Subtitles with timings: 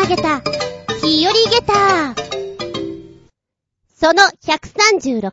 [0.00, 0.40] まげた、
[1.02, 2.14] 日和げた。
[3.94, 5.30] その136、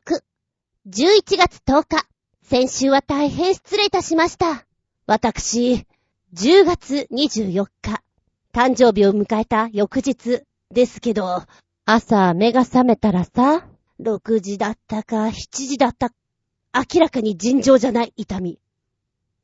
[0.90, 2.06] 11月10日。
[2.44, 4.66] 先週は大変失礼いたしました。
[5.06, 5.86] 私、
[6.34, 8.04] 10月24日、
[8.52, 11.44] 誕生日を迎えた翌日ですけど、
[11.86, 13.66] 朝目が覚めたらさ、
[14.02, 16.12] 6時だったか7時だった
[16.74, 18.60] 明らかに尋常じゃない痛み。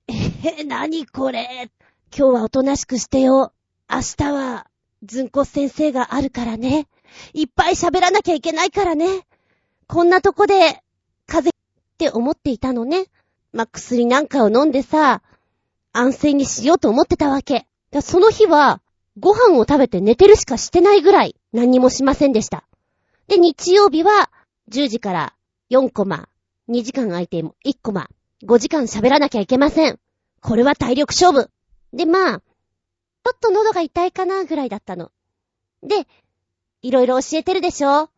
[0.09, 1.71] えへ、なにこれ。
[2.13, 3.53] 今日はおとなしくしてよ。
[3.89, 4.67] 明日は、
[5.05, 6.87] ずんこ先生があるからね。
[7.33, 9.27] いっぱい喋らなきゃいけないからね。
[9.87, 10.81] こんなとこで、
[11.27, 13.07] 風邪って思っていたのね。
[13.51, 15.21] ま薬なんかを飲んでさ、
[15.91, 17.67] 安静にしようと思ってたわけ。
[18.01, 18.81] その日は、
[19.19, 22.63] ご飯を食べて寝てるしかしてないぐらい、何にもしませんでした。
[23.27, 24.31] で、日曜日は、
[24.71, 25.35] 10時から
[25.69, 26.29] 4コマ、
[26.69, 28.09] 2時間空いて1コマ、
[28.43, 29.99] 5時間喋らなきゃいけません。
[30.41, 31.49] これは体力勝負。
[31.91, 32.41] で、まあ、
[33.25, 35.11] ちょっと喉が痛いかなぐらいだったの。
[35.81, 36.07] で、
[36.81, 37.89] いろいろ教えてるでしょ？
[37.89, 38.09] あ、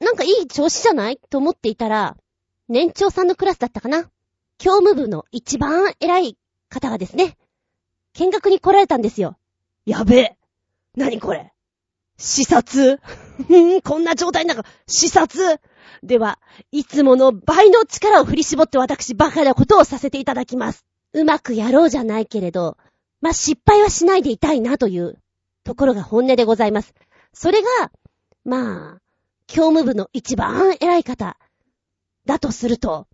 [0.00, 1.18] なんかいい調子じゃない？
[1.30, 2.16] と思っていたら、
[2.68, 4.10] 年長さんのクラスだったかな？
[4.58, 6.36] 教務部の一番偉い
[6.68, 7.36] 方がですね、
[8.14, 9.36] 見学に来られたんですよ。
[9.86, 10.36] やべえ。
[10.96, 11.52] なにこれ？
[12.16, 13.00] 視察
[13.82, 15.60] こんな状態なんか、視察
[16.02, 16.38] では、
[16.70, 20.84] いつもの倍の力を振り絞って私バカなことをさせていただきます。
[21.12, 22.76] うまくやろうじゃないけれど、
[23.24, 25.16] まあ、失敗はしないでいたいなという
[25.64, 26.92] ところが本音でございます。
[27.32, 27.90] それが、
[28.44, 29.00] まあ、
[29.46, 31.38] 教務部の一番偉い方、
[32.26, 33.06] だとすると、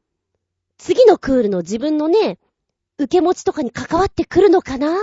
[0.78, 2.40] 次のクールの自分のね、
[2.98, 4.96] 受け持ちとかに関わってくるのかな？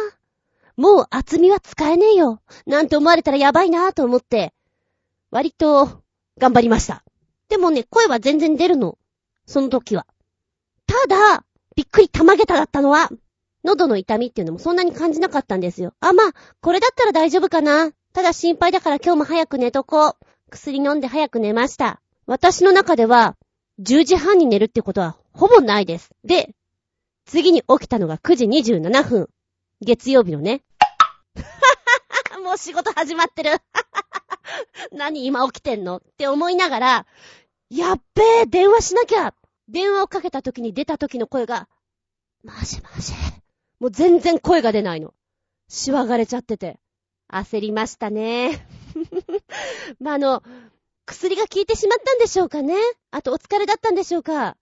[0.75, 2.41] もう厚みは使えねえよ。
[2.66, 4.53] なんて思われたらやばいなと思って、
[5.31, 6.03] 割と、
[6.38, 7.05] 頑張りました。
[7.47, 8.97] でもね、声は全然出るの。
[9.45, 10.05] その時は。
[10.85, 11.45] ただ、
[11.78, 13.09] びっくりたまげただったのは、
[13.63, 15.94] 喉の痛みっていうのもそんなに感じなかったんですよ。
[16.00, 17.91] あ、まあ、これだったら大丈夫かな。
[18.13, 20.16] ただ心配だから今日も早く寝とこう。
[20.50, 22.01] 薬飲んで早く寝ました。
[22.25, 23.35] 私の中では、
[23.81, 26.09] 10時半に寝るってことはほぼないです。
[26.23, 26.56] で、
[27.25, 29.29] 次に起きたのが9時27分。
[29.81, 30.63] 月曜日のね。
[32.44, 33.51] もう仕事始まってる。
[34.91, 35.97] 何今起きてんの？
[35.97, 37.06] って思いながら、
[37.69, 39.34] やっべえ、電話しなきゃ
[39.67, 41.67] 電話をかけた時に出た時の声が、
[42.44, 43.13] マジマジ。
[43.80, 45.14] もう全然声が出ないの。
[45.70, 46.80] しわがれちゃってて。
[47.30, 48.66] 焦りましたね。
[50.00, 50.44] まあ、あの、
[51.06, 52.76] 薬が効いてしまったんでしょうかね。
[53.12, 54.58] あとお疲れだったんでしょうか。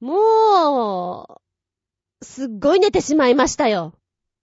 [0.00, 1.40] も
[2.22, 3.94] う、すっごい寝てしまいましたよ。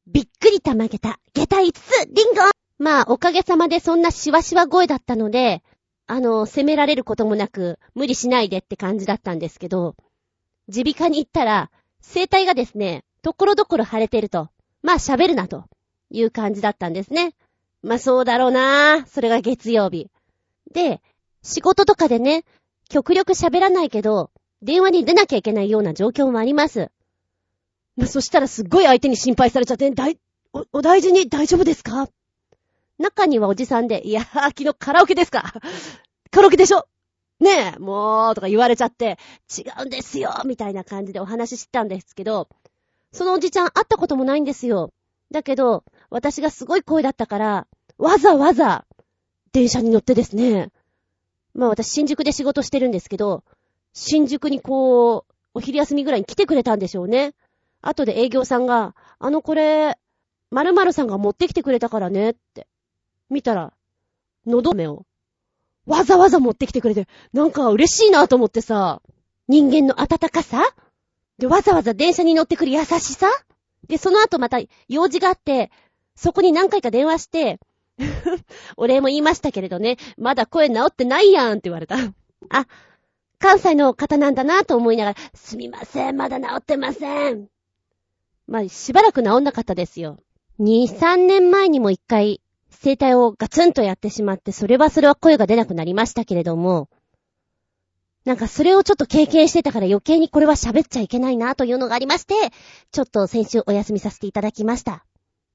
[0.07, 1.19] びっくりたまげた。
[1.33, 2.41] 下駄5つ、リンゴ
[2.79, 5.63] まあ、おかげさまでそんなしわしわ声だったので、
[6.07, 9.95] あの、責められることもなく、無理しないでって感じだったんですけど、
[10.67, 11.71] 耳鼻科に行ったら、
[12.01, 14.49] 声帯がですね、ところどころ腫れてると、
[14.83, 15.63] まあ喋るなと
[16.11, 17.33] いう感じだったんですね。
[17.81, 20.09] まあそうだろうなそれが月曜日。
[20.71, 21.01] で、
[21.41, 22.43] 仕事とかでね、
[22.89, 24.29] 極力喋らないけど、
[24.61, 26.91] 電話に出なきゃいけないような状況もあります。
[27.95, 30.17] まあ、そしたらすっごい相手に心配されちゃって、だい、
[30.53, 32.09] お、お大事に大丈夫ですか？
[32.97, 34.25] 中にはおじさんで、いやー、
[34.57, 35.53] 昨日カラオケですか？
[36.31, 36.87] カラオケでしょ？
[37.39, 39.17] ねえ、もう、とか言われちゃって、
[39.57, 42.47] 違うんですよみたいな感じでお話ししてたんですけど、
[43.13, 44.91] そのおじちゃん会ったこともないんですよ。
[45.31, 48.85] だけど、私がすごい声だったから、わざわざ、
[49.51, 50.71] 電車に乗ってですね、
[51.53, 53.43] まあ私新宿で仕事してるんですけど、
[53.93, 57.35] 新宿にこう、お昼休みぐらいに来てくれたんでしょうね。
[57.81, 59.97] 後で営業さんが、あのこれ、
[60.49, 62.67] 〇〇さんが持ってきてくれたからねって。
[63.29, 63.73] 見たら、
[64.47, 65.05] 喉目を、
[65.85, 69.01] わざわざ持ってきてくれて、なんか嬉しいなと思ってさ、
[69.47, 70.63] 人間の温かさ
[71.43, 73.27] で、わざわざ電車に乗ってくる優しさ？
[73.89, 75.71] で、その後また用事があって、
[76.15, 77.59] そこに何回か電話して、
[78.77, 81.97] お礼も言いましたけれどね、まだ声治ってないやんって言われた。
[82.49, 82.65] あ、
[83.39, 87.49] 関西の方なんだなと思いながら、すみません、まだ治ってません。
[88.47, 90.19] まあ、しばらく治んなかったですよ。
[90.61, 92.39] 2、3年前にも一回、
[92.81, 96.87] 声帯をガツンとやってしまって、それはそれは声が出なくなりましたけれども、
[98.25, 102.35] なんかそれをちょっと経験してたから余計にこれは喋っちゃいけないなというのがありまして、
[102.91, 105.05] ちょっと先週お休みさせていただきました。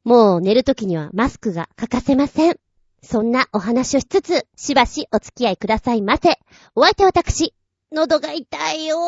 [0.05, 2.57] もう寝るときにはマスクが欠かせません。
[3.03, 6.39] そんなお話をしつつ、しばしお付き合いくださいませ。
[6.75, 7.55] お相手は私、
[7.93, 8.99] 喉が痛いよ。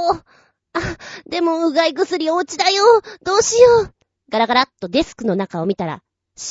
[0.73, 0.81] あ、
[1.29, 2.85] でもうがい薬お家だよ。
[3.25, 3.95] どうしよう。
[4.31, 6.03] ガラガラっとデスクの中を見たら、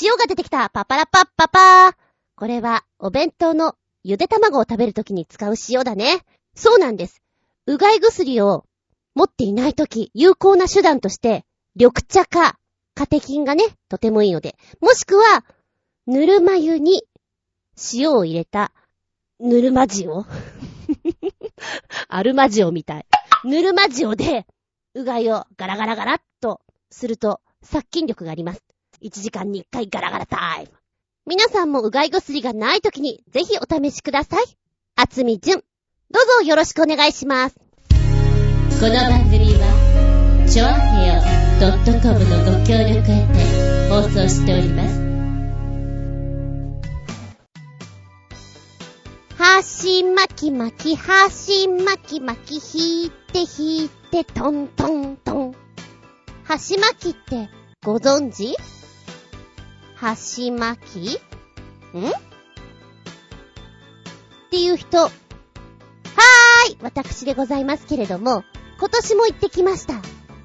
[0.04, 0.70] 塩が出てきた。
[0.70, 1.96] パパラパッパパー。
[2.36, 6.24] これは、お弁当のゆで卵を食べるときに使う塩だね。
[6.60, 7.22] そうなんです。
[7.68, 8.66] うがい薬を
[9.16, 11.46] 持っていないとき、有効な手段として、
[11.76, 12.60] 緑茶か、
[12.96, 14.58] カテキンがね、とてもいいので。
[14.82, 15.46] もしくは、
[16.06, 17.04] ぬるま湯に
[17.94, 18.74] 塩を入れた、
[19.40, 20.10] ぬるま塩
[22.10, 23.06] アルマジオみたい。
[23.46, 24.46] ぬるま塩で、
[24.96, 26.60] うがいをガラガラガラっと
[26.92, 28.62] すると、殺菌力があります。
[29.02, 30.74] 1時間に1回ガラガラタイム。
[31.26, 34.46] 皆さんもうがい薬がない時に、ぜひお試しください。
[34.96, 35.69] あつみじゅん。
[36.12, 37.56] どうぞよろしくお願いします。
[37.56, 40.70] この番組は、ちょあ
[41.04, 41.22] へよ
[42.02, 45.08] .com のご協力へて放送しております。
[49.38, 55.56] はし巻き巻き、はし巻き巻き、引いて引いて、トントントン。
[56.44, 57.52] はし巻きって
[57.86, 58.56] ご存知？
[59.96, 61.20] はし巻き？
[61.96, 62.12] んっ
[64.50, 65.12] ていう人。
[66.60, 68.44] はい私でございますけれども、
[68.80, 70.02] 今年も行ってきました。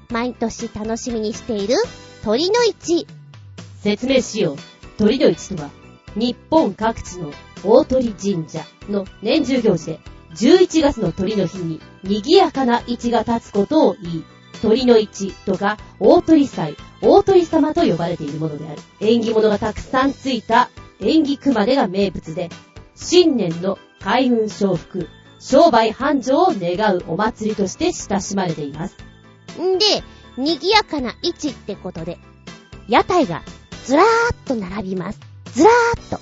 [0.09, 1.75] 毎年楽しみにしている
[2.23, 3.05] 鳥の市。
[3.81, 4.57] 説明しよう。
[4.97, 5.69] 鳥の市とは、
[6.15, 7.33] 日本各地の
[7.65, 9.99] 大鳥神社の年中行事で、
[10.35, 14.23] 11月の鳥の日に賑やかな市が立つことを言い、
[14.61, 18.81] 鳥の市とか大鳥祭、大鳥様と呼ばれているものである。
[19.01, 20.69] 縁起物がたくさんついた
[21.01, 22.47] 縁起熊手が名物で、
[22.95, 25.09] 新年の開運承福、
[25.39, 28.97] 商売繁盛を願うお祭りとして親しまれています。
[29.59, 29.85] んで、
[30.37, 32.17] 賑やかな市ってことで、
[32.87, 33.41] 屋台が
[33.85, 34.07] ずらーっ
[34.45, 35.19] と並びます。
[35.53, 36.19] ずらーっと。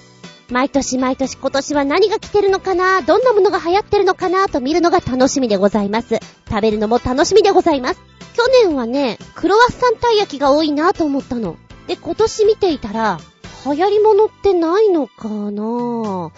[0.49, 3.01] 毎年毎年今年は何が来てるのかな？
[3.01, 4.49] どんなものが流行ってるのかな？
[4.49, 6.19] と見るのが楽しみでございます。
[6.47, 8.01] 食べるのも楽しみでございます。
[8.35, 11.55] 去年はね、クロワッサンたい焼きが多いなと思ったの。
[11.87, 13.19] で、今年見ていたら、
[13.65, 16.31] 流行り物ってないのかな？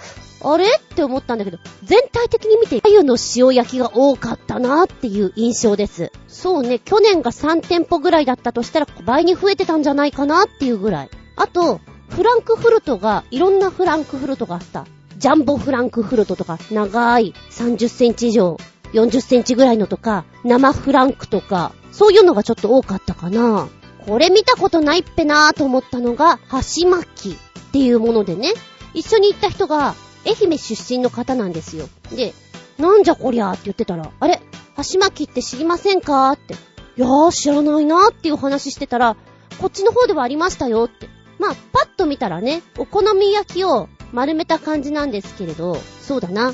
[0.47, 0.65] あれ？
[0.65, 6.11] って思ったんだけど、全体的に見て、鮎の塩焼きが多かったなっていう印象です。
[6.27, 11.09] そうね、去年が3店舗ぐらいだったとしたら倍に増えてたんじゃないかなっていうぐらい。
[11.35, 14.85] あと、フランクフルトが、いろんなフランクフルトがあった。
[15.17, 18.57] ジャンボフランクフルトとか、長い30センチ以上、
[18.93, 23.67] 40センチぐらいのとか、生フランクとか、そういうのがちょっと多かったかな。
[24.05, 28.53] これ見たことないっぺなーと思ったのが、箸巻きっていうものでね、
[28.93, 29.95] 一緒に行った人が、
[30.25, 31.87] 愛媛出身の方なんですよ。
[32.11, 32.33] で、
[32.77, 34.41] なんじゃこりゃーって言ってたら、あれ
[34.75, 36.53] 箸巻きって知りませんかって。
[36.53, 36.57] い
[37.01, 39.15] やー知らないなーっていう話してたら、
[39.59, 41.07] こっちの方ではありましたよって。
[41.39, 46.53] まあ、パッと見たらね、お好み焼きを丸めた感じなんですけれど、そうだな。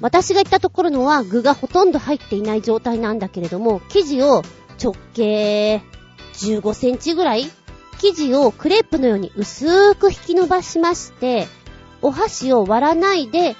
[0.00, 4.42] 私が行ったところのは具がほとんど入っていない状態なんだけれども、生地を
[4.82, 5.82] 直径
[6.34, 7.46] 15センチぐらい
[7.98, 11.46] 生地をクレープのように薄く引き伸ばしまして、
[12.02, 13.56] お箸を割らないで、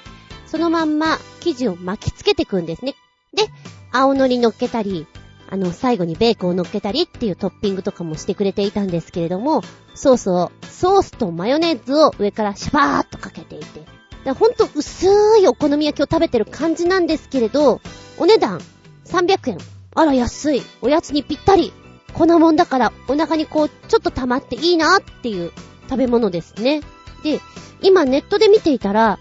[0.47, 2.95] そのまんま生地を巻きつけていくんですね。
[3.35, 3.45] で、
[3.91, 5.07] 青のり乗っけたり、
[5.49, 9.63] あの、最後にベーコンを乗っけたりっていうトッピングとかもしてくれていたんですけれども、
[9.95, 13.83] ソースを、ソースとマヨネーズを上からシャバーっとかけていて、
[14.25, 15.07] でほんと薄
[15.41, 17.81] いお好み焼きを食べてる感じなんですけれど、
[18.19, 18.61] お値段
[19.05, 19.59] 300円。
[19.95, 20.63] あら安い。
[20.81, 21.73] おやつにぴったり。
[22.15, 25.53] こんなもんだからお腹にこう、ちょっと溜まっていいなっていう
[25.89, 26.83] 食べ物ですね。
[27.23, 27.41] で、
[27.81, 29.19] 今ネットで見ていたら、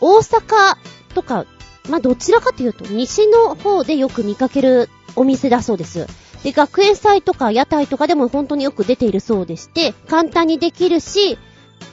[0.00, 0.76] 大阪
[1.14, 1.46] とか、
[1.88, 6.06] まあ、どちらかというと西の方でよく見かけるお店だそうです。
[6.42, 11.38] で、学園祭とか屋台とかでも本当によく出ているそうでして、簡単にできるし、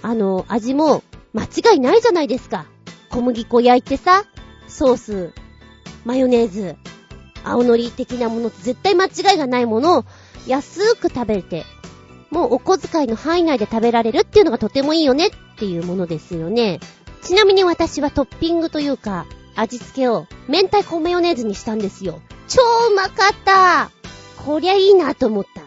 [0.02, 2.66] あの、味も間違いないじゃないですか。
[3.10, 4.24] 小麦粉焼いてさ、
[4.68, 5.34] ソース、
[6.06, 6.76] マヨネーズ、
[7.44, 10.06] 青のり的なもの、絶対間違いがないものを
[10.48, 11.66] 安く食べて、
[12.32, 16.80] もうお小遣いの範囲内で食べられるっていうのがとてもいいよねっていうものですよね。
[17.22, 22.22] ちなみに私はトッピングというか、味付けを明太子マヨネーズにしたんですよ。
[22.48, 23.92] 超うまかった
[24.44, 25.62] こりゃいいなと思った。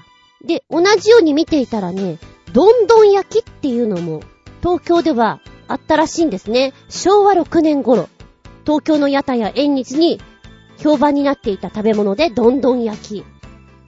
[0.45, 2.19] で、同じように見ていたらね、
[2.53, 4.21] どんどん焼きっていうのも
[4.61, 6.73] 東京ではあったらしいんですね。
[6.89, 8.09] 昭和6年頃、
[8.65, 10.21] 東京の屋台や縁日に
[10.79, 13.25] 評判になっていた食べ物でどんどん焼き。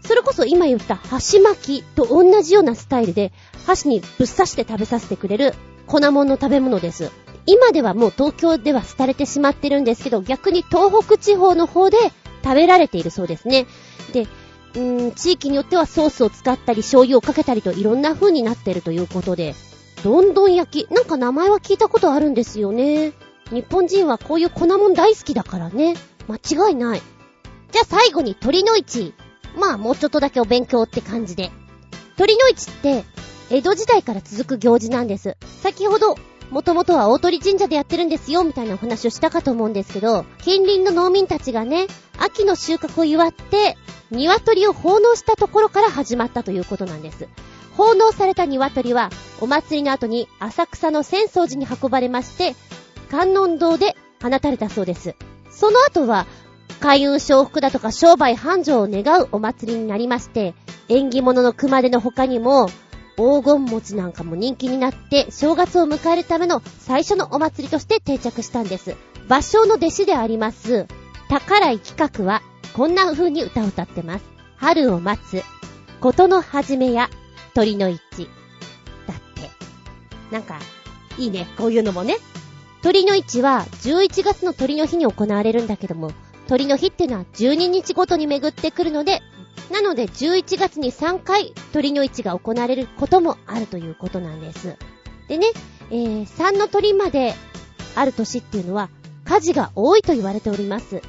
[0.06, 3.32] それこそ今言った箸巻きと同じようなスタイルで
[3.66, 5.54] 箸にぶっ刺して食べさせてくれる
[5.86, 7.10] 粉物の食べ物です。
[7.46, 11.98] 今ではもう東京では廃れてしまってるんですけど、逆に東北地方の方で
[12.42, 13.66] 食べられているそうですね。
[14.12, 19.54] で、うーん、地域によってはソースを使ったり醤油をかけたりといろんな風になってるということで、
[20.02, 23.12] どんどん焼き、なんか名前は聞いたことあるんですよね。
[23.50, 25.94] 日本人はこういう粉もん大好きだからね。
[26.28, 27.02] 間違いない。
[27.72, 29.14] じゃあ最後に鳥の市。
[29.56, 31.50] まあもうちょっとだけお勉強って感じで。
[32.16, 33.04] 鳥の市って、
[33.50, 35.36] 江戸時代から続く行事なんです。
[35.62, 36.16] 先ほど、
[36.50, 41.86] もともとは大鳥神社でやってるんですよ、みたいなお話をしたかと思うんですけど、近隣の農民たちがね、
[42.18, 43.76] 秋の収穫を祝って、
[44.10, 47.28] 鶏を奉納したところから始まったということなんです。
[47.76, 52.54] 奉納された鶏は、お祭りの後に浅草の浅草寺に運ばれまして、
[53.10, 55.16] 観音堂で放たれたそうです。
[55.50, 56.26] その後は、
[56.80, 60.54] 開運承福だとか商売繁盛を願うお祭りになりまして、
[60.88, 62.68] 縁起物の熊手の他にも、
[63.16, 68.96] 黄金餅なんかも人気になって、正月を迎えるための最初のお祭りとして定着したんです。
[69.28, 70.86] 芭蕉の弟子であります、
[71.28, 72.42] 宝井企画は、
[72.74, 74.24] こんな風に歌を歌ってます。
[74.56, 75.42] 春を待つ、
[76.00, 77.08] ことの始めや、
[77.54, 78.00] 鳥の市。
[79.06, 79.50] だって。
[80.30, 80.58] なんか、
[81.16, 82.16] いいね、こういうのもね。
[82.82, 86.12] 鳥の市は11月の鳥の日に行われるんだけども、
[86.46, 89.22] 鳥の日ってのは12日ごとに巡ってくるので、
[89.70, 94.76] なので11月に3回鳥の市が行われることもあるということなんです。
[95.28, 95.46] でね、
[95.90, 97.34] えー、3の鳥まで
[97.94, 98.90] ある年っていうのは
[99.24, 101.02] 火事が多いと言われております。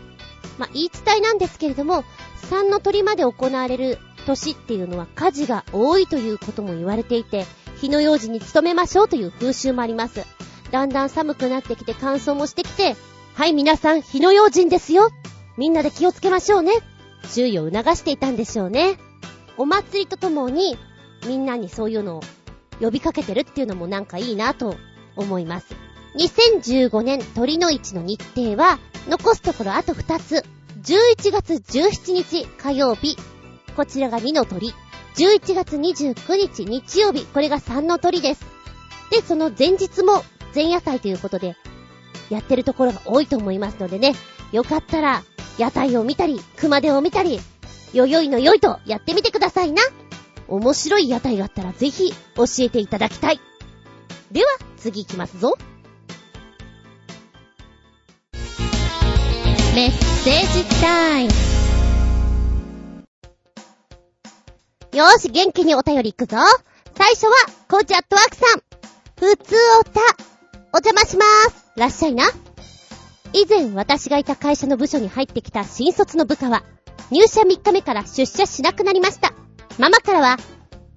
[0.57, 2.03] まあ、言い伝えなんですけれども、
[2.49, 7.45] 3の鳥まで行われる年っていうのは火事が多いということも言われていて、
[7.81, 10.25] 火の用心に努めましょうという風習もあります。
[10.71, 12.95] だんだん寒くなってきて乾燥もしてきて、
[13.35, 15.09] はい皆さん火の用心ですよ
[15.57, 16.71] みんなで気をつけましょうね
[17.33, 18.97] 注意を促していたんでしょうね。
[19.57, 20.77] お祭りとともに、
[21.27, 22.21] みんなにそういうのを
[22.79, 24.75] 呼びかけてるっていうのもなんかいいなと
[25.15, 25.75] 思います。
[26.17, 30.43] 2015年鳥の市の日程は、残すところあと2つ。
[30.83, 33.17] 11月17日火曜日、
[33.75, 34.73] こちらが2の鳥。
[35.15, 38.45] 11月29日日曜日、これが3の鳥です。
[39.09, 40.23] で、その前日も
[40.53, 41.55] 前夜祭ということで、
[42.29, 44.13] やってるところが多いと思いますのでね、
[44.51, 45.23] よかったら、
[45.57, 47.39] 屋台を見たり、熊手を見たり、
[47.93, 49.81] よよいのよいとやってみてくださいな。
[50.47, 53.39] 面白い屋台があったらぜひ教えていただきたい。
[54.31, 55.57] では、次行きますぞ。
[59.75, 61.31] メッセージタイム。
[64.93, 66.37] よーし、元気にお便り行くぞ。
[66.97, 67.33] 最初は、
[67.69, 68.61] コーチアットワークさん。
[69.19, 69.99] ふつおた。
[70.73, 71.64] お邪魔しまーす。
[71.75, 72.25] らっしゃいな。
[73.33, 76.63] 以前私がいた会社の部署に入ってきた新卒の部下は、
[77.11, 79.33] 入社3日目から出社しなくなりました。
[79.77, 80.37] ママからは、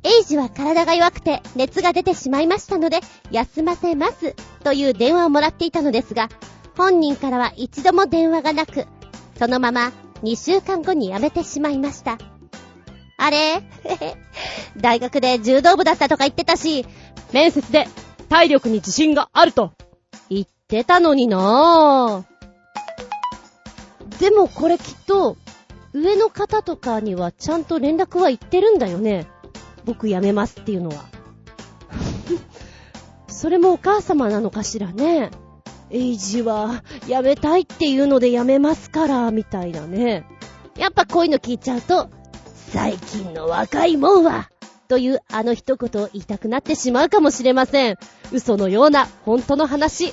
[0.05, 3.01] エイジは体が弱くて熱が出てしまいましたので、
[3.33, 4.37] 休ませます。
[4.63, 6.29] という電話をもらっていたのですが、
[6.77, 8.87] 本人からは一度も電話がなく、
[9.37, 9.93] そのまま
[10.23, 12.19] 2週間後に辞めてしまいました。
[13.17, 13.65] あれ？
[14.81, 16.87] 大学で柔道部だったとか言ってたし、
[17.33, 17.89] 面接で
[18.29, 19.73] 体力に自信があると
[20.31, 22.39] 言ってたのになぁ。
[24.21, 25.37] でもこれきっと、
[25.95, 29.27] 上の方とかにはちゃんと連絡は言ってるんだよね。
[29.87, 31.05] 僕辞めますっていうのは。
[33.29, 35.31] それもお母様なのかしらね。
[35.91, 40.27] エイジは辞めたいっていうので辞めますから、みたいなね。
[40.77, 42.11] やっぱこういうの聞いちゃうと、
[42.73, 44.51] 最近の若いもんは、
[44.89, 47.97] というあの一言を言いたくなってしまうかもしれません。
[48.33, 50.13] 嘘のような本当の話。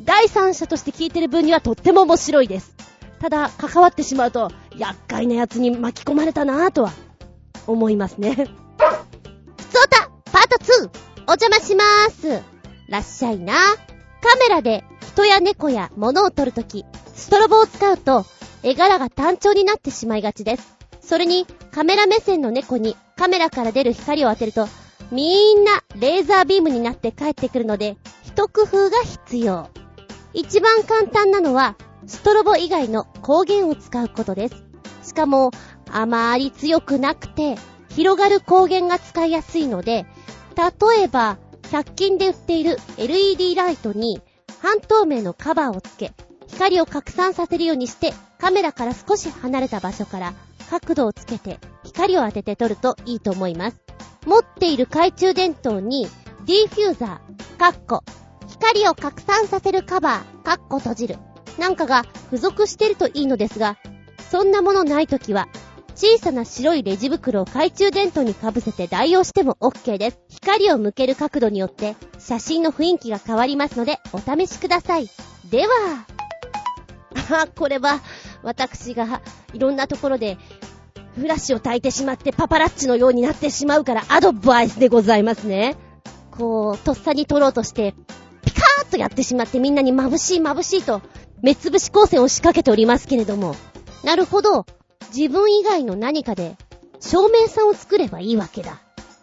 [0.00, 2.74] 第三者として聞いてる分にはとっても面白いです。
[3.20, 6.92] ただ、関わってしまうと、厄介な奴に巻き込まれたなぁとは、
[7.66, 8.34] 思いますね。
[8.34, 8.44] ふ
[9.64, 10.90] つおたパート 2!
[11.28, 12.42] お邪魔しまーす。
[12.88, 13.54] らっしゃいな。
[13.54, 16.84] カメラで人や猫や物を撮るとき、
[17.14, 18.24] ストロボを使うと、
[18.62, 20.74] 絵柄が単調になってしまいがちです。
[21.00, 24.68] それに、カメラ目線の猫にカメラから出る光を当てると、
[25.10, 29.68] みーんなレーザービームになって帰ってくるので、一工夫が必要。
[30.34, 34.64] 一番簡単なのは、ストロボ以外の光源を使うことです。
[35.02, 35.50] しかも、
[35.90, 37.56] あまり強くなくて、
[37.90, 40.06] 広がる光源が使いやすいので、
[40.56, 44.20] 例えば、100均で売っている LED ライトに
[44.60, 46.12] 半透明のカバーをつけ、
[46.48, 50.34] 光を拡散させるようにしてカメラから少し離れた場所から
[50.68, 53.80] 角度をつけて光を当てて撮るといいと思います。
[54.26, 56.06] 持っている懐中電灯に
[56.44, 58.04] ディフューザー、カッコ、
[58.62, 61.18] 光を拡散させるカバー、カッコ閉じる、
[61.58, 63.76] なんかが付属してるといいのですが、
[64.30, 65.48] そんなものないときは、
[65.96, 70.20] 小さな白いレジ袋を懐中電灯にかぶせて代用しても OK です。
[70.28, 75.10] 光を向ける角度によって写真の雰囲気が変わりますのでお試しください。
[75.50, 76.06] では、
[77.42, 78.00] あ、 これは
[78.44, 80.38] 私がいろんなところで
[81.18, 85.76] フラッシュを焚いてしまってパパラッチのようになってしまうからアドバイスでございますね。
[86.30, 87.94] こう、とっさに撮ろうとして、
[88.44, 91.02] ピカーッとやってしまってみんなに眩しい眩しいと、
[91.42, 93.56] 目つぶし光線を仕掛けておりますけれども。
[94.04, 94.66] なるほど。
[95.14, 96.56] 自分以外の何かで、
[97.00, 98.80] 照明さんを作ればいいわけだ。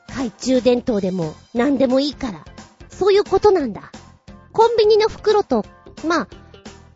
[0.07, 2.45] 懐中電灯でも何でもいいから。
[2.89, 3.91] そういうことなんだ。
[4.51, 5.65] コンビニの袋と、
[6.05, 6.27] まあ、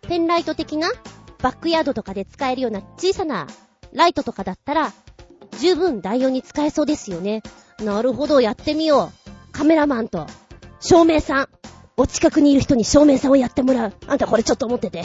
[0.08, 0.92] ペンライト的な
[1.42, 3.48] バックヤードとかで使えるような小さな
[3.94, 4.92] ライトとかだったら、
[5.60, 7.44] 十分代用に使えそうですよね。
[7.80, 9.52] なるほど、やってみよう。
[9.52, 10.28] カメラマンと、
[10.80, 11.50] 照明さん、
[11.96, 13.94] お近くにいる人に正面さんをやってもらう。
[14.08, 15.04] あんたこれちょっと思ってて。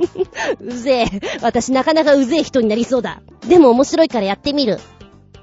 [0.60, 1.20] うぜえ。
[1.42, 3.22] 私なかなかうぜえ人になりそうだ。
[3.46, 4.78] でも面白いからやってみる。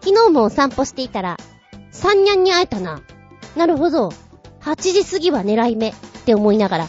[0.04, 1.38] 昨日もお散歩していたら、
[1.92, 3.02] 三ニャンに会えたな。
[3.56, 4.12] なるほど。
[4.62, 5.94] 8時過ぎは狙い目っ
[6.26, 6.88] て思いながら、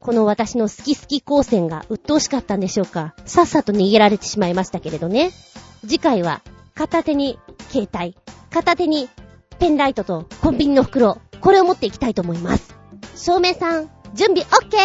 [0.00, 3.14] この私の好き好き光線が鬱陶しかったんでしょうか。
[3.26, 5.30] さっさと逃げられてしまいましたけれどね。
[5.82, 6.40] 次回は、
[6.74, 8.16] 片手に携帯、
[8.50, 9.08] 片手に
[9.58, 12.79] ペンライトとコンビニの袋、これを持っていきたいと思います。
[13.22, 14.76] 照明さん、準備 OK!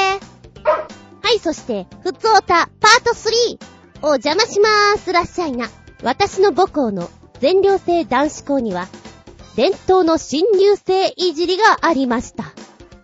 [1.21, 3.57] はい、そして、ふつおた、パート 3!
[4.01, 5.69] お邪魔しまーす、らっしゃいな。
[6.03, 8.89] 私の母校の全寮制男子校には、
[9.55, 12.51] 伝統の新入生いじりがありました。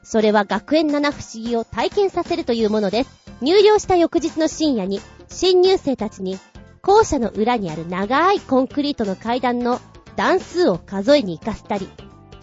[0.03, 3.09] それは学園七不思議を体験させるというものです。
[3.39, 6.39] 入寮した翌日の深夜に、新入生たちに、
[6.81, 9.79] 校舎の裏にある長いコンクリートの階段の
[10.17, 11.87] 段数を数えに行かせたり、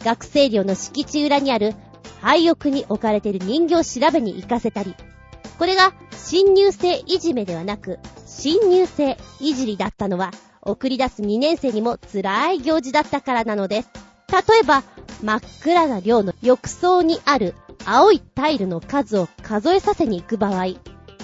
[0.02, 1.74] 学生寮の敷地裏にある
[2.20, 4.94] 廃屋に置かれている人形を調べに行かせたり、
[5.58, 10.30] これが新入生いじめではなく、新入生いじりだったのは、
[10.62, 13.90] 送り出す2年生にも辛い行事だったからなのです。
[14.30, 14.82] 例えば、
[15.22, 20.64] 真っ暗な寮の浴槽にある青いタイルの数を数えさせに行く場合、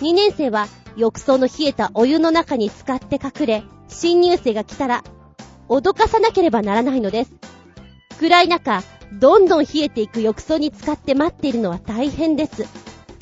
[0.00, 5.04] 2年生は浴槽の冷えたお湯の中に使って隠れ、新入生が来たら、
[5.68, 7.32] 脅かさなければならないのです。
[8.18, 8.82] 暗い中、
[9.20, 12.64] どんどん冷えていく浴槽に使って待っているのは大変です。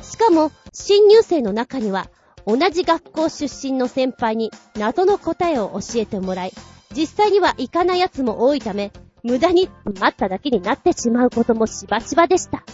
[0.02, 2.08] しかも、新入生の中には、
[2.46, 6.52] 同じ学校出身の先輩に謎の答えを教えてもらい、
[6.94, 12.64] 実際には行かない奴も多いため、無駄に待っただけになってしまうこともしばしばでした。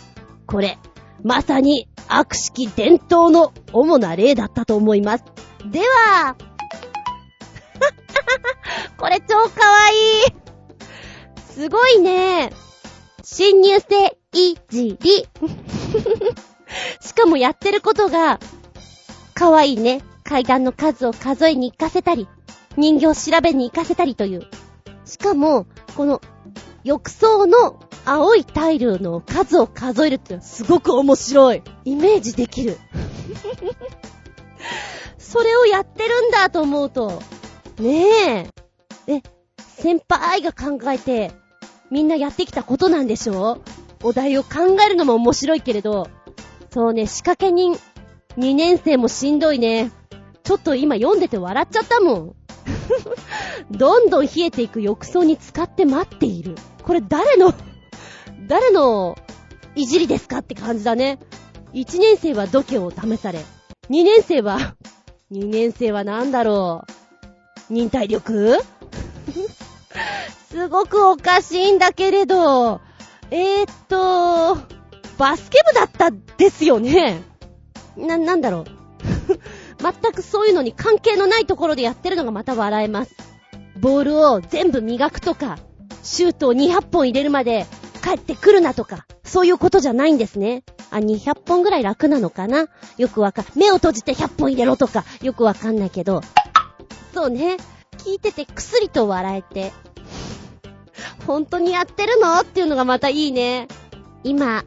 [0.47, 0.79] これ、
[1.23, 5.25] まさに悪式伝統の主な例だったと思います。
[5.67, 6.37] では、
[8.97, 10.33] これ超かわいい
[11.53, 12.51] すごいね
[13.31, 15.29] 新入生いじり。
[17.01, 18.41] しかもやってることが、
[19.35, 20.01] かわいいね。
[20.25, 22.27] 階段の数を数えに行かせたり、
[22.79, 24.47] 人形を調べに行かせたりという。
[25.05, 26.23] しかも、この
[26.85, 31.63] 浴槽の青いタイルの数を数えるってすごく面白い。
[31.85, 32.79] イメージできる。
[35.19, 37.23] それをやってるんだと思うと、
[37.79, 38.49] ね
[39.07, 39.17] え。
[39.19, 39.23] え、
[39.77, 41.33] 先輩が考えて、
[41.91, 43.55] みんなやってきたことなんでしょ？
[43.55, 46.09] うお題を考えるのも面白いけれど、
[46.71, 47.77] そうね、仕掛け人、
[48.37, 49.91] 2年生もしんどいね。
[50.45, 52.35] ちょっと今読んでて笑っちゃったもん。
[53.71, 56.55] どんどん冷えていく浴槽に使って待っている。
[56.85, 57.53] これ誰の？
[58.47, 59.17] 誰の
[59.75, 61.19] いじりですかって感じだね。
[61.75, 63.41] 1年生は度胸を試され、
[63.91, 64.75] 2年生は、
[65.31, 66.85] 2年生はなんだろ
[67.69, 67.73] う？
[67.73, 68.57] 忍耐力？
[70.51, 72.81] すごくおかしいんだけれど、
[73.31, 74.57] えー、っと、
[75.19, 77.23] バスケ部だったですよね。
[77.97, 78.65] な、なんだろう。
[79.83, 83.15] 全くそういうのに関係のないところでやってるのがまた笑えます。
[83.79, 85.59] ボールを全部磨くとか、
[86.03, 87.67] シュートを200本入れるまで
[88.03, 90.63] 帰ってくるなとか、そういうことじゃないんですね。
[90.91, 92.67] あ、200本ぐらい楽なのかな？
[92.97, 96.23] よくわか、目を閉じて100本入れろとか、よくわかんないけど。
[97.13, 97.57] そうね。
[97.99, 99.73] 聞いててくすりと笑えて。
[101.27, 102.41] 本当にやってるの？
[102.41, 103.69] っていうのがまたいいね。
[104.25, 104.65] 今、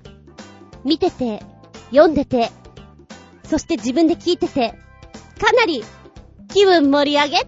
[0.83, 1.43] 見てて、
[1.89, 2.51] 読んでて、
[3.43, 4.73] そして自分で聞いてて、
[5.39, 5.83] かなり
[6.53, 7.47] 気分盛り上げた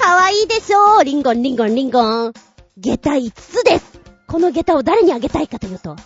[0.00, 1.02] かわいいでしょ？
[1.02, 2.32] リンゴンリンゴンリンゴン。
[2.78, 4.00] 下駄5つです。
[4.26, 5.96] この下駄を誰にあげたいかというと、2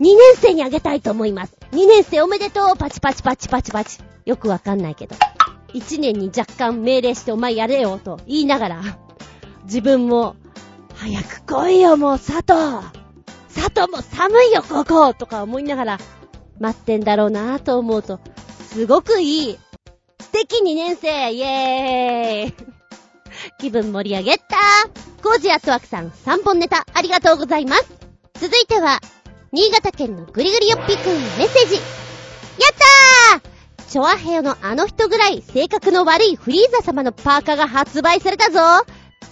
[0.00, 1.56] 年生にあげたいと思います。
[1.72, 3.98] 2年生おめでとうパチパチパチパチパチ。
[4.24, 5.14] よくわかんないけど。
[5.74, 8.82] 1年に若干命令してお前やれよと言いながら、
[9.64, 10.36] 自分も、
[11.02, 12.46] 早く来いよもう佐藤。
[13.52, 15.14] 佐藤も寒いよここ。
[15.14, 15.98] とか思いながら、
[16.60, 18.20] 待ってんだろうなぁと思うと、
[18.68, 19.58] すごくいい。
[20.20, 21.32] 素敵2年生。
[21.32, 22.54] イェーイ。
[23.58, 24.44] 気分盛り上げた。
[25.24, 27.84] コージアットワークさん3本ネタありがとうございます。
[28.40, 29.00] 続いては、
[29.50, 31.74] 新潟県のぐりぐりよっぴくんメッセージ。
[31.74, 31.82] やっ
[33.32, 33.90] たー！
[33.90, 38.86] チョアヘヨのあの人ぐらい性格の悪いフリーザ様のパーカーが発売されたぞ。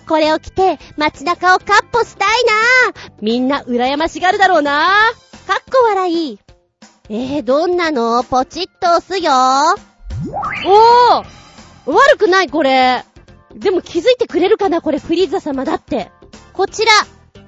[0.08, 4.88] これを着て街中をカッポしたいなみんな羨ましがるだろうな
[5.46, 6.38] かっこ笑い。
[7.08, 8.22] えー、どんなの？
[8.24, 9.32] ポチッと押すよ
[10.66, 11.24] おー
[11.86, 13.04] 悪くないこれ。
[13.54, 14.80] でも気づいてくれるかな？
[14.80, 16.10] これフリーザ様だって。
[16.52, 16.92] こちら、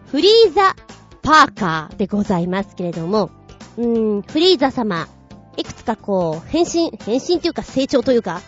[0.06, 0.74] フリーザ
[1.22, 3.30] パーカーでございますけれども、
[3.76, 5.06] うーん、フリーザ様、
[5.56, 8.40] いくつかこう、変身、変身というか成長というか、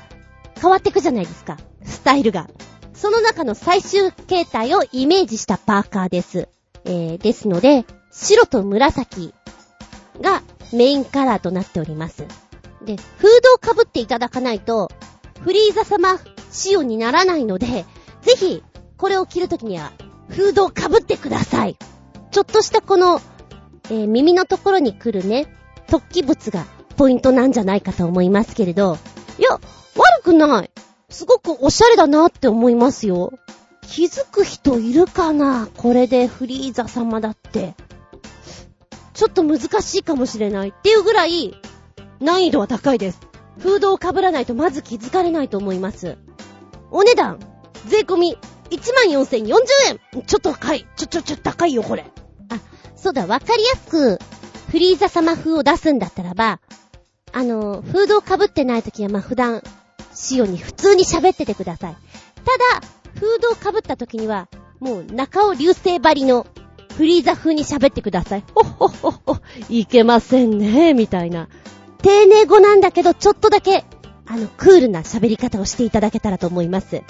[0.61, 1.59] 変わっていくじゃないですか。
[1.85, 2.49] スタイルが。
[2.95, 6.49] その中の最終形態をイメージしたパーカーです。
[6.85, 9.35] えー、ですので、白と紫
[10.21, 12.25] がメインカラーとなっております。
[12.85, 13.31] で、フー
[13.63, 14.91] ドを被っていただかないと、
[15.41, 16.19] フリーザ様
[16.51, 17.85] 仕様にならないので、
[18.23, 18.63] ぜひ、
[18.97, 19.93] これを着るときには、
[20.29, 21.77] フードを被ってください。
[22.31, 23.21] ちょっとしたこの、
[23.91, 25.47] えー、耳のところに来るね、
[25.89, 28.99] 突起物がポイントなんじゃないかと思いますけれど、
[29.39, 30.71] いや、悪くない。
[31.09, 33.33] すごくおしゃれだなって思いますよ。
[33.83, 35.69] 気づく人いるかな？
[35.77, 37.75] これでフリーザ様だって。
[39.13, 41.55] ちょっと難しいかもしれないっていうぐらい、
[42.21, 43.21] 難易度は高いです。
[43.59, 46.19] フードを被らないとまず気づかれないと思います。
[46.91, 47.39] お値段、
[47.87, 48.39] 税込み、
[48.71, 49.57] 14,040
[49.89, 50.87] 円ちょっと高い。
[50.97, 52.05] ちょ、ちょ、ちょ、高いよ、これ。
[52.49, 52.59] あ、
[52.97, 54.19] そうだ、わかりやすく、
[54.69, 56.59] フリーザ様風を出すんだったらば、
[57.33, 59.63] あの、フードを被ってない時は、まあ、普段、
[60.15, 61.97] 仕様に普通に喋っててください。
[62.45, 64.49] ただ、フードを被った時には、
[64.81, 66.47] もう中尾流星張りの
[66.97, 68.45] フリーザ風に喋ってください。
[68.55, 69.37] ほっほっほっほ、
[69.69, 71.49] いけませんね、みたいな。
[72.03, 73.85] 丁寧語なんだけど、ちょっとだけ、
[74.27, 77.03] あの、クールな喋り方をしていただけたらと思います。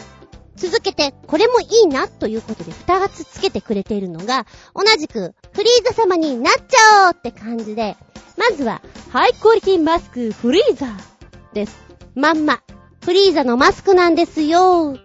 [0.57, 7.97] 続けて、これもいいな、ということで、二つつけてくれているのが、同じく、フリーザ様になっちゃおうって感じで、
[8.37, 11.77] まずは、ハイクオリティマスクフリーザーです。
[12.15, 12.63] まんま、
[13.05, 14.97] フリーザのマスクなんですよ。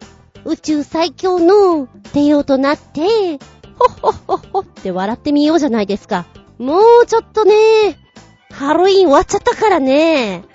[0.46, 3.38] 宇宙最強の帝王となって、
[3.78, 6.26] ほっほっほっほって笑ってみようじゃないですか。
[6.58, 7.54] もうちょっとね、
[8.52, 10.46] ハロウィン終わっちゃったからね。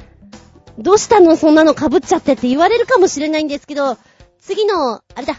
[0.79, 1.37] どうしたの？
[1.37, 3.99] そんなの被っちゃってって言われるかもしれないんですけど、
[4.41, 5.35] 次の、あれだ、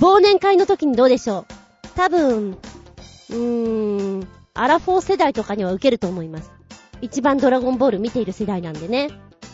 [0.00, 1.88] 忘年会の時にどうでしょう？
[1.94, 2.58] 多分、
[3.30, 6.50] うーん、アラフォー世代とかには受けると思います。
[7.00, 9.10] 一番ドラゴンボール見ている世代なんでね。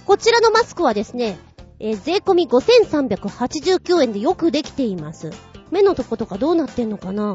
[0.07, 1.39] こちらのマスクはですね、
[1.85, 5.31] えー、税込み5389円でよくできています。
[5.73, 7.35] 目のとことかどうなってんのかな？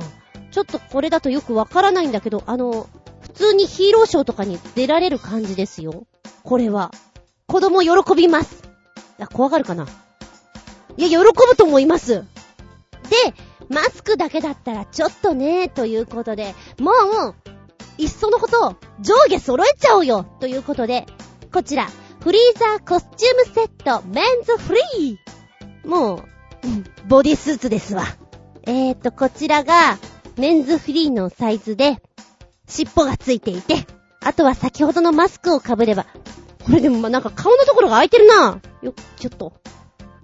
[0.52, 2.88] ちょっとこれだとよくわからないんだけど、あの、
[3.20, 6.08] 普通にヒーローショーとかに出られる感じですよ。
[6.44, 6.92] これは。
[7.46, 8.64] 子供喜びます。
[9.20, 9.86] あ、怖がるかな？
[10.96, 12.16] いや、喜ぶと思います。
[12.16, 12.26] で、
[13.70, 17.36] マスクだけだったらちょっとね、ということで、もう、
[17.98, 21.06] いっそのこと、上下揃えちゃおうよということで、
[21.52, 26.24] こちら、フリーザーコスチュームセットメンズフリーもう、
[27.08, 28.04] ボディスーツですわ。
[28.64, 29.98] えーと、こちらが、
[30.38, 32.02] メンズフリーのサイズで、
[32.68, 33.88] 尻尾がついていて、
[34.22, 36.06] あとは先ほどのマスクを被れば、
[36.66, 39.54] これでもまなんか顔のところが開いてるなよ、ちょっと。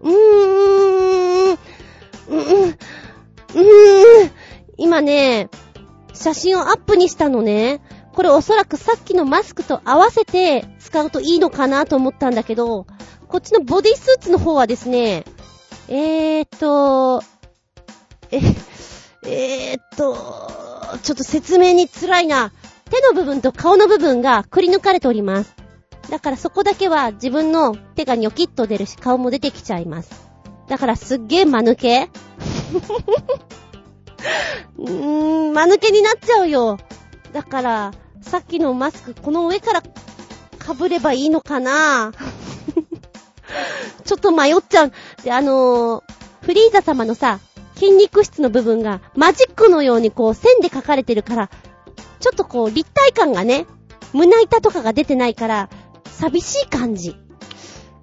[0.01, 4.31] うーん、うーん、うーん、
[4.77, 5.49] 今ね、
[6.13, 7.81] 写真をアップにしたのね。
[8.13, 12.85] これおそらくさっきのマスクと合わせて使うといいのかなと思ったんだけど、
[13.27, 15.25] こっちのボディスーツの方はですね、
[15.89, 17.23] えーっと、
[18.31, 18.39] え、
[19.25, 20.15] えーっと、
[21.01, 22.51] ちょっと説明に辛いな。
[22.89, 25.55] 手の部分と顔の部分がくり抜かれております。
[26.09, 30.29] だからそこだけは自分の手がニョキッと出るし顔も出てきちゃいます。
[30.67, 32.09] だからすっげー間抜け
[34.77, 36.77] うーん、間抜けになっちゃうよ。
[37.31, 37.91] だから、
[38.23, 39.83] さっきのマスク、この上から
[40.75, 42.11] 被ればいいのかな？
[44.03, 44.91] ちょっと迷っちゃう。
[45.23, 46.03] で、あのー、
[46.41, 47.39] フリーザ様のさ、
[47.75, 51.49] 筋肉質の部分がマジックのようにこう線で描かれてるから、
[52.19, 53.65] ちょっとこう立体感がね、
[54.13, 55.69] 胸板とかが出てないから、
[56.05, 57.15] 寂しい感じ。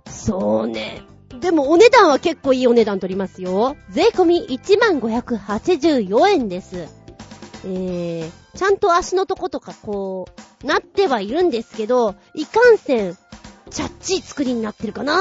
[0.08, 1.02] そうね。
[1.40, 3.76] でもお値段は結構いいお値段取りますよ。
[3.88, 6.99] 税込み1584円です。
[7.64, 10.26] えー、ちゃんと足のとことかこ
[10.62, 13.16] う、なってはいるんですけど、いかんせん、
[13.70, 15.18] チャッチー作りになってるかな？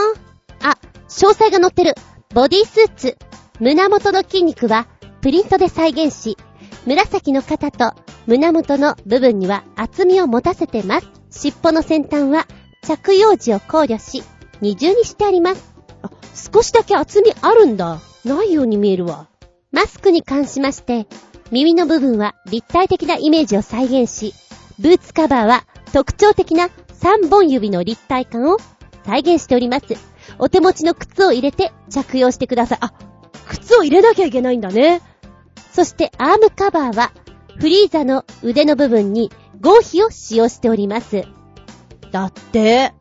[0.62, 1.96] あ、詳細が載ってる。
[2.34, 3.18] ボディスーツ。
[3.60, 4.88] 胸元の筋肉は、
[5.22, 6.38] プリントで再現し、
[6.86, 7.94] 紫の肩と
[8.26, 11.08] 胸元の部分には厚みを持たせてます。
[11.30, 12.48] 尻尾の先端は
[12.84, 14.24] 着用時を考慮し、
[14.62, 15.74] 二重にしてあります。
[16.02, 18.00] あ、少しだけ厚みあるんだ。
[18.24, 19.28] ないように見えるわ。
[19.72, 21.08] マスクに関しまして、
[21.52, 24.34] 耳の部分は立体的なイメージを再現し、
[24.78, 26.70] ブーツカバーは特徴的な
[27.02, 28.58] 3本指の立体感を
[29.04, 29.86] 再現しております。
[30.38, 32.78] お手持ちの靴を入れて着用してください。
[32.82, 32.94] あ、
[33.48, 35.02] 靴を入れなきゃいけないんだね。
[35.72, 37.12] そしてアームカバーは
[37.58, 41.24] フリーザの腕の部分に合皮を使用しております。
[42.12, 42.94] だって。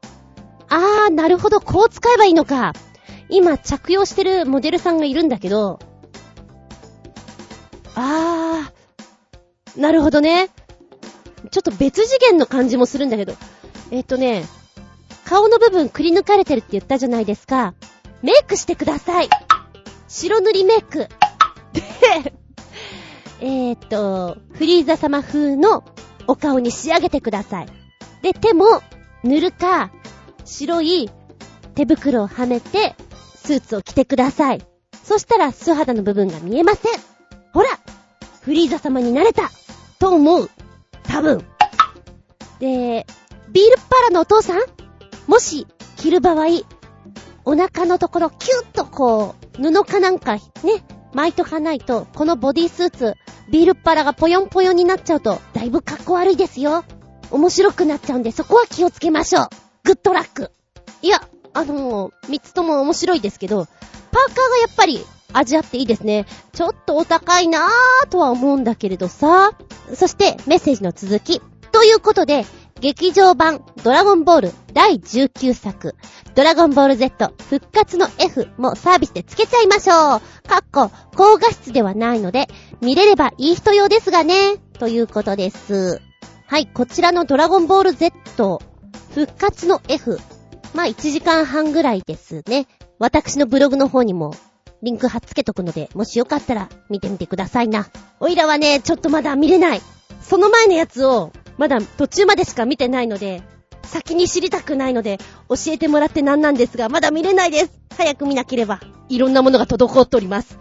[0.71, 2.73] あー、なるほど、こう使えばいいのか。
[3.29, 5.79] 今着用してるモデルさんがいるんだけど、
[8.01, 10.51] あー、なるほどね。
[11.51, 13.35] ちょっと別次元の感じもするんだけど。
[13.91, 14.45] えっ、とね、
[15.25, 17.75] 顔の部分くり抜かれてるって言ったじゃないですか。
[18.23, 19.29] メイクしてください。
[20.07, 21.09] 白塗りメイク。
[21.73, 22.33] で、
[23.41, 25.85] えっと、フリーザ様風の
[26.27, 27.69] お顔に仕上げてください。
[28.23, 28.83] で、手も
[29.25, 29.91] 塗るか、
[30.45, 31.11] 白い
[31.75, 32.95] 手袋をはめて、
[33.35, 34.63] スーツを着てください。
[35.05, 37.18] そしたら素肌の部分が見えません。
[37.59, 37.71] ほら
[38.43, 39.51] フリーザ様になれた
[39.99, 40.49] と思う。
[41.03, 41.45] 多分。
[42.61, 43.05] で、
[43.49, 44.61] ビールパラのお父さん
[45.27, 45.67] もし、
[45.97, 46.63] 着る場合、
[47.45, 50.41] お腹のところキュッとこう、布かなんかね、
[51.13, 53.15] 巻いとかないと、このボディスーツ、
[53.51, 56.85] ビールパラがぽよんぽよんになっちゃうと、だいぶ格好悪いですよ。
[57.33, 59.49] 面白くなっちゃうんで、そこは気をつけましょう。
[59.83, 60.53] グッドラック。
[61.03, 63.67] いや、あのー、三つとも面白いですけど、
[64.13, 66.27] パーカーがやっぱり味あっていいですね。
[66.53, 69.53] ちょっとお高いなぁとは思うんだけれどさ。
[69.95, 71.41] そしてメッセージの続き。
[71.73, 72.47] ということで、
[72.81, 75.97] 劇場版ドラゴンボール第19作
[76.35, 80.49] ドラゴンボール Z 復活の F もサービスで付けちゃいましょう。
[80.49, 82.47] かっこ高画質ではないので
[82.81, 84.59] 見れればいい人用ですがね。
[84.79, 86.01] ということです。
[86.47, 88.61] はい、こちらのドラゴンボール Z
[89.13, 90.19] 復活の F
[90.75, 92.67] まあ1時間半ぐらいですね。
[93.01, 94.35] 私のブログの方にも
[94.83, 97.89] リンク貼っつけとくので、もしよかったら見てみてくださいな。
[98.21, 99.83] おいらはね、ちょっとまだ見れない。
[100.23, 103.43] その前のやつをまだ途中までしか見てないので、
[103.83, 107.73] 先に知りたくないので、教えてもらってなんなんですが、まだ見れないです。
[107.97, 110.59] 早く見なければ、いろんなものが滞っております。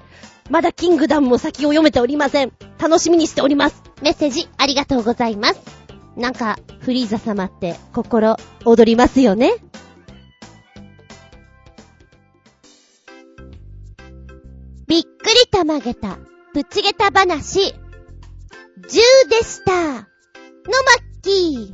[0.49, 2.53] まだキングダムも先を読めておりません。
[2.79, 3.83] 楽しみにしております。
[4.01, 5.59] メッセージありがとうございます。
[6.15, 9.53] なんか、フリーザ様って心躍りますよね。
[14.87, 16.17] びっくりたまげた、
[16.53, 17.73] ぶちげた話、10
[19.29, 19.73] でした。
[19.73, 20.05] のマッ
[21.21, 21.73] キ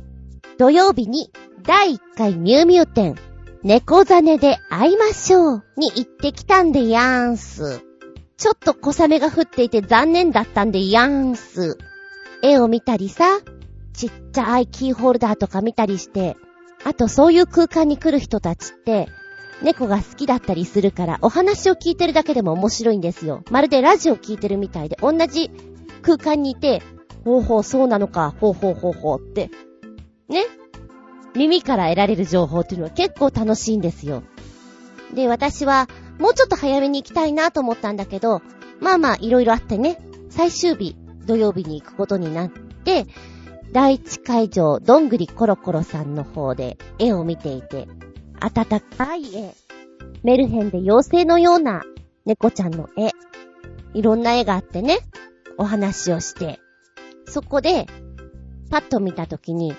[0.58, 1.30] 土曜日に
[1.62, 3.14] 第1回ミュウミュウ店、
[3.62, 7.82] 猫ザネで会いましょうに行ってきたんでやーんす。
[8.36, 11.78] ちょっと小雨が降っていて残念だったんでやーんす。
[12.42, 13.38] 絵を見たりさ、
[13.92, 16.36] ちっちゃいキーホルダーとか見たりして、
[16.82, 19.06] あとそういう空間に来る人たちって、
[19.64, 23.42] 猫が好きだったりするからお話を聞いてるだけでも面白いんですよ。
[23.50, 25.50] まるでラジオ聞いてるみたいで同じ
[26.02, 26.82] 空間にいて
[27.24, 29.50] ほうほう、そうなのか、ほうほうほうほうって、
[30.28, 30.44] ね
[31.34, 34.22] 耳から得られる情報っていうのは結構楽しいんですよ。
[35.14, 38.42] で、私は、もうちょっと早めに行きたいなと思ったんだけど、
[38.80, 39.98] まあまあ、いろいろあってね、
[40.28, 40.96] 最終日、
[41.26, 43.06] 土曜日に行くことになって、
[43.72, 47.88] 第一会場、どんぐりコロコロさんの方で絵を見ていて、
[48.52, 49.54] 暖かい絵、
[50.22, 51.82] メルヘンで妖精のような
[52.26, 53.10] 猫ちゃんの絵、
[53.94, 54.98] いろんな絵があってね、
[55.56, 56.60] お話をして、
[57.26, 57.86] そこで、
[58.70, 59.74] パッと見たときに、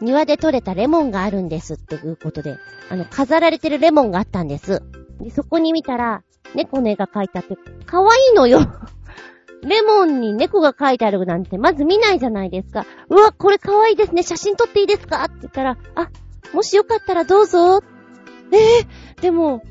[0.00, 2.56] 庭で採れたレモンがあるんですっていうことで、
[2.90, 4.82] あの、飾られてるレモンがあったんです。
[5.20, 6.22] で、そこに見たら、
[6.54, 8.60] 猫の絵が描いてあって、可愛いのよ
[9.62, 12.84] レモンに猫が描いてあるなんてまず見ないじゃないですか。
[13.08, 14.22] うわ、これ可愛いですね。
[14.24, 15.22] 写真撮っていいですか？
[15.24, 16.08] って言ったら、あ、
[16.52, 17.78] もしよかったらどうぞ。
[18.52, 19.62] えー、でも、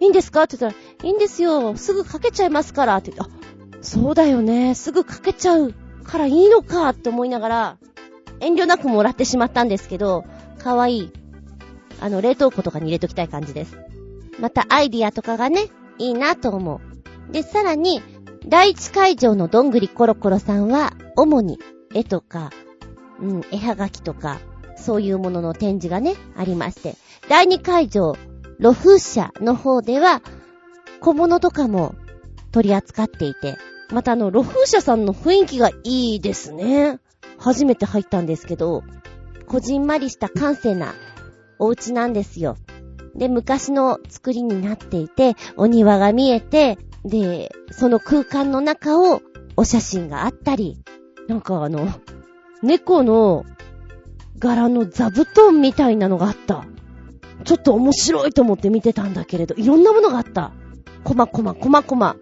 [0.00, 0.44] いいんですか？
[0.44, 1.76] って言ったら、いいんですよ。
[1.76, 2.96] すぐ描けちゃいますから。
[2.96, 4.74] って言って、あ、そうだよね。
[4.74, 7.78] すぐ描けちゃうからいいのかって思いながら、
[8.40, 10.24] 遠慮なくもらってしまったんですけど、
[10.58, 11.12] かわいい。
[12.00, 13.78] あの、冷凍庫とかに入れときたい感じです。
[14.40, 16.80] またアイディアとかがね、いいなと思
[17.28, 17.32] う。
[17.32, 18.02] で、さらに、
[18.46, 21.60] 第一会場のどんぐりコロコロさんは、主に
[21.94, 22.50] 絵とか、
[23.20, 24.40] うん、絵はがきとか、
[24.76, 26.96] そういうものの展示がね、ありまして。
[27.28, 28.14] 第二会場、
[28.60, 30.22] 露風車の方では、
[31.00, 31.94] 小物とかも
[32.52, 33.56] 取り扱っていて、
[33.90, 36.98] またあの、露風車さんの雰囲気がいいですね。
[37.38, 38.82] 初めて入ったんですけど、
[39.46, 40.94] こじんまりした閑静な
[41.58, 42.56] お家なんですよ。
[43.14, 49.20] で、昔の作りになっていて、お庭が見えて、で、その空間の中を
[49.56, 50.78] お写真があったり、
[51.28, 51.88] なんかあの、
[52.62, 53.44] 猫の
[54.42, 56.64] 柄の座布団みたいなのがあった。
[57.44, 60.50] ちょっと面白いと思って見てたんだけれど、いろんなものがあった。
[61.04, 62.16] こまこま、こまこま。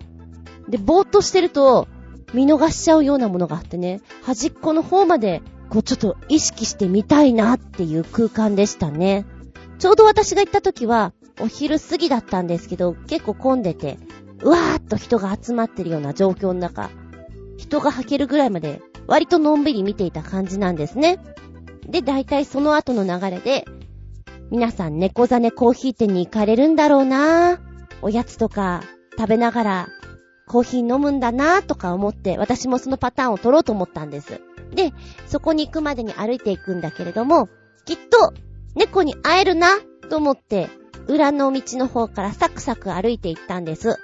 [0.68, 1.88] で、ぼーっとしてると、
[2.34, 9.24] 見逃しちゃうようなものがあってね、端っこの方まで、こうちょっと意識してみたいなっていう空間でしたね。
[9.78, 13.98] ちょうど私が行った時は、お昼過ぎだったんですけど、結構混んでて、
[14.42, 16.90] うわーっと人が集まってるような状況の中、
[17.56, 21.18] 人が吐けるぐらいまで、割とのんびり見ていた感じなんですね。
[21.90, 23.64] で、大体その後の流れで、
[24.50, 27.60] 皆さん猫ザネコーヒー店に行かれるんだろうな
[28.02, 28.82] おやつとか
[29.16, 29.88] 食べながら
[30.50, 34.40] コーヒー飲むんだなとか思って、私もそのパターンを取ろうと思ったんです。
[34.74, 34.92] で、
[35.28, 37.48] そこに行くまでに歩いていくんだけれども、
[37.84, 38.32] きっと、
[38.74, 40.68] 猫に会えるなと思って、
[41.06, 43.96] 裏の道の方からサクサク歩いていったんです。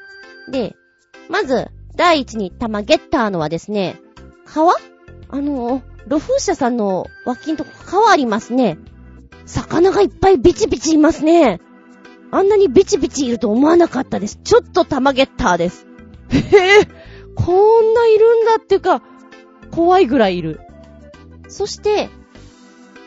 [0.51, 0.77] で、
[1.29, 4.01] まず、第一に玉ゲッターのはですね、
[4.45, 4.75] 川
[5.29, 8.79] あの、露風車さんの脇んとこ川ありますね。
[9.45, 11.61] 魚がいっぱいビチビチいますね。
[12.31, 14.39] あんなにビチビチいると思わなかったです。
[14.43, 15.87] ちょっと玉ゲッターです。
[16.31, 16.89] へえ、
[17.35, 19.03] こんないるんだっていうか、
[19.71, 20.61] 怖いぐらいいる。
[21.49, 22.09] そして、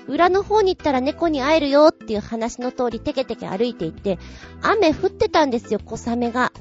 [0.08, 4.18] 裏の方に行ったら猫に会えるよっていう話の通りテケテケ歩いていって、
[4.62, 6.52] 雨降ってたんですよ、小雨が。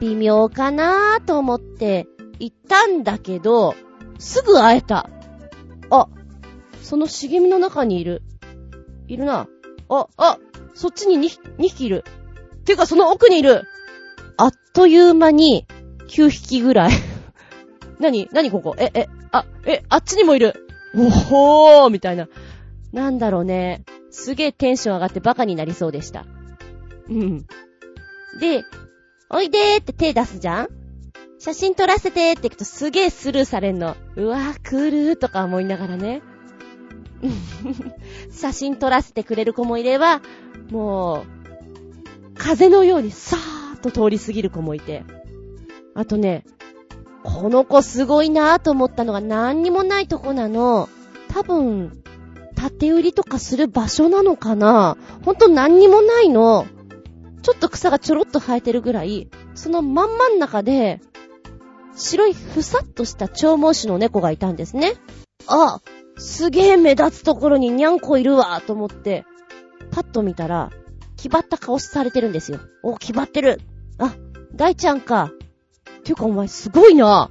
[0.00, 2.06] 微妙かなーと思って
[2.38, 3.74] 行ったんだけど、
[4.18, 5.08] すぐ会えた。
[5.90, 6.08] あ、
[6.82, 8.22] その茂みの中にいる。
[9.08, 9.48] いるな。
[9.88, 10.38] あ、あ、
[10.74, 12.04] そっちに 2, 2匹いる。
[12.64, 13.64] てかその奥にいる。
[14.36, 15.66] あっという間に
[16.08, 16.92] 9匹ぐらい。
[17.98, 18.74] なになにここ？
[18.78, 20.66] え、え、あ、え、あっちにもいる。
[20.96, 22.28] おほーみたいな。
[22.92, 23.84] なんだろうね。
[24.10, 26.24] すげえテンション上がってバカになりそうでした。
[27.08, 27.46] うん。
[28.40, 28.64] で、
[29.28, 30.68] おいでーって手出すじゃん
[31.40, 33.96] 写真撮らせてって言うとすげえスルーされんの。
[34.14, 36.20] うわー、来るーとか思いながらね。
[38.30, 40.20] 写真撮らせてくれる子もいれば、
[40.70, 45.02] もう、風のようにさーっと通り過ぎる子もいて。
[45.94, 46.44] あとね、
[47.24, 50.90] この子すごいなぁと思ったのが何にもないとこなの。
[51.28, 52.02] 多分、
[52.54, 56.66] 縦売りとかする場所なのかなほんと何にもないの。
[57.40, 61.00] ちょっと草がちょろっと生えてるぐらい、その真ん真ん中で、
[61.94, 64.94] 白いふさっとした長毛種の猫がいたんですね。
[65.46, 65.80] あ、
[66.16, 69.24] すげえ目立つところににゃんこいるわと思って、
[69.90, 70.70] パッと見たら、
[71.16, 72.60] 気張った顔されてるんですよ。
[72.82, 73.60] お、気張ってる。
[73.98, 74.14] あ、
[74.54, 75.30] 大ちゃんか。
[76.04, 77.30] ていうかお前すごいな。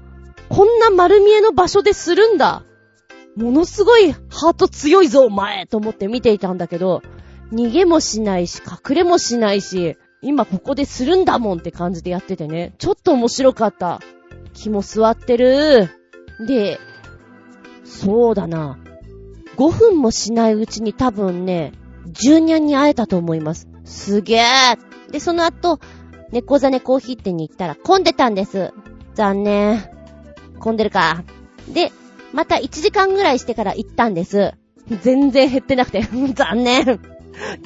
[0.50, 2.64] こんな丸見えの場所でするんだ。
[3.36, 7.02] ものすごいハート強いぞ、お前と思って見ていたんだけど、
[7.52, 12.74] 逃げもしないし、隠れもしないし、今ここでするんだもんって感じでやっててね。
[12.78, 14.02] ちょっと面白かった。
[14.60, 15.90] 気も座ってる。
[16.46, 16.80] で、
[17.86, 18.78] そうだな。
[19.56, 21.72] 5分もしないうちに多分ね、
[22.08, 23.70] 10ニャンに会えたと思います。
[23.86, 25.12] すげー。
[25.12, 25.80] で、その後、
[26.32, 28.74] 猫ザネコーヒー店に行ったら混んでたんです。
[29.16, 29.82] 残念。
[30.60, 31.24] 混んでるか。
[31.74, 31.92] で、
[32.34, 34.54] また1時間ぐらいしてから行ったんです。
[35.02, 36.02] 全然減ってなくて、
[36.36, 37.00] 残念。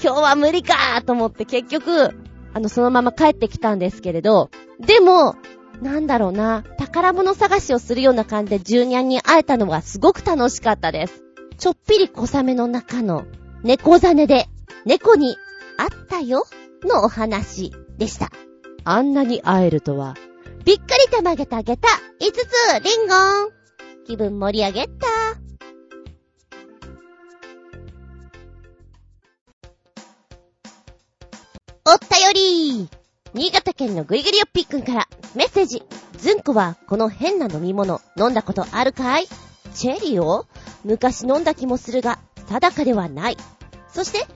[0.02, 2.12] 今日は無理かと思って結局、
[2.54, 5.36] あの、そのまま帰ってきたんですけれど、でも、
[5.84, 11.22] なんだろうな、宝物探しをするような感じでジュニアに会えたのがすごく楽しかったです。
[11.58, 13.26] ちょっぴり小雨の中の
[13.64, 14.48] 猫ザネで
[14.86, 15.36] 猫に
[15.78, 16.46] 会ったよ
[16.84, 18.32] のお話でした。
[18.86, 20.16] あんなに会えるとは。
[20.64, 21.90] びっくりたまげたげた
[22.22, 23.16] 5つリンゴ
[23.48, 23.50] ン
[24.06, 25.08] 気分盛り上げた
[31.86, 32.88] おったより
[33.34, 35.82] 新潟県のぐりぐりよっぴーくんからメッセージ。
[36.20, 39.26] ずんこはこの変な飲み物飲んだことあるかい？
[39.74, 40.46] チェリーを？
[40.84, 43.38] 昔飲んだ気もするが、定かではない。
[43.92, 44.28] そして、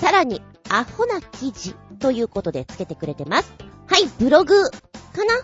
[0.00, 0.40] さらに、
[0.70, 3.52] アホな記事ということでつけてくれてます。
[3.88, 4.78] はい、ブログか
[5.26, 5.34] な？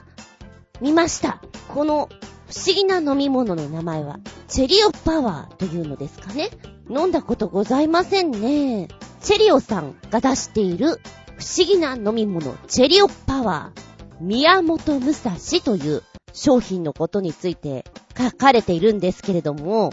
[0.80, 1.42] 見ました。
[1.68, 2.08] この
[2.48, 6.48] 不思議な飲み物の名前は、チェリオパワーというのですかね？
[6.88, 8.88] 飲んだことございませんね。
[9.20, 10.98] チェリオさんが出している
[11.42, 14.24] 不思議な飲み物、チェリオパワー。
[14.24, 17.84] 宮本武蔵という商品のことについて
[18.16, 19.90] 書かれているんですけれども、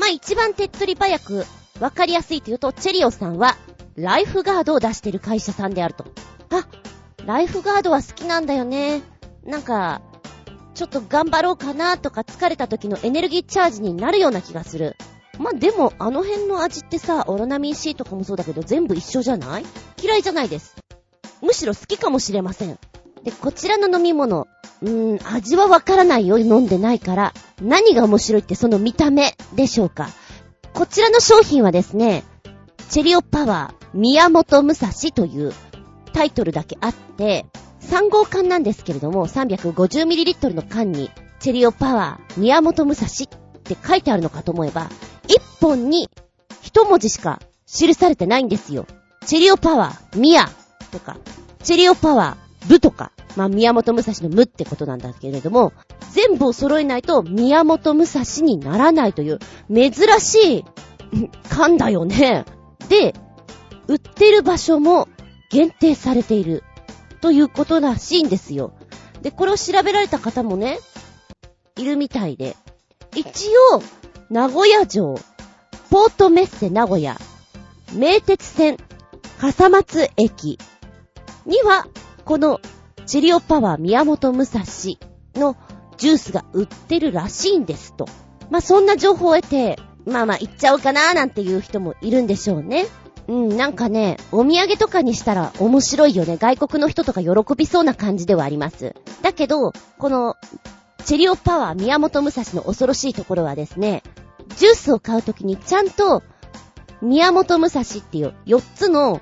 [0.00, 1.44] まあ、一番手っ取り早く
[1.78, 3.58] わかりやすいというと、チェリオさんは
[3.96, 6.06] ライフガードを出している会社さんであると。
[6.48, 6.66] あ、
[7.26, 9.02] ライフガードは好きなんだよね。
[9.44, 10.00] なんか、
[10.74, 14.96] ちょっと頑張ろうかなとか疲れた時のエネルギーチャージになるような気がする。
[15.38, 19.64] まあ、でも、あの辺の味ってさ、オロナミン C とかもそうだけど全部一緒じゃない？
[20.02, 20.76] 嫌いじゃないです。
[21.40, 22.78] むしろ好きかもしれません。
[23.22, 24.48] で、こちらの飲み物、
[24.82, 27.32] うーん、味はわからないよ、飲んでないから。
[27.62, 30.08] 何が面白いってその見た目でしょうか。
[30.72, 32.24] こちらの商品はですね、
[32.88, 35.52] チェリオパワー宮本武蔵という
[36.12, 37.46] タイトルだけあって、
[37.82, 41.10] 3号缶なんですけれども、350ml の缶に、
[41.40, 43.10] チェリオパワー宮本武蔵っ
[43.62, 44.88] て書いてあるのかと思えば、
[45.28, 46.10] 1本に
[46.62, 48.86] 1文字しか記されてないんですよ。
[49.26, 50.48] チェリオパワー、ミヤ
[50.90, 51.18] とか、
[51.62, 55.72] チェリオパワー、部とか、まあ、宮本武蔵の無ってことなんだけれども、
[56.12, 59.38] 全部を揃えないと宮本武蔵にならないという、
[59.72, 60.64] 珍しい、
[61.48, 62.44] 缶だよね。
[62.88, 63.14] で、
[63.86, 65.08] 売ってる場所も
[65.50, 66.64] 限定されている、
[67.20, 68.72] ということらしいんですよ。
[69.22, 70.78] で、これを調べられた方もね、
[71.76, 72.56] いるみたいで、
[73.14, 73.82] 一応、
[74.30, 75.18] 名古屋城、
[75.88, 77.16] ポートメッセ名古屋、
[77.94, 78.76] 名鉄線、
[79.40, 80.58] 笠松駅
[81.46, 81.86] には
[82.26, 82.60] この
[83.06, 84.60] チリオパワー宮本武蔵
[85.34, 85.56] の
[85.96, 88.06] ジュースが売ってるらしいんですと。
[88.50, 92.86] まあ、そんな情報を得て、まあまあ、行っちゃおうかなーなんていう人もいるんでしょうね。
[93.28, 96.36] うん、なんかね、お土産とかにしたら面白いよね。
[96.36, 98.94] 外国の人とか喜びそうな感じではあります。
[99.22, 100.36] だけど、この、
[101.04, 104.02] チェリオパワー宮本武蔵の恐ろしいところはですね、
[104.56, 106.22] ジュースを買うときにちゃんと、
[107.00, 109.20] 宮本武蔵っていう4つの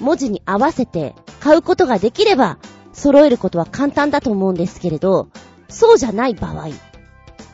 [0.00, 2.58] 文字に合わせて買うことができれば、
[2.92, 5.28] 揃えることは簡単だと思うんですけれど、
[5.68, 6.68] そうじゃない場合、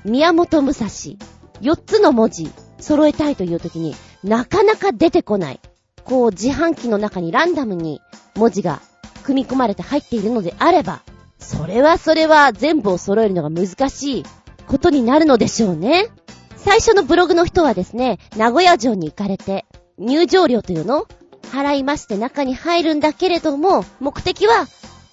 [0.05, 5.61] 宮本武蔵、4つの文字揃えたいという時になかなか出てこない。
[6.05, 8.01] こう自販機の中にランダムに
[8.35, 8.81] 文字が
[9.23, 11.03] 組み込まれて入っているのであれば、
[11.43, 14.25] それはそれは全部を揃えるのが難しい
[14.67, 16.09] ことになるのでしょうね。
[16.57, 19.67] 最初のブログの人はですね、名古屋城に行かれて、
[19.99, 21.07] 入場料というの
[21.53, 24.67] 払いまして中に入るんだけれども、目的は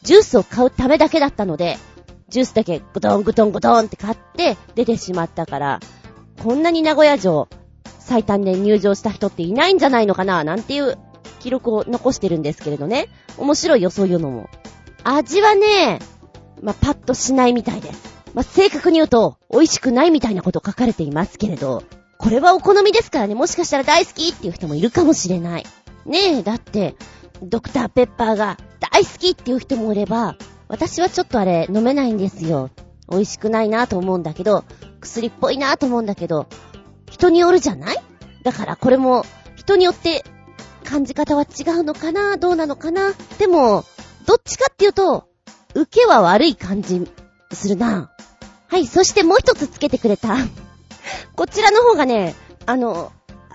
[0.03, 1.77] ジュースを買うためだけだったので、
[2.29, 5.79] ジュースだけグトングトングトンって買って出てしまったから、
[6.43, 7.49] こんなに名古屋城
[7.99, 10.97] 最短で入場した人っていないんじゃないのかななんていう
[11.39, 13.07] 記録を残してるんですけれどね。
[13.37, 14.47] 面白いよ、そういうのも。
[15.03, 15.99] 味はね、
[16.61, 18.19] まあ、パッとしないみたいです。
[18.33, 21.83] まあ、正確に言うと、美味しくないみたいなこと書かれていますけれど、
[22.17, 25.65] これはお好みですからね、もしかしたら大好きっていう人もいるかもしれない。
[26.05, 26.95] ねえ、だって、
[27.41, 30.35] ドクターペッパーが大好きっていう人もいれば、
[30.67, 32.69] 私はちょっとあれ飲めないんですよ。
[33.09, 34.65] 美味しくないなと思うんだけど、
[34.99, 36.47] 薬っぽいなと思うんだけど、
[37.09, 37.97] 人によるじゃない？
[38.43, 40.23] だからこれも人によって
[40.83, 42.37] 感じ方は違うのかな？
[42.37, 43.13] どうなのかな？
[43.37, 43.85] でも、
[44.27, 45.28] どっちかっていうと、
[45.75, 47.07] 受けは悪い感じ
[47.51, 48.11] するな。
[48.67, 50.35] はい、そしてもう一つつけてくれた。
[51.35, 53.11] こちらの方がね、あの、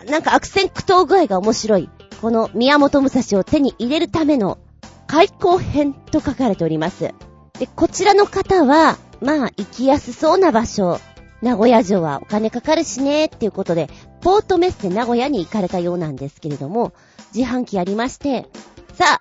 [0.09, 1.89] なんか悪戦苦闘具合が面白い。
[2.21, 4.59] この宮本武蔵を手に入れるための
[5.07, 7.13] 開口編と書かれております。
[7.59, 10.99] で、こちらの方は、まあ、行きやすそうな場所。
[11.43, 13.91] 名古屋城はお金かかるしね、っていうことで、
[14.23, 16.95] ポートメッセ名古屋に行かれたようなんですけれども、
[17.35, 18.49] 自販機ありまして、
[18.95, 19.21] さ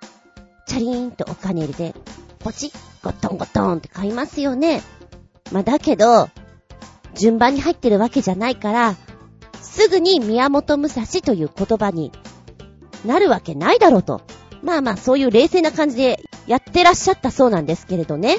[0.66, 1.94] チャリーンとお金入れて、
[2.44, 2.72] ポチッ、
[3.02, 4.82] ゴトンゴトンって買いますよね。
[5.50, 6.28] まあ、だけど、
[7.14, 8.96] 順番に入ってるわけじゃないから、
[9.62, 12.12] すぐに宮本武蔵という言葉に
[13.06, 14.20] なるわけないだろうと。
[14.62, 18.36] まあまあ、そういう冷静な感じでやってらっしゃったそうなんですけれどね。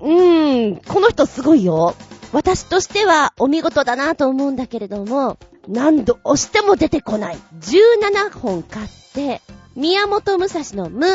[0.00, 1.96] うーん、この人すごいよ。
[2.32, 5.36] 私としてはお見事だなと思うんだけれども、
[5.66, 7.38] 何度押しても出てこない。
[7.60, 9.42] 17本買って、
[9.74, 11.06] 宮本武蔵の無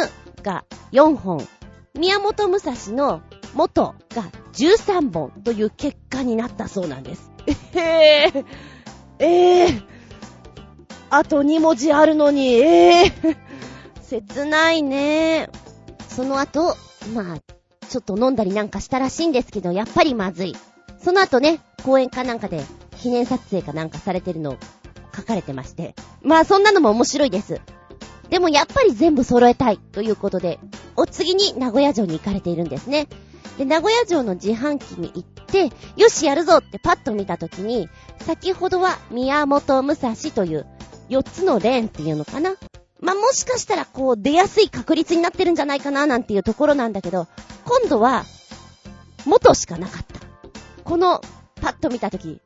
[0.43, 1.47] が4本、
[1.95, 3.21] 宮本武蔵の
[3.53, 4.23] 元が
[4.53, 7.31] 13本という結果になったそうなんです。
[7.77, 8.45] えー、
[9.19, 9.83] えー、
[11.11, 13.37] あと2文字あるのに、えー、
[14.01, 15.49] 切ないね。
[16.07, 16.75] その後、
[17.13, 17.37] まあ、
[17.87, 20.55] ちょっと飲んだりなんかしたらしいんですけど、やっぱりまずい。
[20.99, 22.63] その後ね、公園かなんかで
[23.01, 24.57] 記念撮影かなんかされてるのを
[25.15, 25.93] 書かれてまして。
[26.23, 27.61] まあそんなのも面白いです。
[28.29, 30.59] でもやっぱり全部揃えたいということで、
[30.95, 33.07] お次に名古屋城に行かれているんですね。
[33.57, 37.89] で、名古屋城の自販機に行って、よしやるぞってパッと見たときに、
[38.19, 40.65] 先ほどは宮本武蔵という
[41.09, 42.55] 4つのレーンっていうのかな
[42.99, 47.27] まあ、もしかしたらこう出やすい確率になってるんじゃないかななんていうところなんだけど、
[47.65, 48.23] 今度は、
[49.25, 50.21] 元しかなかった。
[50.83, 51.21] この、
[51.61, 52.39] パッと見たとき、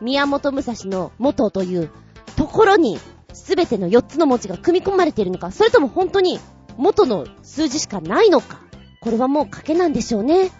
[0.00, 1.90] 宮本武蔵の元という
[2.36, 2.98] ところに、
[3.34, 6.40] すべての4つの文字が組み込まれているのか、それとも本当に
[6.80, 8.60] 元の数字しかないのか。
[9.00, 10.50] これはもう賭けなんでしょうね。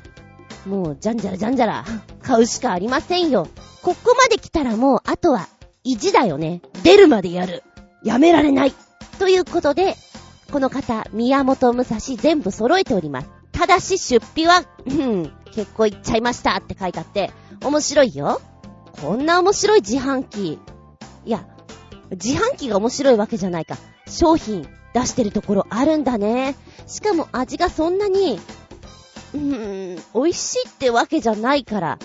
[0.66, 1.84] もう、じゃんじゃらじゃんじゃら、
[2.22, 3.48] 買うしかありませんよ。
[3.82, 5.48] ここまで来たらもう、あとは、
[5.82, 6.60] 意地だよね。
[6.82, 7.62] 出るまでやる。
[8.04, 8.74] やめられない。
[9.18, 9.96] ということで、
[10.52, 13.28] この方、宮本武蔵全部揃えております。
[13.52, 17.30] ただし出費は、うん、結構いっちゃいましたって書いてあって、
[17.64, 18.40] 面白いよ。
[19.00, 20.58] こんな面白い自販機。
[21.24, 21.46] いや、
[22.10, 23.76] 自販機が面白いわけじゃないか。
[24.06, 26.56] 商品出してるところあるんだね。
[26.86, 28.40] しかも味がそんなに、
[29.34, 31.98] うーん、美味しいってわけじゃないから、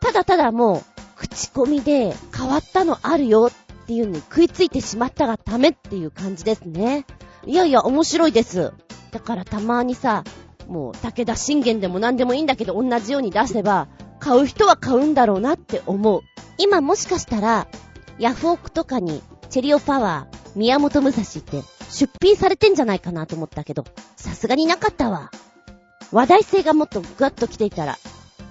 [0.00, 0.82] ただただもう、
[1.16, 7.06] 口コミで変わったのあるよっていうのに食いついてしまったがためっていう感じですね。
[7.44, 8.72] いやいや、面白いです。
[9.10, 10.24] だからたまにさ、
[10.68, 13.88] もう武田信玄でも何でもいいんだけど同じように出せば、
[14.20, 16.20] 買う人は買うんだろうなって思う。
[16.58, 17.68] 今もしかしたら、
[18.18, 23.84] ヤフオクとかに、チェリオパワー、宮本武蔵って出品されてんじゃないかなと思ったけど、
[24.16, 25.30] さすがになかったわ。
[26.12, 27.98] 話題性がもっとグワッと来ていたら、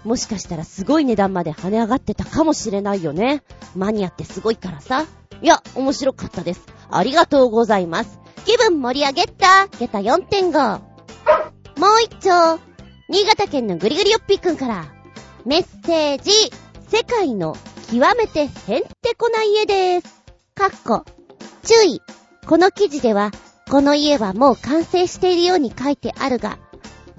[0.04, 3.44] もしかしたらすごい値段まで跳ね上がってたかもしれないよね。
[3.76, 5.06] マニアってすごいからさ。
[5.42, 6.62] いや、面白かったです。
[6.90, 8.20] ありがとうございます。
[8.46, 10.80] 気分盛り上げたゲタ4.5。
[11.78, 12.60] もう一丁、
[13.10, 14.86] 新潟県のぐりぐりよっぴーくんから、
[15.46, 16.32] メッセージ、
[16.90, 17.56] 世界の
[17.92, 20.08] 極めてへんてこな家です。
[20.56, 21.06] かっこ。
[21.64, 22.02] 注意。
[22.48, 23.32] この記事では、
[23.70, 26.58] この家はもう完成しているように書いてあるが、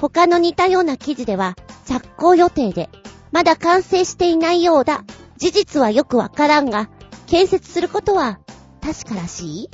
[0.00, 1.54] 他の似たような記事では、
[1.84, 2.88] 着工予定で、
[3.30, 5.04] まだ完成していないようだ。
[5.36, 6.88] 事実はよくわからんが、
[7.26, 8.40] 建設することは
[8.80, 9.70] 確からしい？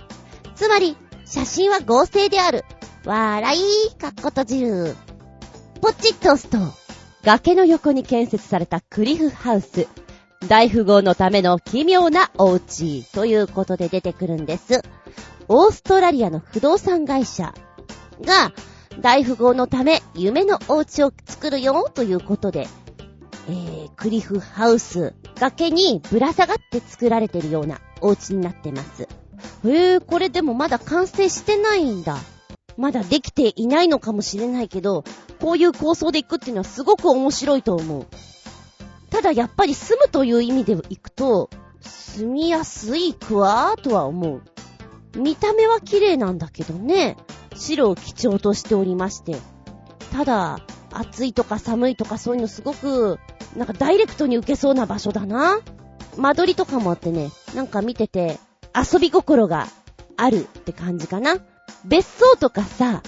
[0.56, 2.64] つまり、写真は合成である。
[3.04, 4.96] 笑い、かっこ閉じる。
[5.80, 6.58] ポチッと押すと、
[7.22, 9.86] 崖の横に建設されたクリフハウス。
[10.48, 14.82] 大富豪のための奇妙なお家ということで出てくるんです。
[15.48, 17.54] オーストラリアの不動産会社
[18.22, 18.52] が
[19.00, 22.68] 大富豪のため夢のお家を作るよということで、
[23.48, 29.08] えー、クリフハウス、崖にぶら下がって作られてるようなお家になってます。
[29.66, 32.18] へえ、これでもまだ完成してないんだ。
[32.76, 35.04] まだできていないのかもしれないけど、
[35.40, 38.06] こういう構想で行くっていうのはすごく面白いと思う。
[39.10, 44.42] ただやっぱり住むという意味で行くと、住みやすいくわーとは思う。
[45.16, 47.16] 見た目は綺麗なんだけどね。
[47.54, 49.36] 白を基調としておりまして。
[50.12, 50.60] ただ、
[50.92, 53.18] 暑いとか寒いとかそういうのすごく、
[53.56, 55.60] なんかダイレクトに受けそうな場所だな。
[56.16, 58.38] 間取りとかもあってね、なんか見てて、
[58.74, 59.68] 遊び心が
[60.16, 61.38] あるって感じかな。
[61.84, 63.02] 別荘とかさ、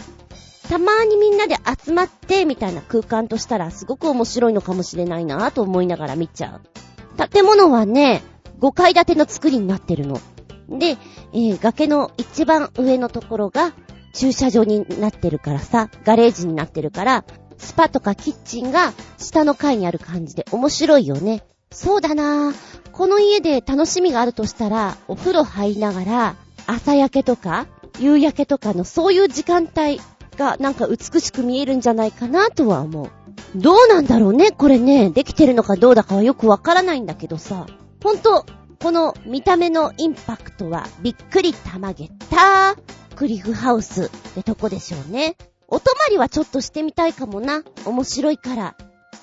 [0.68, 7.28] たまーにみんなで集まってみたいな空間としたらすごく面白いのかもしれないなと思いながら見ちゃう。
[7.28, 8.22] 建物はね、
[8.60, 10.20] 5階建ての作りになってるの。
[10.68, 10.96] で、
[11.32, 13.72] えー、崖の一番上のところが
[14.12, 17.24] 駐車場になってるからさ、ガレージになってるから、
[17.58, 21.44] スパとかキッチンが下の階にある感じで面白いよね。
[21.70, 22.54] そうだなぁ。
[22.92, 26.36] この家で楽しみがあるとしたら、お風呂入りながら、
[26.66, 27.66] 朝焼けとか、
[27.98, 30.00] 夕焼けとかのそういう時間帯
[30.36, 33.10] がなんか美しく見えるんじゃないかなとは思う。
[33.54, 37.66] どうなんだろうねこれね、できてるのかどうだかはよくわからないんだけどさ。
[38.02, 38.46] ほんと、
[38.80, 42.76] この見た目のインパクトはびっくりたまげた
[43.16, 45.36] クリフハウスってとこでしょうね。
[45.68, 47.62] お泊まりはちょっとしてみたいかもな。
[47.84, 48.76] 面白いから。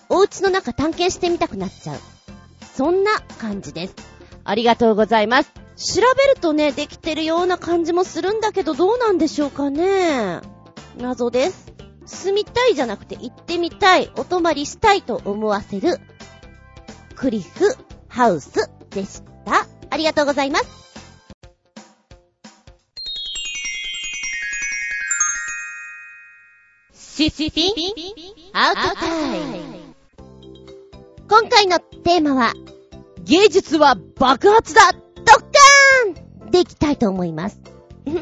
[0.09, 1.99] お家の中探検してみたくなっちゃう。
[2.75, 3.95] そんな感じです。
[4.43, 5.51] ありがとうございます。
[5.75, 10.41] 調べるとね、できてるような感じもするんだけど、どうなんでしょうかね。
[10.97, 11.73] 謎です。
[12.05, 15.99] 住みたいじゃなくて行ってみたい、お泊まりしたいと思わせる、
[17.15, 17.75] クリフ
[18.07, 19.32] ハウスでした。
[19.45, 20.65] ありがとうございます。
[26.93, 27.73] シシピン？
[28.53, 29.83] アウトタイム。
[31.29, 32.53] 今回のテーマは、
[33.23, 37.59] 芸術は爆発だドッカーンでいきたいと思います。
[38.05, 38.21] うーんと、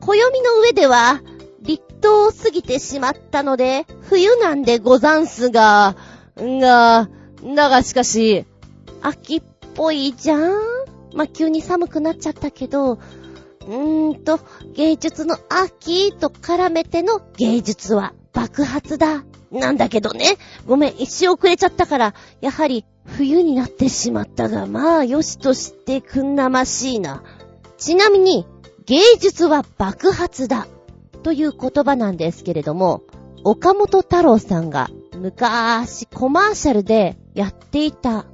[0.00, 1.22] 暦の上では、
[1.62, 5.96] 立冬を過ぎてしまったので、冬なんでござんすが、
[6.36, 7.08] が、
[7.42, 8.46] だがしかし、
[9.02, 9.42] 秋っ
[9.78, 10.50] ぽいじゃん
[11.14, 14.40] まあ、急に寒くなっちゃったけど、うーんと、
[14.74, 19.24] 芸術の秋と絡めての芸術は爆発だ。
[19.52, 20.36] なんだけどね。
[20.66, 27.22] ごめん、一瞬遅れちゃったから、やはり冬になってしまったが、まあ、よしとしてくんなましいな。
[27.76, 28.46] ちなみに、
[28.84, 30.66] 芸術は爆発だ。
[31.22, 33.02] という言葉なんですけれども、
[33.44, 38.26] 岡本太郎さんが昔コマーシャルでやっていた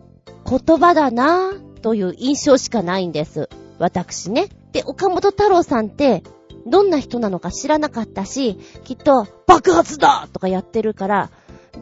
[0.49, 3.49] 言葉だなぁという印象しかないんです。
[3.79, 4.49] 私ね。
[4.73, 6.23] で、岡本太郎さんって
[6.67, 11.31] どんな人なのか知らなかったし、きっと爆発だとかやってるから、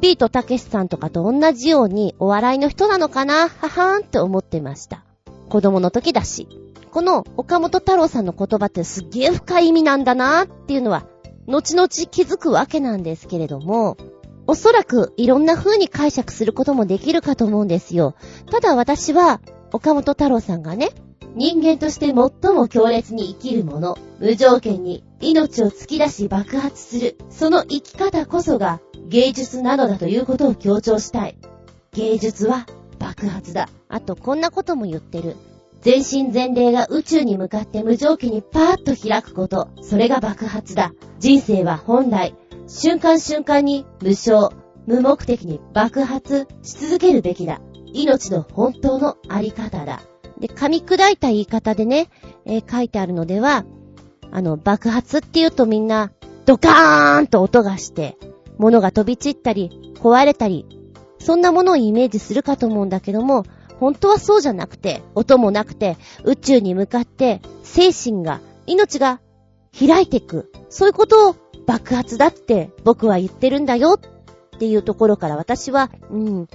[0.00, 5.04] ビートたけしさんとかと同じようにお笑いの人なのかなははーんって思ってました。
[5.48, 6.48] 子供の時だし。
[6.90, 11.06] この岡本太郎さんの言葉ってすっげえ深い意味なんだなっていうのは、
[11.46, 13.96] 後々気づくわけなんですけれども、
[14.46, 18.14] おそらくいろんな風に解釈することもできるかと思うんですよ。
[18.50, 19.40] ただ私は、
[19.72, 20.90] 岡本太郎さんがね、
[21.34, 31.38] 人間として最も強烈に生きるもの、無条件に命を突き出し爆発する、その生き方こそが芸術なのだということを強調したい。
[31.92, 32.66] 芸術は
[32.98, 33.68] 爆発だ。
[33.88, 35.36] あとこんなことも言ってる。
[35.80, 39.68] 全身全霊が宇宙に向かって無条件にパーッと開くこと。
[39.82, 40.92] それが爆発だ。
[41.18, 42.34] 人生は本来、
[42.74, 44.50] 瞬間瞬間に無償、
[44.86, 47.60] 無目的に爆発し続けるべきだ。
[47.92, 50.00] 命の本当のあり方だ。
[50.40, 52.08] で、噛み砕いた言い方でね、
[52.46, 53.66] えー、書いてあるのでは、
[54.30, 56.12] あの、爆発って言うとみんな、
[56.46, 58.16] ドカーンと音がして、
[58.56, 60.66] 物が飛び散ったり、壊れたり、
[61.18, 63.44] そんなものをイメージするかと思うんだけども、
[63.80, 69.20] 本当はそうじゃなくて、音もなくて、宇宙に向かって、精神が、命が
[69.78, 70.50] 開いていく。
[70.70, 73.98] そういうことを爆発だって僕は言ってるんだよ
[74.54, 76.48] っていうところから私は、うん、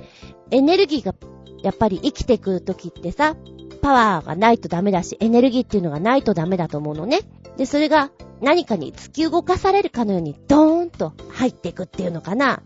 [0.52, 1.16] エネルギーが
[1.62, 3.36] やっぱり生きていく時ってさ、
[3.82, 7.20] パワーがないとダメだし、エネルギーっていうのがないとダメだと思うのね。
[7.58, 12.62] で、それが何かに突き動かされるかのようにドーンと入っていくっていうのかな。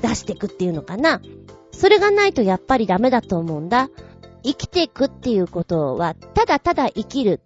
[0.00, 1.20] 出していくっていうのかな。
[1.72, 3.90] それがないとやっぱりダメだと思うんだ。
[4.44, 7.40] 生きていくっていうことは、ただただ生きる。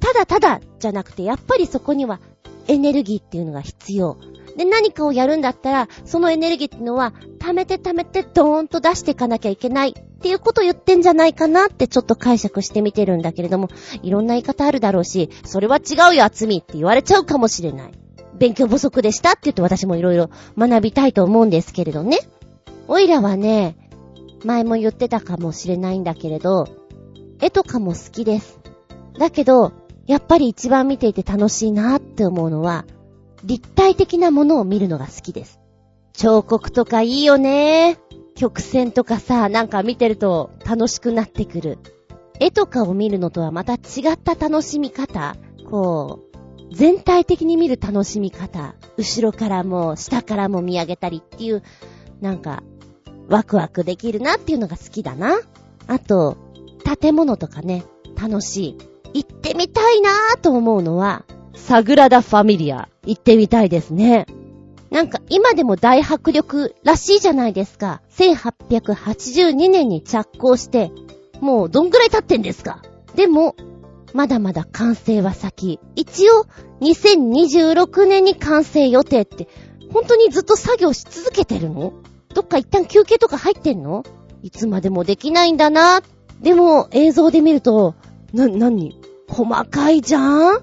[0.00, 2.20] ただただじゃなくて、やっぱりそこには
[2.68, 4.16] エネルギーっていうのが必要。
[4.56, 13.68] で、何かをやるんだったら、そのエネルギーっていうのは、溜めて溜めてドーンと出していかなきゃいけないっていうことを言ってんじゃないかなってちょっと解釈してみてるんだけれども、
[14.02, 17.92] いろんな言い方あるだろうし、それは違うよ、厚みって言われちゃうかもしれない。
[18.38, 22.18] 勉強不足でしたって言って私もいろいろ学びたいと思うんですけれどね。
[22.88, 23.76] おいらはね、
[24.44, 26.68] 前も言ってたかもしれないんだけれど、
[27.40, 28.60] 絵とかも好きです。
[29.18, 29.72] だけど、
[30.06, 32.84] やっぱり一番見ていて楽しいなって思うのは、
[33.44, 35.60] 立体的なものを見るのが好きです。
[36.12, 37.98] 彫刻とかいいよね。
[38.34, 41.78] 曲線とかさ、なんか見てると楽しくなってくる。
[42.40, 45.36] 絵とかを見るのとはまた違った楽しみ方。
[45.70, 46.20] こ
[46.70, 48.74] う、全体的に見る楽しみ方。
[48.96, 51.62] 後ろからも下からも見上げたりっていう、
[52.20, 52.62] なんか、
[53.28, 55.38] ワクワクできるなっていうのが好きだな。
[55.86, 56.36] あと、
[57.00, 57.84] 建物とかね、
[58.20, 58.78] 楽しい。
[59.14, 62.88] 行ってみたいなぁと思うのは、サグラダ・ファミリア。
[63.06, 64.26] 行ってみたいですね。
[64.90, 68.00] なんか今でも大迫力らしいじゃないですか。
[68.16, 70.90] 1882年に着工して、
[71.40, 72.82] もうどんぐらい経ってんですか
[73.14, 73.56] でも、
[74.14, 75.80] まだまだ完成は先。
[75.96, 76.46] 一応、
[76.80, 79.48] 2026年に完成予定って、
[79.92, 81.92] 本当にずっと作業し続けてるの？
[82.32, 84.04] どっか一旦休憩とか入ってんの？
[84.42, 86.02] いつまでもできないんだな。
[86.40, 87.94] でも、映像で見ると、
[88.32, 90.60] な、なに細かいじゃん？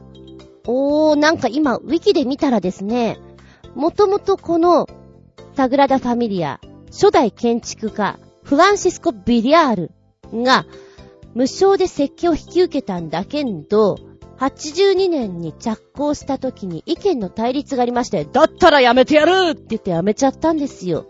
[0.67, 3.17] おー、なんか今、ウィキで見たらですね、
[3.75, 4.87] もともとこの、
[5.55, 6.59] サグラダ・ファミリア、
[6.91, 9.91] 初代建築家、フランシスコ・ビリアール
[10.33, 10.65] が、
[11.33, 13.97] 無償で設計を引き受けたんだけど、
[14.37, 21.05] 82年に着工した時に意見の対立がありまして、だったらやめてやるって言ってやめちゃったんですよ。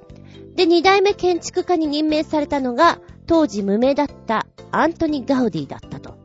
[0.55, 6.20] で、二代目建築家に任命されたのが、当時無名だったアントニ・ガウディだったと。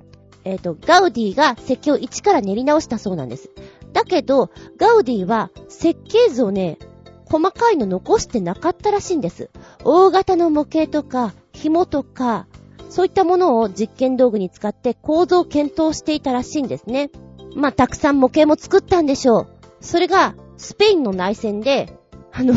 [0.46, 3.50] えっ、ー、と、ガウディが設計を一から練り直したそうなんです。
[3.92, 6.78] だけど、ガウディは設計図をね、
[7.24, 9.50] 細かいの残してなかったらしいんです。
[9.82, 12.46] 大型の模型とか、紐とか、
[12.90, 17.10] そういったものを実験道具に使って構造を検討していたらしいんですね。
[17.56, 19.48] まあ、たくさん模型も作ったんでしょう。
[19.80, 21.92] それが、スペインの内戦で、
[22.32, 22.54] あの、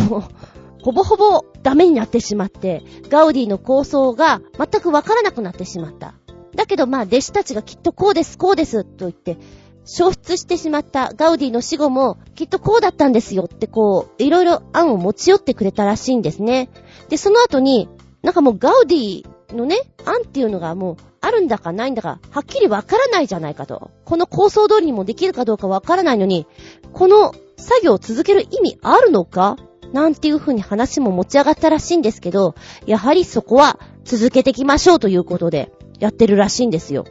[0.83, 6.13] ほぼほぼダメになってしまって、ガウディの構想が全くわからなくなってしまった。
[6.59, 9.37] だけどまあ弟子たちがきっとこうです、こうです、と言って、
[9.85, 16.69] 消失してしまったガウディの死後も、きっとこうだったんですよってこう、いろいろ案を持ち寄ってくれたらしいんですね。
[17.07, 17.87] で、その後に、
[18.23, 19.23] なんかもうガウディ
[19.55, 23.91] のね、案っていうのがもう、あるんだかないんだか、はっきりわからないじゃないかと。
[24.03, 26.45] この構想通りにもできるかどうかわからないのに、
[26.91, 29.55] この作業を続ける意味あるのか？
[29.93, 32.53] なんていう風に話も持ち上がったらしいんですけど、
[32.85, 37.05] やはりそこは続けていきましょうということで、やってるらしいんですよ。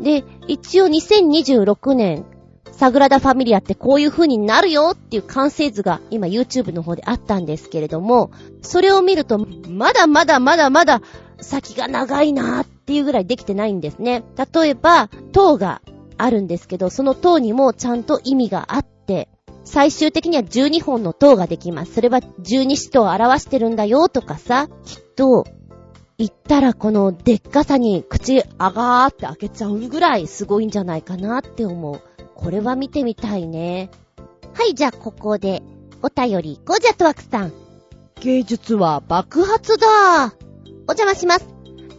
[0.00, 2.24] で、一応2026年、
[2.72, 8.30] サグラダ・ファミリアってこういう風になるよっていう完成図が今 YouTube の方であったんですけれども、
[8.62, 11.00] それを見ると、まだまだまだまだ
[11.40, 14.24] 先が長いなーっていうぐらいできてないんですね。
[14.54, 15.80] 例えば、塔が
[16.18, 19.28] あるんですけど、その塔にもちゃんと意味があって、
[19.64, 21.94] 最終的には12本の塔ができます。
[21.94, 25.44] それは12使徒を表してるんだよとかさ、きっと
[26.18, 32.00] 行ったらこのでっかさに口あがーって開けちゃうぐらいすごいんじゃないかなって思う。
[32.34, 33.90] これは見てみたいね。
[34.54, 35.62] はい、じゃあここで
[36.02, 37.52] お便りゴジャトワクさん。
[38.20, 39.86] 芸術は爆発だ
[40.88, 41.46] お邪魔します。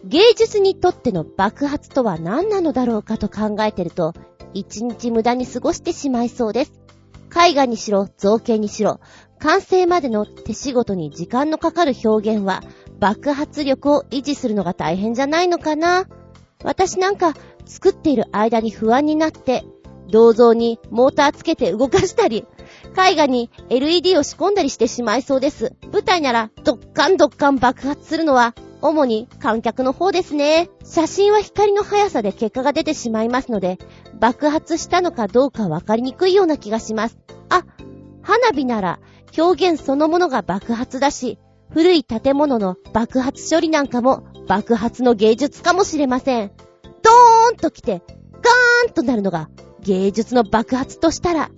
[0.03, 4.13] 芸術にとっての爆発とは何なのだろうかと考えてると、
[4.53, 6.72] 一日無駄に過ごしてしまいそうです。
[7.36, 8.99] 絵画にしろ、造形にしろ、
[9.39, 12.63] 完成までの手仕事に時間のかかる表現は、
[13.00, 16.06] 爆発力を維持するのが大変じゃないのかな？
[16.64, 17.34] 私なんか
[17.66, 19.64] 作っている間に不安になって、
[20.10, 22.45] 銅像にモーターつけて動かしたり、
[22.98, 25.74] 絵画に LED を仕込んだりしてしまいそうです。
[25.91, 30.70] 舞台ならドッカンドッカン爆発するのは、主に観客の方ですね。
[30.84, 33.78] 写真は光の速さで結果が出てしまいますので、
[34.20, 37.18] 爆発したのかどうかわかりにくいような気がします。
[37.50, 37.64] あ、
[38.22, 39.00] 花火なら
[39.38, 41.38] 表現そのものが爆発だし、
[41.72, 46.51] 古い建物の爆発処理なんかも爆発の芸術かもしれません。
[47.03, 48.01] ドーンと来て、
[48.32, 49.49] ガーンとなるのが
[49.82, 51.49] 芸術の爆発としたら、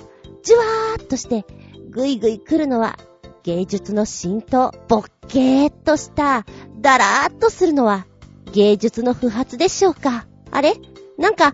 [0.43, 1.45] じゅわーっとして、
[1.89, 2.97] ぐいぐい来るのは
[3.43, 6.45] 芸術の浸透、ボッケーっとした、
[6.79, 8.05] だらーっとするのは
[8.51, 10.25] 芸術の不発でしょうか。
[10.51, 10.73] あれ？
[11.17, 11.53] なんか、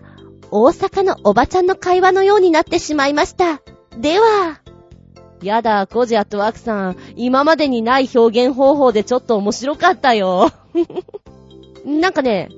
[0.50, 3.60] 大阪のおばちゃんの会話のようになってしまいました。
[3.98, 4.60] では、
[5.42, 6.96] やだ、コジアットワークさん。
[7.16, 10.50] 今までにない表現方法でちょっと面白かったよ。
[11.84, 12.48] なんかね、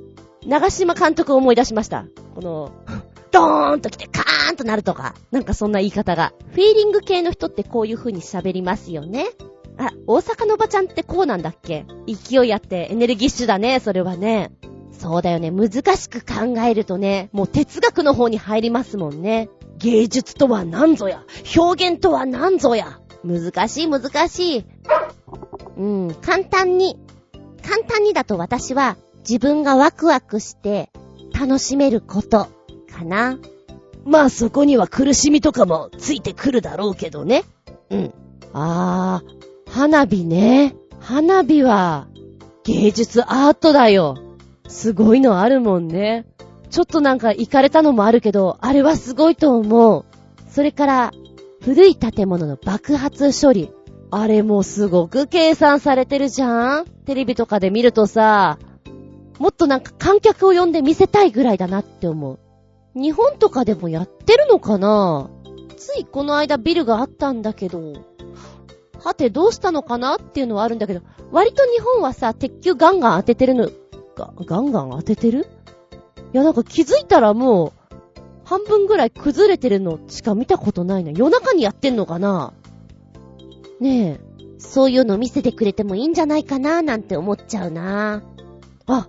[0.47, 2.07] 長島監督を思い出しました。
[2.35, 2.73] この、
[3.31, 5.15] ドーンと来てカーンとなるとか。
[5.31, 6.33] なんかそんな言い方が。
[6.53, 9.27] フィーリング系の人ってこういう風に喋りますよね。
[9.77, 11.85] あ、大阪のおばちゃんってこうなんだっけ？
[12.07, 14.51] 勢いあってエネルギッシュだね、それはね。
[14.93, 15.51] そうだよね。
[15.53, 19.49] 難しく考えるとね、もう哲学の方に入りますもんね。
[19.79, 21.23] 芸術とは何ぞや。
[21.57, 23.01] 表現とは何ぞや。
[23.25, 24.65] 難しい難しい。
[25.77, 26.99] うん、簡単に、
[27.67, 30.91] 簡単にだと私は自分がワクワクして
[31.39, 32.49] 楽しめること
[32.91, 33.39] かな。
[34.05, 37.45] まあそこには苦しみとかもついてくるだろうけどね。
[37.91, 38.15] うん。
[38.53, 40.75] あー、花火ね。
[41.01, 42.09] 花火は
[42.65, 44.17] 芸術アートだよ。
[44.67, 46.27] すごいのあるもんね。
[46.71, 50.05] ちょっとなんか行かれたのもあるけど、あれはすごいと思う。
[50.51, 51.13] それから、
[51.63, 53.73] 古い建物の爆発処理。
[54.11, 56.87] あれもすごく計算されてるじゃん。
[57.05, 58.59] テレビとかで見るとさ、
[59.39, 62.39] もっとなんか観客を呼んで見せたいぐらいだなって思う。
[62.95, 65.31] 日本とかでもやってるのかな？
[65.77, 67.93] ついこの間ビルがあったんだけど、
[68.99, 70.17] はてどうしたのかな？
[70.17, 73.71] っていうのはあるんだけど、割と日本はさ、鉄球ガンガン当ててるの、
[74.17, 75.47] ガンガン当ててる？
[76.33, 77.95] や、なんか気づいたらもう、
[78.45, 81.11] 半分ぐらい崩れてるのしか見たことないな。
[81.11, 82.55] 夜中にやってんのかな？
[83.81, 84.21] ねえ、
[84.59, 88.23] そういうの見せてくれてもいいんじゃないかななんて思っちゃうな。
[88.87, 89.09] あ、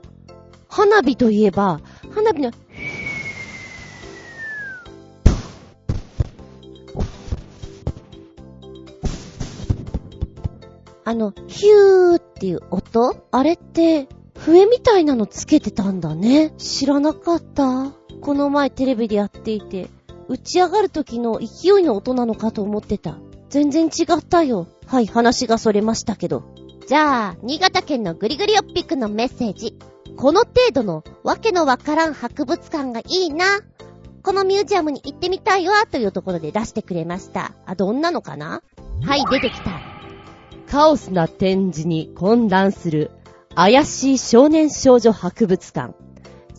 [0.67, 1.79] 花火といえば、
[2.13, 2.51] 花火の、
[11.05, 13.15] あの、ヒューっていう音？
[13.31, 14.07] あれって、
[14.39, 16.51] 笛みたいなのつけてたんだね。
[16.57, 17.91] 知らなかった。
[18.21, 19.89] この前テレビでやっていて、
[20.27, 23.17] 打ち上がる時の勢いの音なのかと思ってた。
[23.49, 24.67] 全然違ったよ。
[24.85, 26.43] はい、話がそれましたけど。
[26.87, 29.77] じゃあ、新潟県のグリグリオッピックのメッセージ。
[30.15, 33.45] この程度のわけのわからん博物館がいいな。
[34.23, 37.53] このミュージアムに行ってみたいわというところで出してくれました。
[37.65, 38.61] あ、どんなのかな？
[39.01, 39.79] はい、出てきた。
[40.67, 43.11] カオスな展示に混乱する
[43.55, 45.93] 怪しい少年少女博物館。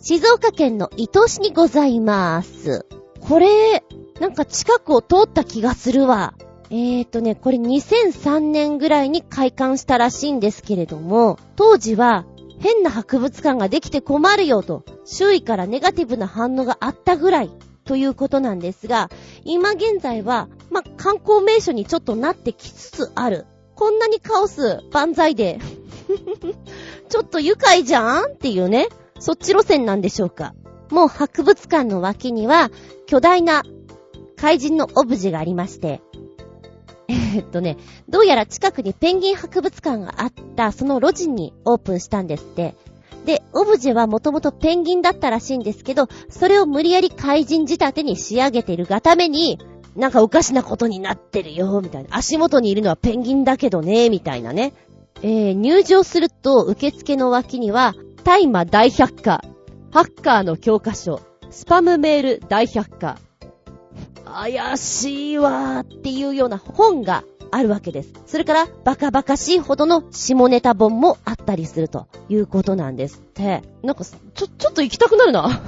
[0.01, 2.85] 静岡県の伊東市にございます。
[3.19, 3.83] これ、
[4.19, 6.33] なんか近くを通った気がするわ。
[6.69, 12.25] えーとね、これ2003年ぐらいに開館したらしいんですけれども、当時は
[12.59, 17.51] 変な博物館ができて困るよと、周囲からネガティブな反応があったぐらい
[17.85, 19.09] ということなんですが、
[19.43, 23.45] 今現在は、ま、観光名所にちょっとなってきつつある。
[23.75, 25.59] こんなにカオス万歳で
[27.09, 28.87] ちょっと愉快じゃんっていうね、
[29.19, 30.53] そっち路線なんでしょうか。
[30.89, 32.69] もう博物館の脇には
[33.05, 33.63] 巨大な
[34.35, 36.01] 怪人のオブジェがありまして、
[37.07, 37.77] え、っとね、
[38.09, 42.75] どうやら近くにペンギン博物館があったその路地にオープンしたんですって。
[43.25, 49.59] で、オブジェはもともとペンギンだったらしいんですけど、それを無理やり怪人仕立てに仕上げてるがために、
[49.95, 52.09] なんかおかしなことになってるよ、みたいな。
[52.15, 54.73] 足元にいるのはペンギンだけどね、みたいなね。
[55.23, 57.93] えー、入場すると受付の脇には、
[58.23, 59.43] 大麻大百科、
[59.91, 63.17] ハッカーの教科書、スパムメール大百科、
[64.25, 68.13] 怪しいわーっていうような本があるわけです。
[68.25, 73.61] それから、バカバカしいほどの下ネタ本もあったりするということなんですって。
[73.83, 75.61] なんか、ちょ、ちょっと行きたくなるな。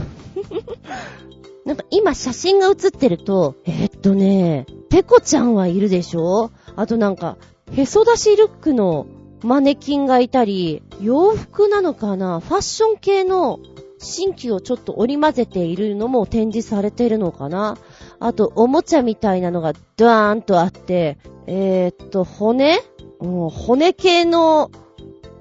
[1.66, 6.52] なんか今写真が写ってると、えー、っとね、ペコちゃんはいるでしょ？
[6.76, 7.38] あとなんか、
[7.74, 9.06] へそ出しルックの
[9.44, 13.60] マネキンがいたり、洋服なのかなファッション系の
[14.00, 17.78] 新規をちょっと織り混ぜているのも展示されているのかな。
[18.20, 21.18] あと、おもちゃみたいなのがドワーンとあって、
[21.48, 22.80] えー、っと、骨？
[23.20, 24.72] 骨系の、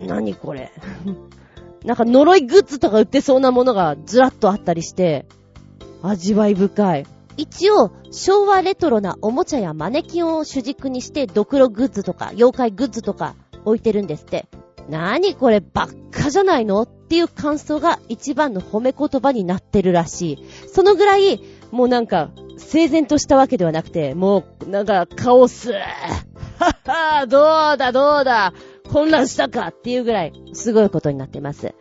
[0.01, 0.73] 何これ？
[1.85, 5.27] なんか呪いグッズとか売ってそうなものがずらっとあったりして、
[6.03, 7.07] 味わい深い。
[7.37, 13.35] 一応、昭和レトロなおもちゃやマネキンを主軸にして、ドクログッズとか、妖怪グッズとか
[13.65, 14.47] 置いてるんですって。
[14.89, 16.83] なにこればっかじゃないの？
[16.83, 20.47] っていう感想が一番の褒め言葉になってるらしい。
[20.69, 21.41] そのぐらい、
[21.71, 25.73] もうなんか、整然としたわけではなくて、もう、なんか、カオス。
[25.73, 25.79] は
[26.87, 28.53] はどうだどうだ
[28.91, 29.69] 混乱したか？
[29.69, 31.75] っていうぐらい、すごいことになってます。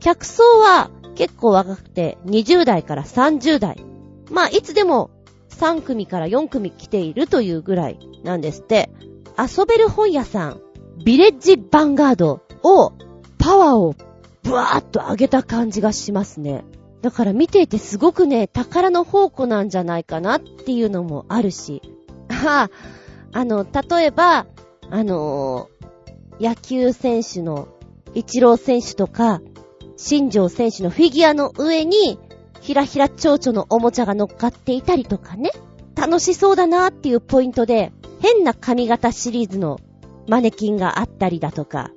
[0.00, 3.84] 客層は結構若くて、20代から30代。
[4.30, 5.10] まあ、いつでも
[5.50, 8.90] 3組から4組来ているというぐらいなんですって。
[9.38, 10.60] 遊べる本屋さん、
[11.04, 12.92] ビレッジヴァンガードを、
[13.38, 13.94] パワーを
[14.42, 16.64] ブワーっと上げた感じがしますね。
[17.00, 21.82] だから見ていてすごくね、宝の宝庫なんじゃないかなっていうのもあるし。
[22.28, 22.68] あ
[23.32, 24.46] あ、あの、例えば、
[24.90, 27.68] あのー、野球選手の、
[28.14, 29.40] 一郎選手とか、
[29.96, 32.18] 新庄選手のフィギュアの上に、
[32.60, 35.50] ひらひら蝶々のおもちゃが乗っかっていたりとかね。
[35.96, 39.80] 楽しそうだなっていうポイントで、変な髪型シリーズの
[40.28, 41.90] マネキンがあったりだとか。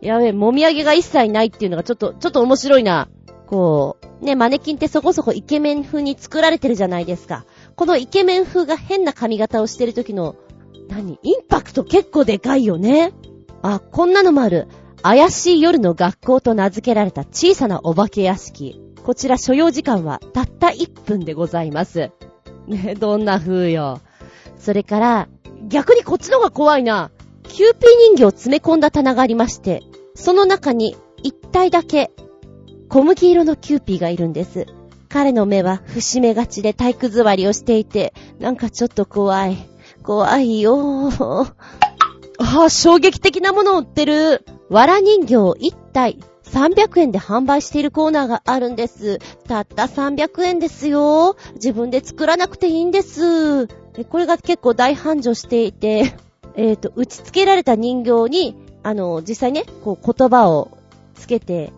[0.00, 3.08] やべえ、もみあげが一切ないっていうのがちょっと、ちょっと面白いな。
[3.46, 7.44] こう、ね、マネキンってそこそこイケメン風に作られてるじゃないですか。
[7.76, 10.36] このイケメン風が変な髪型をしてる時の、
[10.88, 11.18] 何？
[11.22, 13.12] インパクト結構でかいよね。
[13.62, 14.68] あ、こんなのもある。
[15.02, 18.80] 怪しい夜の学校と名付けられた小さなお化け屋敷。
[19.02, 22.10] こちら所要時間はたった1分でございます。
[22.66, 24.00] ね、どんな風よ。
[24.58, 25.28] それから、
[25.68, 27.10] 逆にこっちの方が怖いな。
[27.42, 27.80] キューピー
[28.14, 29.82] 人形を詰め込んだ棚がありまして、
[30.14, 32.10] その中に一体だけ
[32.88, 34.66] 小麦色のキューピーがいるんです。
[35.08, 39.56] 彼の目は伏し目がちで体育座りをしていて、なんかちょっと怖い。
[40.02, 41.52] 怖いよー。
[42.38, 44.44] ああ、衝撃的なものを売ってる。
[44.70, 49.18] 藁人形一体300円で販売しているコーナーがあるんです。
[49.46, 51.36] たった300円ですよ。
[51.54, 53.83] 自分で作らなくていいんです。
[53.94, 56.14] でこれが結構大繁盛していて、
[56.56, 60.78] えっ、ー、と、打ち付けられた人形に、あの、実際ね、こう言葉を
[61.14, 61.72] つけて、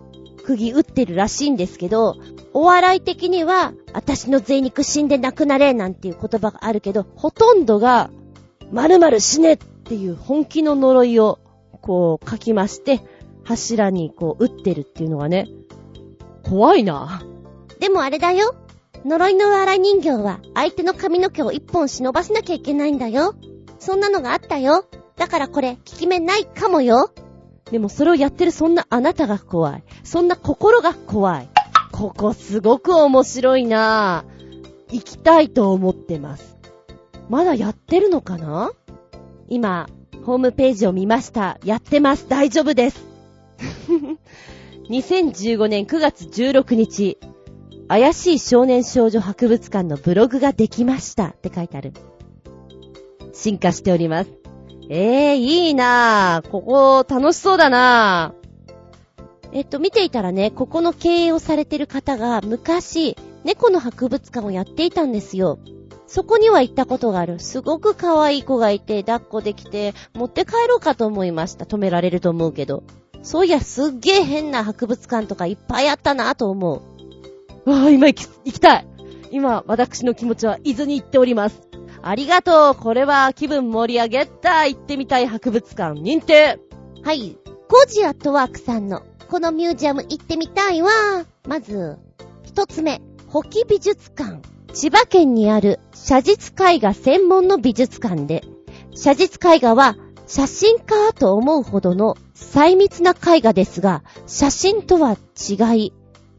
[0.44, 2.16] 釘打ってるらしいんですけど、
[2.52, 8.10] お笑い的には、私の贅肉死んでなくなれなんていう言葉があるけど、ほとんどが、
[8.72, 11.38] 〇〇死ねっていう本気の呪いを、
[11.80, 13.00] こう書きまして、
[13.44, 15.48] 柱にこう打ってるっていうのがね、
[16.42, 17.22] 怖いな。
[17.78, 18.54] でもあれだよ。
[19.06, 23.36] 呪いの笑い人形は相手の髪の毛を一本忍ばせなきゃいけないんだよ。
[23.78, 24.84] そんなのがあったよ。
[25.14, 27.12] だからこれ、効き目ないかもよ。
[27.70, 29.84] でもそれをやってるそんなあなたが怖い。
[30.02, 31.48] そんな心が怖い。
[31.92, 34.92] ここすごく面白いなぁ。
[34.92, 36.56] 行きたいと思ってます。
[37.28, 38.72] まだやってるのかな？
[39.48, 39.88] 今、
[40.24, 41.58] ホームページを見ました。
[41.64, 42.28] やってます。
[42.28, 43.04] 大丈夫です。
[44.90, 47.18] 2015年9月16日、
[47.88, 51.92] 怪しい少年少女博物館のブログができましたって書いてある。
[53.32, 54.30] 進化しております。
[54.88, 56.50] ええー、いいなぁ。
[56.50, 58.46] ここ、楽しそうだなぁ。
[59.52, 65.58] えっと、見ていたらね、ここの経営をされてる方が、昔、猫の博物館をやっていたんですよ。
[66.08, 67.38] そこには行ったことがある。
[67.40, 71.64] すごく可愛い子がいて、抱っこできて、持って帰ろうかと思いました。
[71.64, 72.84] 止められると思うけど。
[73.22, 76.95] そういや、すっげえ変な博物館とかいっぱいあったなぁと思う。
[77.66, 78.86] わあ、今行き、行きたい
[79.30, 81.60] 今、私の気持ちは伊豆に行っております。
[82.02, 86.60] ありがとうこれは気分盛り上げた行ってみたい博物館認定
[87.02, 87.36] はい。
[87.68, 90.90] コジアットワークさんの、このミュージアム行ってみたいわ。
[91.48, 91.98] まず、
[92.44, 94.40] 一つ目、ホキ美術館。
[94.72, 98.42] 千葉県にある写実絵画専門の美術館で、
[98.94, 99.96] 写実絵画は
[100.26, 105.92] 写真家と思うほどの細密な絵画ですが、写真とは違い、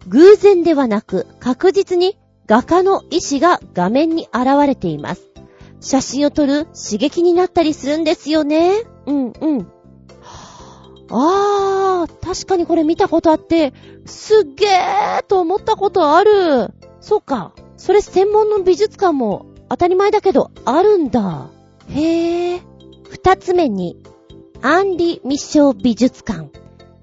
[0.08, 5.22] 偶然ではなく確実に画家の意志が画面に現れています。
[5.80, 8.84] 写真を撮る刺激になったりするんですよね。
[9.06, 9.68] うんうん。
[11.10, 13.74] あー、確かにこれ見たことあって、
[14.06, 16.74] すっげーと思ったことある。
[17.02, 17.54] そうか。
[17.76, 21.50] それ専門の美術館も当たり前だけどあるんだ。
[21.90, 22.62] へー。
[23.10, 23.98] 二つ目に、
[24.62, 26.50] アンリ・ミッション美術館。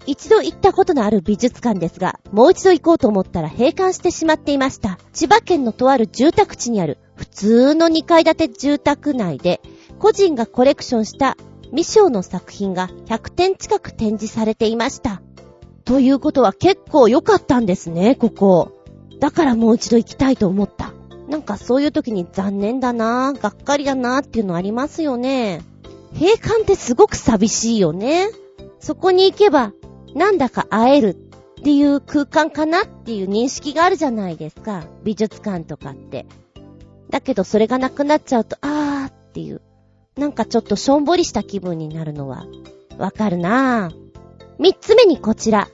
[0.07, 4.99] 一度行ったことのある美術館ですが、もう一度行こうと思ったら閉館してしまっていました。
[5.13, 9.61] 千葉県のとある住宅地にある普通の2階建て住宅内で、
[9.99, 11.37] 個人がコレクションした
[11.71, 15.23] 未章の作品が100点近く展示されていました。
[15.85, 18.73] ということは結構良かったんですね、ここ。
[19.21, 20.93] だからもう一度行きたいと思った。
[21.29, 25.63] なんかそういう時に残念だなぁがっかりだなぁっていうのありますよね。
[26.13, 28.29] 閉館ってすごく寂しいよね。
[28.79, 29.73] そこに行けば、
[30.15, 31.09] なんだか会える
[31.61, 34.85] っていう空間かなっていう認識があるじゃないですか。
[35.03, 36.27] 美術館とかって。
[37.11, 39.63] だけどそれがなくなっちゃうと、あーっていう、
[40.17, 42.47] なんかちょっとしょんぼりした気分になるのは、
[42.99, 43.95] わかるなぁ。
[44.59, 45.69] 三つ目にこちら。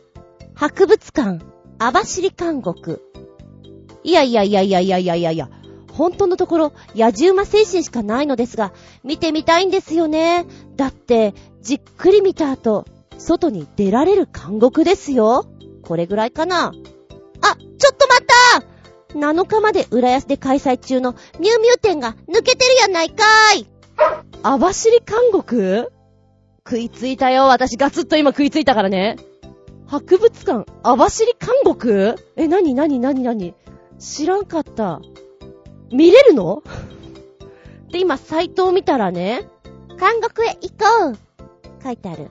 [0.54, 1.44] 博物館、
[1.78, 3.02] 網走監獄。
[4.02, 5.48] いやいやいやいやいやいやいやいや、
[5.92, 8.72] 本当のところ、野獣馬精神しかないのですが、
[9.04, 10.46] 見てみたいんですよね。
[10.76, 12.86] だって、じっくり見た後、
[13.20, 15.46] 外に出られる監獄ですよ。
[15.82, 16.66] これぐらいかな。
[16.68, 18.26] あ、ちょっと待っ
[19.12, 23.66] た7日まで浦安で開催中のニューミュー店が抜けてるやないかーい
[24.42, 25.92] 網走監獄？
[26.66, 27.44] 食いついたよ。
[27.44, 29.16] 私ガツッと今食いついたからね。
[29.86, 32.16] 博物館、網走監獄？
[32.36, 33.54] え、なになになになに
[33.98, 35.00] 知らんかった。
[35.92, 36.62] 見れるの？
[37.90, 39.48] で、今、サイトを見たらね、
[39.98, 41.18] 監獄へ行こう
[41.82, 42.30] 書いてある。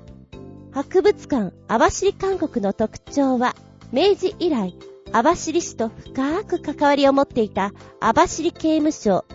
[0.72, 3.56] 博物館、網走監獄の特徴は、
[3.92, 4.76] 明治以来、
[5.12, 9.26] 網走市と深く関わりを持っていた網走刑務所、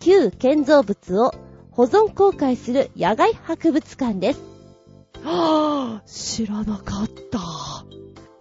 [0.00, 1.34] 旧建造物を
[1.70, 4.40] 保存公開する野外博物館です。
[5.22, 7.40] はぁ、知らなかった。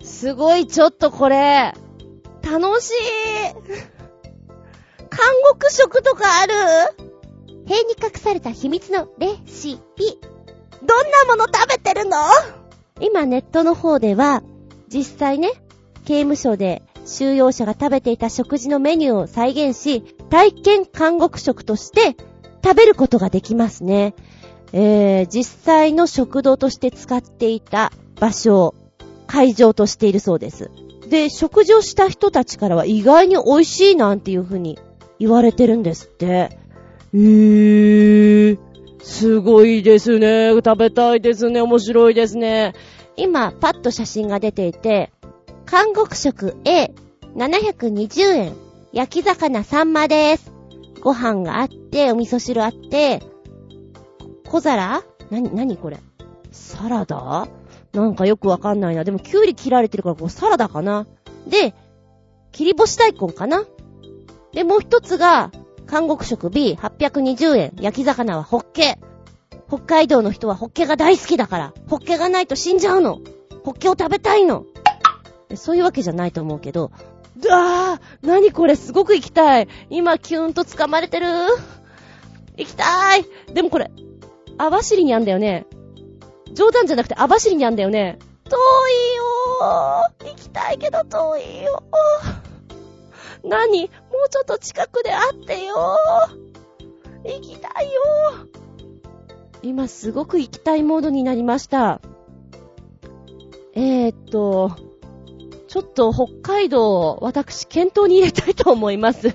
[0.04, 1.74] すごい、ちょっとこれ、
[2.42, 2.94] 楽しい。
[5.10, 5.20] 韓
[5.60, 6.54] 国食とかある？
[7.68, 10.18] 塀に隠された秘密のレシピ。
[10.84, 12.18] どんなもの食べてるの？
[13.00, 14.44] 今ネットの方では、
[14.88, 15.52] 実際ね、
[16.06, 22.16] 刑務所で収容者が食べていた食事のメニューを再現し、体験監獄食として
[22.64, 24.16] 食べることができますね。
[24.74, 28.76] えー、実際の食堂として使っていた場所を
[29.28, 30.72] 会場としているそうです。
[31.10, 34.80] で、食事をした人たちからは意外に美味しいなんていう風に
[35.20, 36.26] 言われてるんですって。
[36.26, 38.58] へー、
[39.04, 40.52] すごいですね。
[40.54, 41.62] 食べたいですね。
[41.62, 42.74] 面白いですね。
[43.16, 45.12] 今、パッと写真が出ていて、
[45.66, 46.94] 韓国食 A、
[47.36, 48.54] 720円。
[48.94, 50.52] 焼き魚サンマです。
[51.02, 53.22] ご飯があって、お味噌汁あって、
[54.50, 55.02] 小皿？
[55.30, 55.98] なに、なにこれ？
[56.52, 57.48] サラダ？
[57.94, 59.06] なんかよくわかんないな。
[59.06, 61.08] でも、キュウリ切られてるから、こう、サラダかな
[61.48, 61.74] で、
[62.52, 63.64] 切り干し大根かな
[64.52, 65.52] で、もう一つが、
[65.92, 67.74] 韓国食 B820 円。
[67.82, 68.98] 焼き魚はホッケ。
[69.68, 73.20] 北海道の人はホッケが大好きだから、ホッケがないと死んじゃうの。
[73.66, 74.64] ホッケを食べたいの。
[75.56, 76.92] そういうわけじゃないと思うけど、
[77.50, 78.78] あー、なにこれ？
[78.78, 79.68] すごく行きたい。
[79.90, 81.28] 今キューンと掴まれてる。
[82.56, 83.26] 行きたい。
[83.54, 83.92] でもこれ、
[84.58, 85.66] 網走にあんだよね。
[86.54, 88.18] 冗談じゃなくて網走にあんだよね。
[88.46, 88.60] 遠い
[89.18, 90.30] よー。
[90.30, 92.41] 行きたいけど遠いよー。
[93.44, 93.84] 何？
[93.84, 93.90] も
[94.26, 95.76] うちょっと近くで会ってよ。
[97.24, 98.02] 行きたいよ。
[99.62, 102.02] 今すごく行きたいモードになりました。
[103.74, 104.76] えー、っと、
[105.68, 109.30] ちょっと北海道、私検討に入れたいと思います。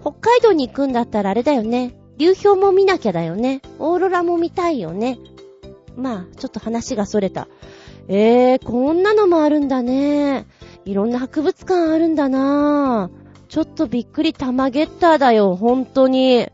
[0.00, 1.94] 北海道に行くんだったらあれだよね。
[2.16, 3.60] 流氷も見なきゃだよね。
[3.78, 5.18] オーロラも見たいよね。
[5.96, 7.48] まあ、ちょっと話がそれた。
[8.08, 10.46] えー、こんなのもあるんだね。
[10.90, 13.10] いろんな博物館あるんだな
[13.48, 16.48] ちょっとびっくりタマゲッターだよ、ほんとに。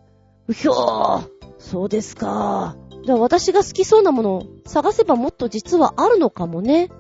[0.47, 1.29] うひょー。
[1.59, 2.77] そうですか。
[3.07, 6.91] じゃあ私が好きそうなものを探せばもっと実はあるのかもね。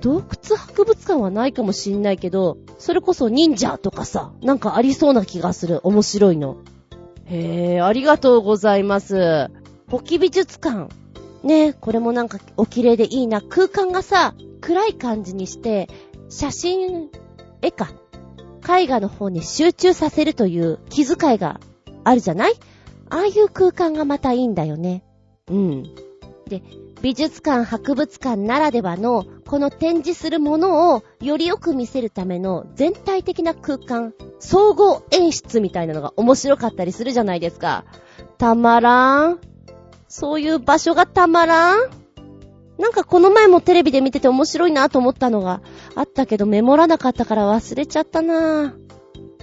[0.00, 5.80] 洞窟博物館はないかもしんないけど、それこそ忍者とかさ、なんかありそうな気がする。
[5.84, 6.56] 面白いの。
[7.26, 9.48] へえ、ありがとうございます。
[9.86, 10.88] ポキ美術館。
[11.44, 13.40] ねこれもなんかお綺麗でいいな。
[13.40, 15.88] 空間がさ、暗い感じにして、
[16.30, 17.10] 写真、
[17.60, 17.90] 絵か。
[18.62, 21.60] 絵画の方に集中させるという気遣いが
[22.04, 22.54] あるじゃない？
[23.10, 25.02] ああいう空間がまたいいんだよね。
[25.48, 25.82] うん。
[26.46, 26.62] で、
[27.02, 37.84] 美術館、博物館ならではの、この展示するものをよりよく見せるための全体的な空間、総合演出みたいなのが面白かったりするじゃないですか。
[38.38, 39.40] たまらん。
[40.06, 41.90] そういう場所がたまらん。
[42.80, 45.60] なんかこの前もテレビで見てて面白いなと思ったのが
[45.94, 48.74] あったけどメモらなかったから忘れちゃったな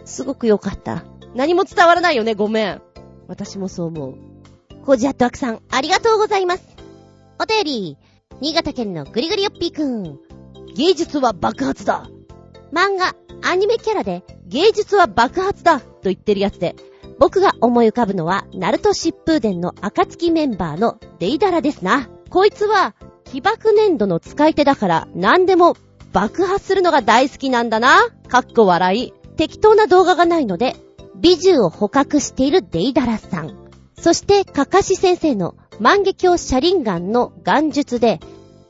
[0.05, 1.03] すごく良かった。
[1.35, 2.81] 何も伝わらないよね、ごめん。
[3.27, 4.15] 私もそう思う。
[4.85, 6.63] コージアットアクさん、ありがとうございます。
[7.39, 7.97] お便り、
[8.41, 10.17] 新潟県のぐりぐりよっぴーくん。
[10.73, 12.09] 芸術は爆発だ。
[12.71, 16.75] 漫画、アニメキャラで芸術は爆発だと言ってるやつで、
[17.19, 22.09] 僕が思い浮かぶのは、ナルト疾風伝の暁メンバーのデイダラですな。
[22.29, 22.95] こいつは、
[23.31, 25.75] 起爆粘土の使い手だから、何でも
[26.13, 28.09] 爆発するのが大好きなんだな。
[28.27, 29.13] かっこ笑い。
[29.35, 30.75] 適当な動画がないので、
[31.15, 33.69] 美獣を捕獲しているデイダラさん。
[33.99, 38.19] そして、かかし先生の万華鏡車輪眼の眼術で、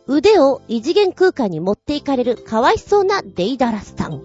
[0.08, 4.22] 腕を異次元空間に持っていかれるかわいそうなデイダラさん。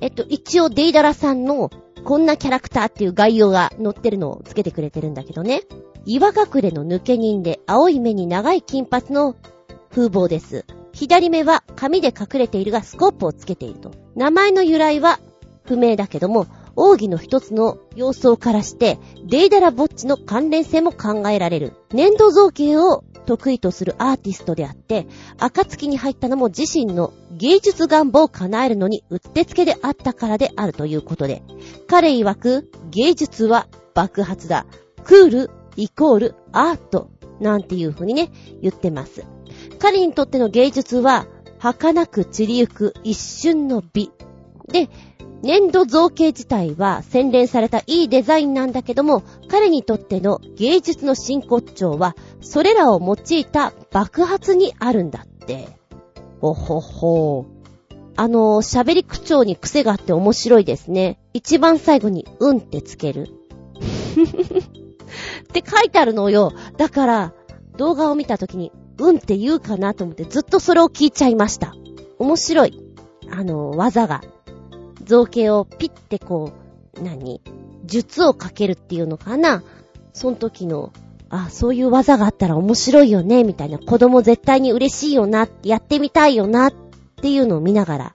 [0.00, 1.70] えっと、一応デイダラさんの
[2.04, 5.62] こんなキャラクターっていう概要が載ってるのをつけてくれてるんだけどね。
[6.06, 9.36] 岩隠れの抜け人で青い目に長い金髪の
[9.90, 10.64] 風貌です。
[10.92, 13.92] 左目は髪で隠れているがスコープをつけていると。
[14.16, 15.20] 名前の由来は
[15.64, 21.74] 不明だけども、奥義の一つの様相からして、デイダラボッチの関連性も考えられる。
[21.92, 25.06] 粘土造形を得意とするアーティストであって、
[25.38, 31.42] 暁に入ったのも自身の芸術願望を叶えるのにうってつけであったからであるということで、
[31.86, 34.64] 彼曰く芸術は爆発だ。
[35.04, 37.10] クールイコールアート
[37.40, 38.30] なんていう風にね、
[38.62, 39.24] 言ってます。
[39.78, 41.26] 彼にとっての芸術は
[41.58, 44.10] 儚く散りゆく一瞬の美。
[44.68, 44.88] で、
[45.42, 55.68] 粘土造形自体は洗練されたいいデザインなんだけども、彼にとっての芸術の真骨頂は、それらを用いた爆発にあるんだって。
[56.40, 57.46] ほほほ
[58.16, 61.20] あの、喋り口調に癖があって面白いですね。
[61.32, 63.28] 一番最後に、うんってつける。
[63.78, 66.52] って書いてあるのよ。
[66.76, 67.34] だから、
[67.76, 71.74] 動画を見た時に、うんって言うかなと思ってずっとそれを聞いちゃいました。
[72.18, 72.80] 面白い。
[73.30, 74.22] あの、技が。
[75.04, 76.52] 造形をピッてこ
[76.96, 77.40] う、何？
[77.84, 79.62] 術をかけるっていうのかな？
[80.12, 80.92] その時の、
[81.30, 83.78] あ、そういう技があったら面白いよね、みたいな。
[83.78, 86.72] 子供絶対に嬉しいよな、やってみたいよな、っ
[87.20, 88.14] ていうのを見ながら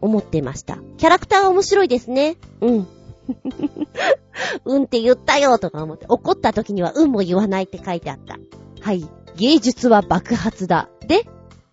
[0.00, 0.78] 思ってました。
[0.96, 2.36] キャラクターは面白いですね。
[2.60, 2.86] うん。
[4.64, 8.38] うんって言ったよとか思って、怒った時にはうんも言わないって書いてあった。
[8.80, 9.06] はい。
[9.36, 10.88] 芸術は爆発だ。
[11.06, 11.26] で、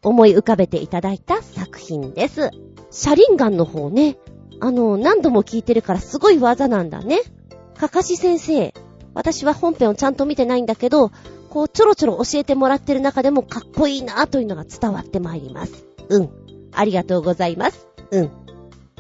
[0.04, 2.50] 思い浮かべていただいた作品です。
[2.90, 4.18] シャリンガンの方ね、
[4.60, 7.20] あの、何度も聞いてるからすごい技なんだね。
[7.78, 8.74] かかし先生、
[9.14, 11.12] 私は本編をちゃんと見てないんだけど、
[11.50, 15.86] こうちょろちょろ教えてもらってる中でもかっこいいなというのが伝わってまいります。
[16.10, 16.30] うん。
[16.72, 17.88] ありがとうございます。
[18.12, 18.32] うん。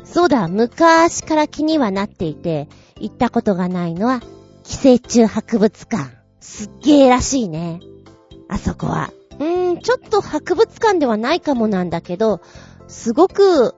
[0.03, 2.67] そうだ、昔から気にはなっていて、
[2.99, 4.21] 行ったことがないのは、
[4.63, 6.11] 寄生虫博物館。
[6.39, 7.79] すっげーらしいね。
[8.51, 9.11] あそこは。
[9.39, 12.41] うーん、ちょっと博物館ではないかもなんだけど、
[12.87, 13.73] すごく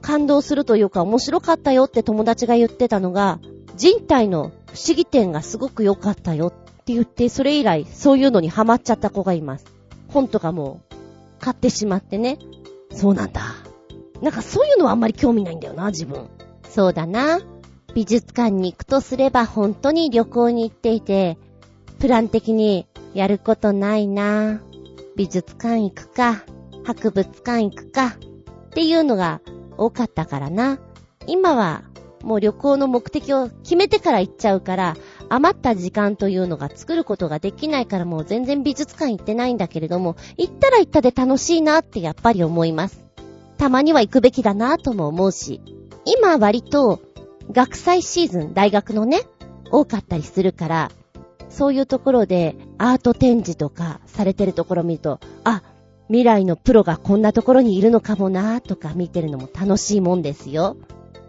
[0.00, 3.38] 感動するというか面白かったよって友達が言ってたのが、
[3.76, 6.52] 人体の不思議点がすごく良かったよっ
[6.84, 9.66] て言って、それ以来そういうのにハマっちゃった子がいます。
[10.08, 10.80] 本とかも
[11.38, 12.38] 買ってしまってね。
[12.90, 13.42] そうなんだ。
[14.22, 16.30] なんかそういうのはあんまり興味ないんだよな、自分。
[16.70, 17.40] そうだな。
[17.94, 21.36] 美術館に行くとすれば本当に旅行に行っていて、
[21.98, 24.60] プラン的にやることないな。
[25.16, 26.44] 美術館行くか、
[26.84, 29.40] 博物館行くか、っていうのが
[29.78, 30.78] 多かったからな。
[31.26, 31.82] 今は
[32.22, 34.96] もう旅行の目的を決めてから行っちゃうから、
[35.28, 43.04] 余った時間というのが作ることができないからもう全然美術館行ってないんだけれども、行ったら行ったで楽しいなってやっぱり思います。
[43.58, 45.60] たまには行くべきだなとも思うし、
[46.04, 47.00] 今割と
[47.50, 49.20] 学祭シーズン、大学のね、
[49.70, 50.90] 多かったりするから、
[51.56, 55.62] そういうところでアート展示とかされてるところを見ると、あ、
[56.08, 60.76] 未来のプロがこんなところにいるのかもなとか見てるのも楽しいもんですよ。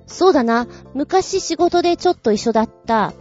[0.06, 3.14] そうだな、昔仕事でちょっと一緒だった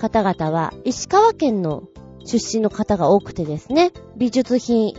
[0.00, 1.82] 方々は石川県の
[2.24, 4.94] 出身の方が多くてですね、美術品、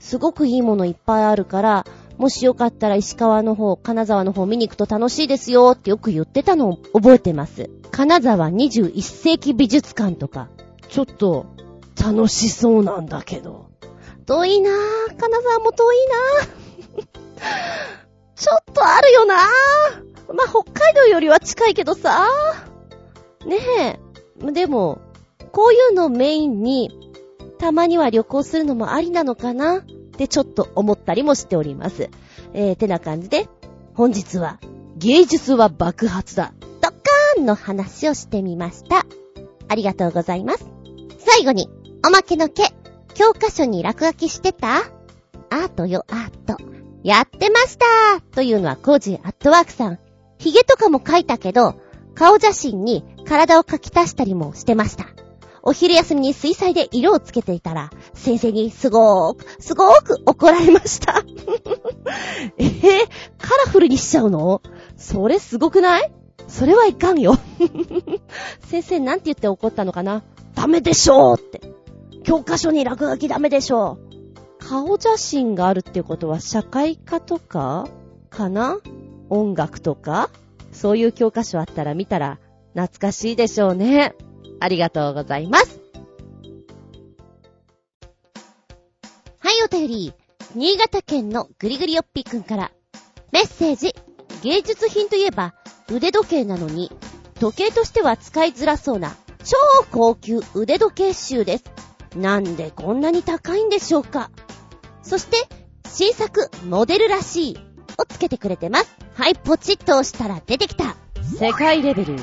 [0.00, 1.86] すごくいいものいっぱいあるから、
[2.18, 7.70] もしよかったら石川の方、金沢の方見に行くと楽しいですよってよく言ってたのを覚えてます。
[7.92, 10.48] 金沢21世紀美術館とか、
[10.88, 11.46] ちょっと
[12.00, 13.70] 楽しそうなんだけど。
[14.26, 15.16] 遠いなぁ。
[15.16, 17.06] 金沢も遠いなぁ。
[18.34, 20.34] ちょっとあるよなぁ。
[20.34, 22.26] まあ、北海道よりは近いけどさ。
[23.46, 23.98] ね
[24.42, 24.52] え。
[24.52, 24.98] でも、
[25.52, 26.90] こういうのをメインに、
[27.58, 29.80] たまには旅行するのもありなのかなっ
[30.16, 32.10] てちょっと思ったりもしております。
[32.52, 33.48] えー、てな感じで、
[33.94, 34.58] 本日は、
[34.96, 36.52] 芸術は爆発だ。
[36.80, 39.06] ドッカーンの話をしてみました。
[39.68, 40.75] ありがとうございます。
[41.28, 41.68] 最後に、
[42.06, 42.62] おまけの毛。
[43.14, 44.76] 教科書に落書きしてた？
[45.50, 46.56] アートよ、アート。
[47.02, 49.98] やってましたというのはコージーアットワークさん。
[50.38, 51.80] 髭とかも描いたけど、
[52.14, 55.06] 顔写真に体を描き足したりもしてました。
[55.62, 61.24] お昼休みに水彩で色をつけていたら、先生にすごーく、すごーく怒られました。
[62.56, 62.78] えー、
[63.36, 64.62] カラフルにしちゃうの？
[64.96, 66.12] それすごくない？
[66.46, 67.36] それはいかんよ。
[68.68, 70.22] 先生なんて言って怒ったのかな？
[70.56, 71.60] ダメでしょうって。
[72.24, 73.98] 教科書に落書きダメでしょ。
[74.58, 77.86] 顔写真があるってことは社会科とか
[78.30, 78.80] かな？
[79.30, 80.30] 音楽とか？
[80.72, 82.38] そういう教科書あったら見たら
[82.74, 84.16] 懐かしいでしょうね。
[84.58, 85.80] ありがとうございます。
[89.38, 90.12] はい、お便り。
[90.54, 92.72] 新潟県のぐりぐりよっぴくんから。
[93.30, 93.94] メッセージ。
[94.42, 95.54] 芸術品といえば
[95.90, 96.90] 腕時計なのに、
[97.38, 99.14] 時計としては使いづらそうな
[99.46, 99.56] 超
[99.92, 101.64] 高級腕時計集です。
[102.16, 104.30] なんでこんなに高いんでしょうか
[105.02, 105.36] そして、
[105.88, 107.58] 新作、モデルらしい、
[107.96, 108.96] をつけてくれてます。
[109.14, 110.96] はい、ポチッと押したら出てきた。
[111.38, 112.16] 世界レベル、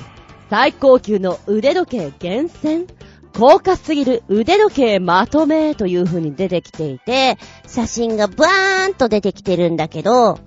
[0.50, 2.88] 最高級の腕時計厳選、
[3.34, 7.38] 高価すぎる腕時計まとめという風に出てきていて、
[7.68, 10.40] 写真がバーンと出てきてるんだけど、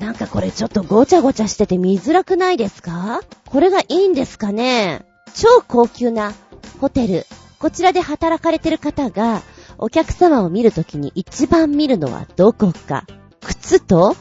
[0.00, 3.20] なんかこれちょっとごちゃごちゃしてて見づらくないですか？
[3.46, 5.04] これがいいんですかね？
[5.34, 6.32] 超高級な
[6.80, 7.26] ホテル、
[7.58, 9.42] こちらで働かれてる方が、
[9.78, 13.04] お客様を見るときに一番見るのはどこか。
[13.40, 14.16] 靴と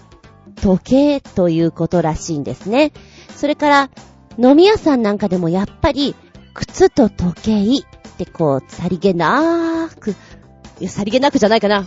[0.62, 2.94] 時計ということらしいんですね。
[3.36, 3.90] それから、
[4.38, 6.16] 飲み屋さんなんかでもやっぱり、
[6.54, 7.84] 靴と時計っ
[8.18, 10.16] てこう、さりげなーく、い
[10.86, 11.86] や、さりげなくじゃないかな。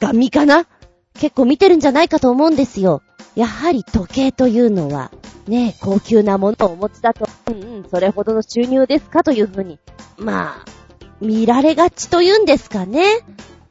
[0.00, 0.66] ガン見かな
[1.14, 3.02] 結構見てるんじゃないかと思うんですよ。
[3.34, 5.10] やはり時計というのは、
[5.46, 9.78] ね、高級なものをお持ちだと、うんうん、それほどの収入ですかというふうに、
[10.18, 10.64] まあ、
[11.20, 13.04] 見られがちというんですかね。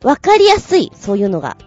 [0.02, 1.58] わかりやすい、そういうのが。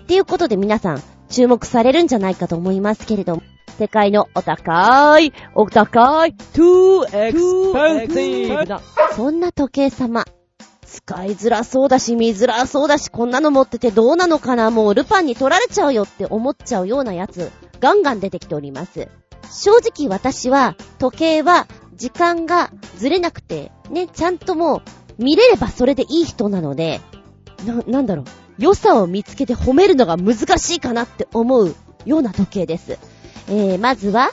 [0.00, 3.42] っていうことで皆さん、注目されるんじゃないかと思いますけれども、
[3.78, 8.80] 世界のお高い、お高い、too expensive な、
[9.16, 10.24] そんな時計様。
[10.86, 17.50] 使いづらそうだし、見づらそうだし、こんなの持っててどうなのかなもうルパンに取られちゃうよって思っちゃうようなやつ、
[17.80, 19.08] ガンガン出てきております。
[19.50, 21.66] 正直私は、時計は、
[21.96, 24.82] 時間がずれなくて、ね、ちゃんともう、
[25.22, 27.00] 見れればそれでいい人なので、
[27.64, 28.24] な、なんだろう、
[28.58, 32.98] 良さを見つけて褒めるのが難しいかなって思うような時計です。
[33.48, 34.30] えー、まずは、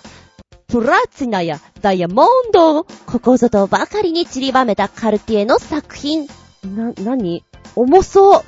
[0.68, 6.28] プラチナやダイヤモンドここぞとばかりに散りばめたカルティエの作品。
[6.64, 7.44] な、なに
[7.76, 8.44] 重そう。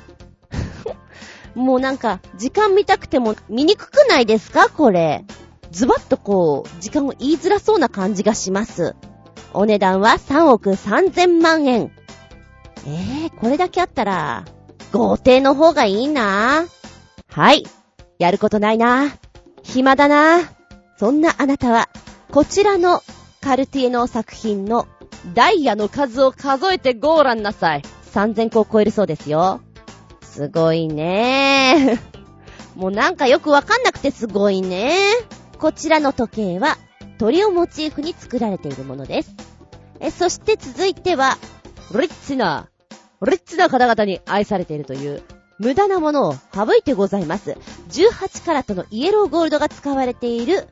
[1.58, 4.70] もうなんか、時間見たくても見にくくないですか？
[4.70, 5.24] これ。
[5.74, 8.94] ズバッとこう、時間を言いづらそうな感じがします。
[9.52, 11.90] お値段は3億3000万円。
[12.86, 14.44] えー、これだけあったら、
[14.92, 16.64] 豪邸の方がいいな
[17.28, 17.64] はい。
[18.20, 19.16] やることないな
[19.64, 20.38] 暇だな
[20.96, 21.88] そんなあなたは、
[22.30, 23.02] こちらの
[23.40, 24.86] カルティエの作品の
[25.34, 27.82] ダイヤの数を数えてご覧なさい。
[28.12, 29.60] 3000個を超えるそうですよ。
[30.22, 32.00] すごいね
[32.76, 34.98] もうなんかよくわかんなくてすごいね
[35.58, 36.76] こちらの時計は
[37.18, 39.34] 鳥をモチーフに作られているものです。
[40.00, 41.38] え、そして続いては、
[41.92, 42.68] リッチな
[43.22, 45.22] リッチな方々に愛されているという、
[45.58, 47.56] 無駄なものを省いてございます。
[47.90, 50.66] 18カラットのイエローゴールドが使われている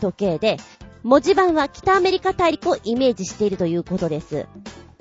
[0.00, 0.58] 時計で、
[1.02, 4.46] 文字盤は北アメリカ大陸をイメージしているということです。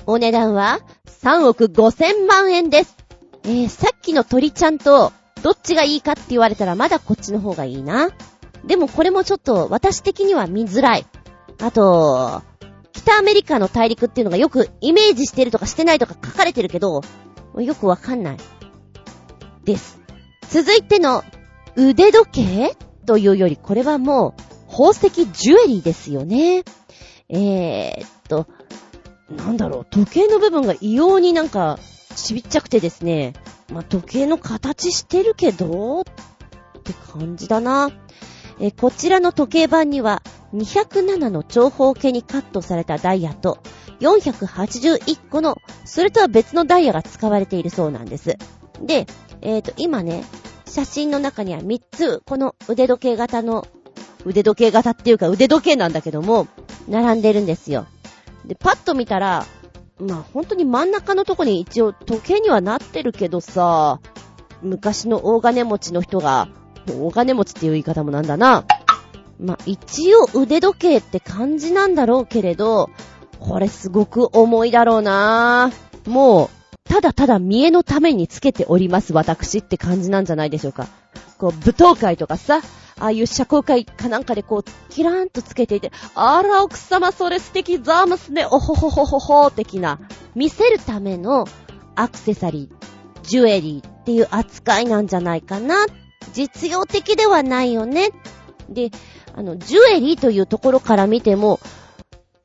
[0.06, 0.80] お値段は
[1.24, 2.96] 3億5千万円です。
[3.44, 8.10] えー、さっきの鳥ちゃんとどっちがいいかって言われたらまだこっちの方がいいな。
[8.68, 11.06] でもこれもちょっと私的には見づらい。
[11.60, 12.42] あと、
[12.92, 17.02] 北アメリカの大陸っていうのがよくイメージしてるとかしてないとか書かれてるけど、
[17.58, 18.38] よくわかんない。
[19.64, 20.00] です。
[20.50, 21.24] 続いての
[21.76, 22.76] 腕時計
[23.06, 26.64] というより、これはもう宝石ジュエリーですよね。
[27.30, 28.48] えー、っと、
[29.30, 31.80] なんだろう、時計の部分が異様になんか
[32.16, 33.34] ちびっちゃくてですね、
[33.72, 36.04] まあ、時計の形してるけど、っ
[36.84, 37.92] て感じだな。
[38.60, 40.22] えこちらの時計盤には
[40.54, 43.60] 207の長方形にカットされたダイヤと、
[44.00, 48.38] 481個の、それとは別のダイヤが使われているそうなんです。
[48.82, 49.08] で、
[49.42, 50.24] えっ、ー、と、今ね、
[50.66, 53.68] 写真の中には3つ、この腕時計型の、
[54.26, 56.48] 腕時計型っていうか腕時計なんだけども、
[56.88, 57.86] 並んでるんですよ。
[58.46, 59.46] で、パッと見たら、
[60.00, 64.00] まあ本当に真ん中のとこに一応時計にはなってるけどさ、
[64.62, 66.48] 昔の大金持ちの人が、
[66.94, 68.66] 大金持ちっていう言い方もなんだな。
[69.40, 72.90] まあ、一応腕時計って感じなんだろうけれど、
[73.40, 75.72] これすごく重いだろうな
[76.08, 76.50] もう、
[76.90, 80.88] ただただ見栄のためにつけております私って感じなんじゃないでしょうか。
[81.38, 82.62] こう、舞踏会とかさ、
[83.00, 90.00] ああいう社交会かなんかでこう、キラーンとつけていて、あら、奥様それ素敵ザーマスね、おほほほほほ的な、
[90.34, 91.46] 見せるための
[91.96, 95.76] アクセサリー、ジュエリーっていう扱いなんじゃないかな。
[96.34, 98.10] 実用的ではないよね。
[98.70, 98.92] で、
[99.36, 101.60] あの、ジュエリーというところから見ても、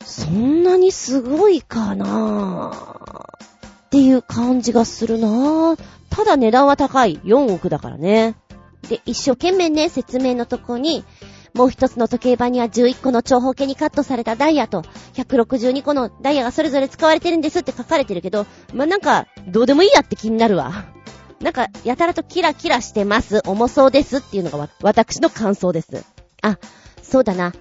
[0.04, 2.72] そんなにすごいかな
[3.86, 7.18] っていう感じがするなぁただ値段は高い。
[7.24, 8.34] 4億だからね。
[8.88, 11.04] で、一生懸命ね、説明のとこに、
[11.54, 14.82] もう一つの時計盤には11個の長方形にカットされたダイヤと、
[15.14, 20.84] 162個のダイヤがそれぞれ使われてるんですって書かれてるけど、ま、なんか、どうでもいいやって気になるわ。
[21.42, 23.42] なんか、やたらとキラキラしてます。
[23.44, 26.04] 重そうですっていうのがわ私の感想です。
[26.40, 26.58] あ、
[27.02, 27.52] そうだな。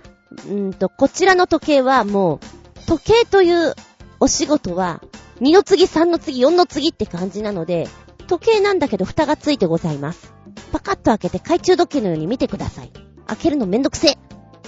[0.48, 2.40] うんと、こちらの時計はもう、
[2.86, 3.74] 時計という
[4.20, 5.02] お仕事は、
[5.42, 7.88] 2の次、3の次、4の次って感じなので、
[8.28, 10.32] 時計なんだけど蓋がついてございます。
[10.72, 12.92] パカッと開けて懐中時計のように見てください。
[13.28, 14.16] 開けるのめんどくせ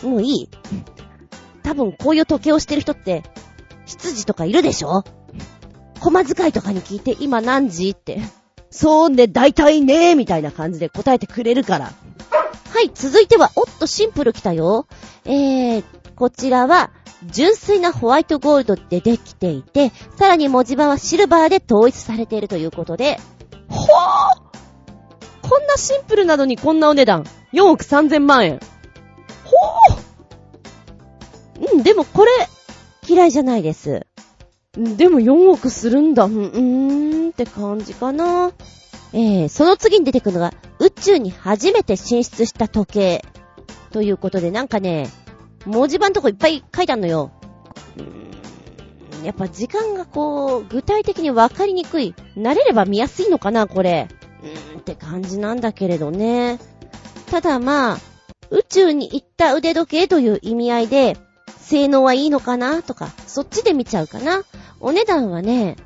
[0.04, 0.06] え。
[0.06, 0.50] もういい
[1.62, 3.24] 多分こういう時計をしてる人って、
[3.86, 5.04] 羊とかいるでしょ？
[6.02, 7.92] 駒遣いとかに聞いて今何時？
[7.92, 8.22] って。
[8.74, 11.86] そうね、大体ね、みたいな感じで答えてくれるから。
[11.86, 14.88] はい、続いては、おっと、シンプル来たよ。
[15.26, 15.84] えー、
[16.16, 16.90] こちらは、
[17.28, 23.20] 純粋なホワイトゴールドでできていて、さらに文字盤はシルバーで統一されているということで、
[23.70, 24.44] ほー
[25.48, 27.26] こんなシンプルなのにこんなお値段。
[27.54, 28.60] 4億3000万円。
[29.44, 29.56] ほ
[31.76, 32.32] うん、でもこれ、
[33.08, 34.08] 嫌いじゃないです。
[34.78, 36.26] でも4億するんだ。
[36.26, 38.52] うーんって感じかな。
[39.14, 43.26] えー、その次に出てくるのが、宇宙に初めて進出した時計。
[43.92, 45.10] ということで、なんかね、
[45.68, 47.32] 文字盤とこいっぱい書いてあるのよ。
[47.98, 52.16] うーん、やっぱ時間がこう、具体的にわかりにくい。
[52.36, 54.08] 慣れれば見やすいのかな、これ。
[54.42, 56.58] うーんって感じなんだけれどね。
[57.30, 57.98] ただまあ、
[58.50, 61.18] 宇宙に行った腕時計という意味合いで、
[61.60, 64.44] 性能はいいのかなとか、そっちで見ちゃうかな。
[64.84, 65.78] お値段はね、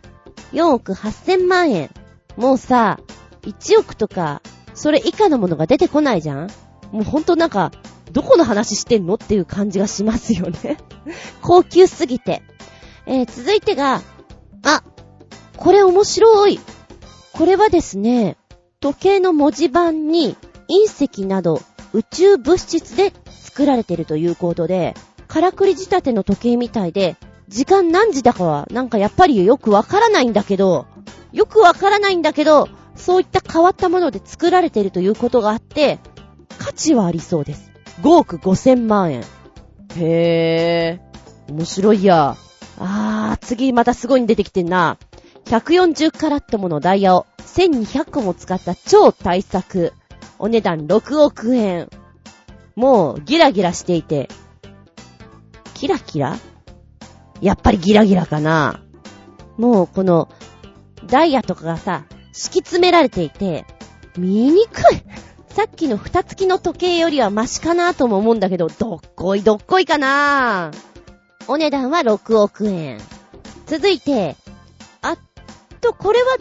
[0.53, 1.91] 4億8000万円。
[2.35, 2.99] もうさ、
[3.43, 4.41] 1億とか、
[4.73, 6.47] それ以下のものが出てこないじゃん？
[6.91, 7.71] もうほんとなんか、
[8.11, 10.77] どこの話してんのっていう感じがしますよね
[11.43, 12.41] 高級すぎて。
[13.05, 14.01] えー、続いてが、
[14.63, 14.83] あ、
[15.57, 16.59] これ面白い。
[17.33, 18.35] これはですね、
[18.79, 20.35] 時計の文字盤に
[20.67, 21.61] 隕石など
[21.93, 23.13] 宇宙物質で
[23.43, 24.95] 作られているということで、
[25.27, 27.15] からくり仕立ての時計みたいで、
[27.47, 30.85] 時間何時だかはなんかやっぱりよくわからないんだけど、
[31.31, 35.99] よくわからないんだけど、そういった変わったもので作られているということがあって、
[36.59, 37.71] 価値はありそうです。
[38.01, 39.23] 5億5千万円。
[39.95, 41.53] へぇー。
[41.53, 42.35] 面白いや。
[42.79, 44.97] あー、次またすごいに出てきてんな。
[45.45, 49.93] 140カラットものダイヤを1200個も使った超大作。
[50.39, 51.89] お値段6億円。
[52.75, 54.27] もうギラギラしていて。
[55.73, 56.37] キラキラ？
[57.41, 58.81] やっぱりギラギラかな。
[59.57, 60.29] もうこの
[61.05, 63.65] ダイヤとかがさ、敷き詰められていて、
[64.17, 65.01] 見にくい。
[65.49, 70.71] さっきの蓋付きの時計よりはマシかなとも思うんだけど、どっこいどっこいかな
[71.47, 72.99] お値段は6億円。
[73.65, 74.35] 続いて、
[75.01, 75.17] あっ
[75.81, 76.37] と、これは、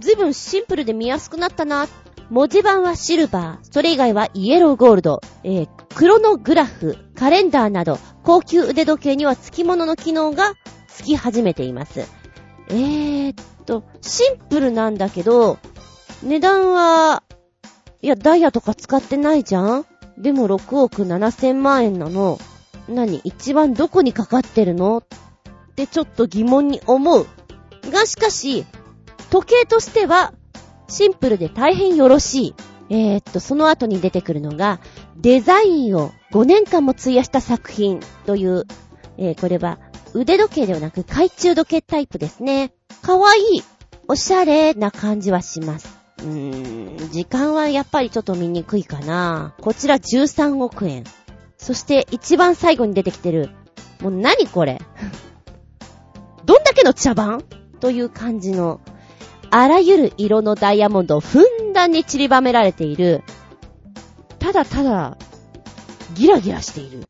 [0.00, 1.86] ずいぶんシンプルで見やすくなったな。
[2.30, 10.54] 文字盤はシルバー、それ以外はイエローゴールド、えー、クロノグラフ、カレンダーなど、高級腕時計には付き物の機能が
[10.88, 12.00] 付き始めています。
[12.68, 15.58] えーっと、シンプルなんだけど、
[16.22, 17.22] 値段は、
[18.00, 19.86] いや、ダイヤとか使ってないじゃん？
[20.18, 22.38] でも6億7千万円なの。
[22.88, 24.98] 何一番どこにかかってるの？
[24.98, 25.04] っ
[25.74, 27.26] てちょっと疑問に思う。
[27.90, 28.64] がしかし、
[29.30, 30.32] 時計としては、
[30.88, 32.54] シンプルで大変よろしい。
[32.90, 34.80] えー、っと、その後に出てくるのが、
[35.16, 38.64] デザインを5年間も費やした作品という、
[39.18, 39.78] えー、これは
[40.14, 42.72] 腕時計ではなく懐中時計タイプですね。
[43.02, 43.62] かわいい、
[44.08, 45.96] おしゃれな感じはします。
[46.18, 49.54] うーん、時間はやっぱりちょっと見にくいかな。
[49.60, 51.04] こちら13億円。
[51.58, 53.50] そして一番最後に出てきてる。
[54.00, 54.80] もう何これ
[56.44, 57.44] どんだけの茶番？
[57.80, 58.80] という感じの、
[59.50, 63.22] あらゆる色のダイヤモンドをふんだんに散りばめられている。
[64.38, 65.16] ただただ、
[66.14, 67.04] ギラギラしている。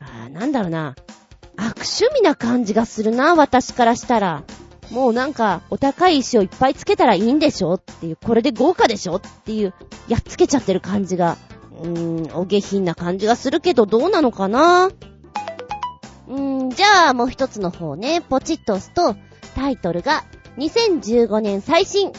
[0.00, 0.94] あー、なんだろうな。
[1.56, 4.44] 悪趣味な感じがするな、私からしたら。
[4.90, 7.74] もうなんか、お高い石をいっぱいつけたらいいんでしょ？
[7.74, 9.16] っていう、これで豪華でしょ？
[9.16, 9.74] っていう、
[10.06, 11.38] やっつけちゃってる感じが、
[11.82, 14.86] うーん、お下品な感じがするけど、どうなのかな？
[14.86, 19.16] うーん、じゃあもう一つの方ね、ポチッと押すと、
[19.54, 20.24] タイトルが、
[20.58, 22.12] 2015年最新。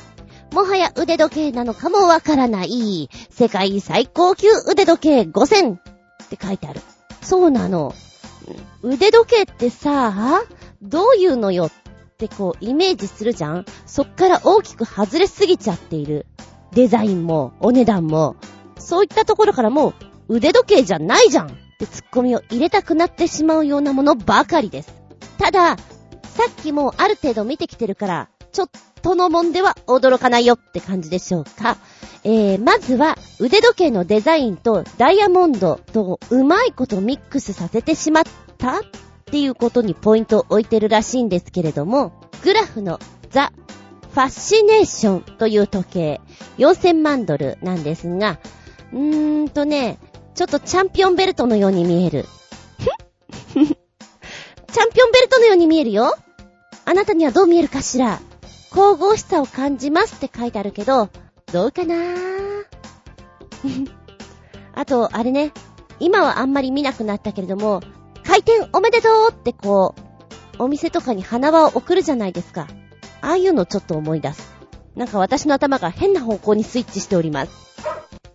[0.54, 3.10] もはや腕時計なのかもわからない。
[3.30, 5.78] 世界最高級腕時計5000
[6.28, 6.82] って書いてある。
[7.22, 7.96] そうなの。
[8.84, 10.44] 腕時計ってさ、
[10.82, 11.72] どういうのよっ
[12.18, 16.28] てこうイメージするじゃんそっから大きく外れすぎちゃっている。
[16.74, 18.36] デザインも、お値段も。
[18.78, 19.90] そういったところからも
[20.28, 21.50] う腕時計じゃないじゃんっ
[21.80, 24.94] てツッコミを入れたくなってしまうようなものばかりです。
[25.38, 28.70] ただ、さっきもある程度見てきてるから、ちょっ
[29.02, 31.78] とのもんでは驚かないよって感じでしょうか。
[32.24, 38.24] えー、まずは腕時計のデザインとダイヤモンドとうまいことミックスさせてしまっ
[38.58, 38.82] たっ
[39.26, 42.12] ていうことにポイントを置いてるらしいんですけれども、
[42.44, 43.00] グラフの
[43.30, 43.52] ザ・
[44.14, 46.22] ファッシネーションという時計、
[46.58, 48.40] 4000万ドルなんですが、
[48.94, 49.98] うーんとね、
[50.36, 52.26] ちょっとチャンピオンベルトのように見える。
[53.54, 53.68] チャン
[54.92, 56.16] ピオンベルトのように見えるよ
[56.86, 58.20] あなたにはどう見えるかしら？
[58.72, 61.10] 神々しさを感じますって書いてあるけど、
[61.52, 61.96] どうかな？
[61.96, 62.66] ぁ
[64.74, 65.52] あと、あれね、
[66.00, 67.82] 今はあんまり見なくなったけれども、
[68.24, 69.96] 開店おめでとうってこ
[70.60, 72.68] う、お店とかに花輪を送るじゃないですか。
[73.22, 74.52] ああいうのちょっと思い出す。
[74.96, 77.52] なんか私の頭が変な方向にスイッチしております。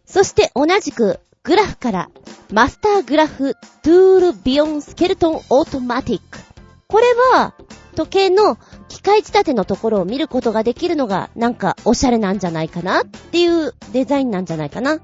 [0.07, 2.11] そして同じく、グラフから、
[2.53, 6.39] マスターグラフトゥールビヨンスケルトンオートマティック。
[6.87, 7.55] これは、
[7.95, 8.59] 時計の
[9.03, 15.01] 機機械仕立てのところを見ることができるのが、なんかおしゃれなんじゃないかなっていうデザインなんじゃないかな。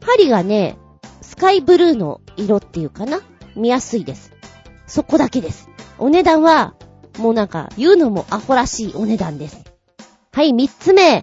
[0.00, 0.78] 針がね、
[1.20, 3.20] スカイブルーの色っていうかな
[3.54, 4.32] 見やすいです。
[4.86, 5.68] そこだけです。
[5.98, 6.74] お値段は、
[7.18, 9.62] もうなんか、言うのもアホらしいお値段です。
[10.32, 11.22] はい、三つ目。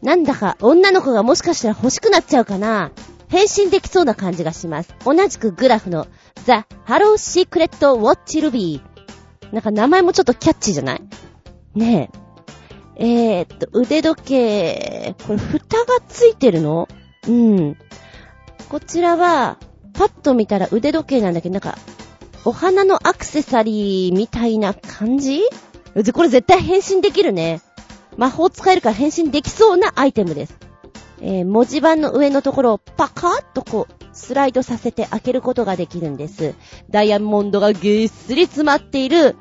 [0.00, 2.92] なんだか、女の子がもしかしたら欲しくなっちゃうかな
[3.28, 4.94] 変身できそうな感じがします。
[5.04, 6.06] 同じく Graff の、
[6.46, 9.52] The Halo Secret Watch Ruby。
[9.52, 11.02] なんか名前もちょっとキャッチーじゃない？
[11.74, 12.10] ね
[12.96, 13.04] え。
[13.06, 16.88] えー、っと、腕時計、これ蓋がついてるの？
[17.26, 17.76] うん。
[18.68, 19.58] こちらは、
[19.92, 21.76] パッと見たら腕時計なんだけど、なんか、
[22.44, 25.42] お花のアクセサリーみたいな感じ？
[26.12, 27.60] これ絶対変身できるね。
[28.16, 30.56] 魔法使えるから変身できそうなアイテムです。
[31.20, 36.54] えー文字盤の上のところをパカッとこう、スライドさせて開けることができるんです。
[36.90, 39.36] ダイヤモンドがぎっすり詰まっている、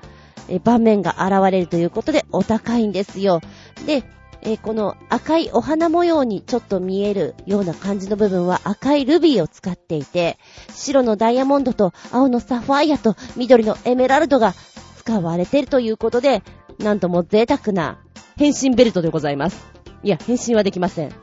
[0.49, 3.41] えー盤面が現れるということでお高いんですよ。
[3.85, 4.03] で、
[4.41, 10.37] えこの赤いお花模様にちょっと見えるような感じの部分は赤いルビーを使っていて、
[10.73, 14.53] 白のダイヤモンドと青のサファイアと緑のエメラルドが
[14.97, 16.43] 使われているということで、
[16.79, 17.99] なんとも贅沢な
[18.35, 19.65] 変身ベルトでございます。
[20.03, 21.13] いや、変身はできません。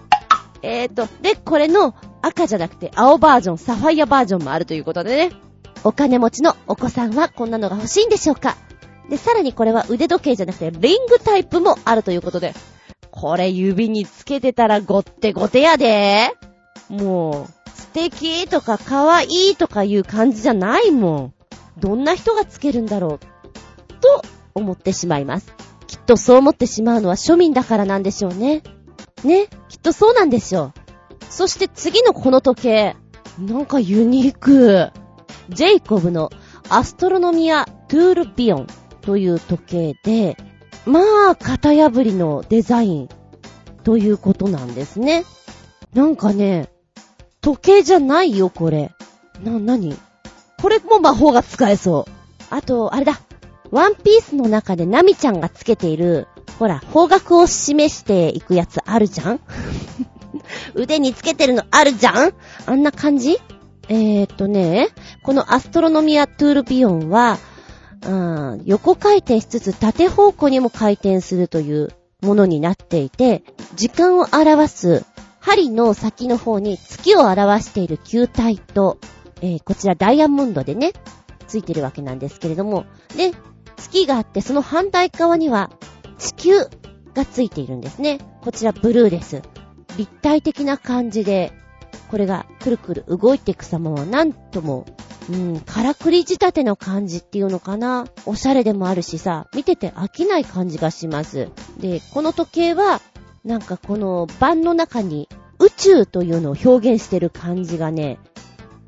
[0.62, 5.32] えーと、で、これの赤じゃなくて青バージョン、サファイアバージョンもあるということでね。
[5.84, 8.56] お金持ちのお子さんはこんなのが欲しいんでしょうか？
[9.10, 12.54] で、さらにこれは腕時計じゃなくてリングタイプもあるということで。
[13.10, 16.30] これ指につけてたらごってごてやで。
[16.88, 21.34] もう、素敵とか可愛いとかいう感じじゃないもん。
[21.76, 23.18] どんな人がつけるんだろう。
[24.00, 24.22] と
[24.54, 25.52] 思ってしまいます。
[25.88, 28.62] きっとそう思ってしまうのは庶民だからなんでしょうね。
[29.24, 30.72] ね、きっとそうなんでしょう。
[31.28, 32.96] そして次のこの時計、
[33.40, 34.90] なんかユニーク。
[35.48, 36.30] ジェイコブの
[36.68, 38.66] アストロノミア・トゥールビヨン
[39.02, 40.36] という時計で、
[40.86, 41.00] ま
[41.30, 43.08] あ、型破りのデザイン
[43.84, 45.24] ということなんですね。
[45.94, 46.68] なんかね、
[47.40, 48.92] 時計じゃないよ、これ。
[49.42, 49.96] な、なに
[50.60, 52.12] これも魔法が使えそう。
[52.50, 53.20] あと、あれだ。
[53.70, 56.26] ワンピースの中でナミちゃんがつけている、
[56.58, 59.40] ほら、方角を示していくやつあるじゃん？
[60.74, 62.32] 腕につけてるのあるじゃん？
[62.66, 63.38] あんな感じ？
[63.88, 64.88] えー、っとね、
[65.22, 67.38] このアストロノミア・トゥールビヨンは、
[68.06, 73.42] うん、横回転しつつ縦方向にも回転するというものになっていて、
[73.74, 75.04] 時間を表す
[75.40, 78.98] 針の先の方に月を表している球体と、
[79.42, 80.92] えーこちらダイヤモンドでね、
[81.46, 82.84] ついてるわけなんですけれども、
[83.16, 83.32] で、
[83.76, 85.70] 月があってその反対側には
[86.18, 86.52] 地球
[87.14, 88.18] がついているんですね。
[88.42, 89.42] こちらブルーです。
[89.96, 91.52] 立体的な感じで、
[92.10, 94.86] これがくるくる動いていく様はなんとも、
[95.30, 98.06] うん、からくり仕立ての感じっていうのかな？
[98.26, 101.48] おしゃれでもあるしさ、見てて飽きない感じがします。
[101.78, 103.00] で、この時計は、
[103.44, 105.28] なんかこの盤の中に
[105.60, 108.18] 宇宙というのを表現してる感じがね、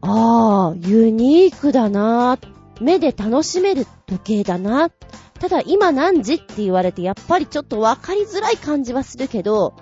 [0.00, 2.38] ああ、ユニークだな
[2.80, 4.90] 目で楽しめる時計だな
[5.38, 9.74] ただ今何時って言われてやっぱりちょっとわかりづらい感じはするけど、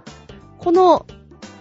[0.59, 1.07] この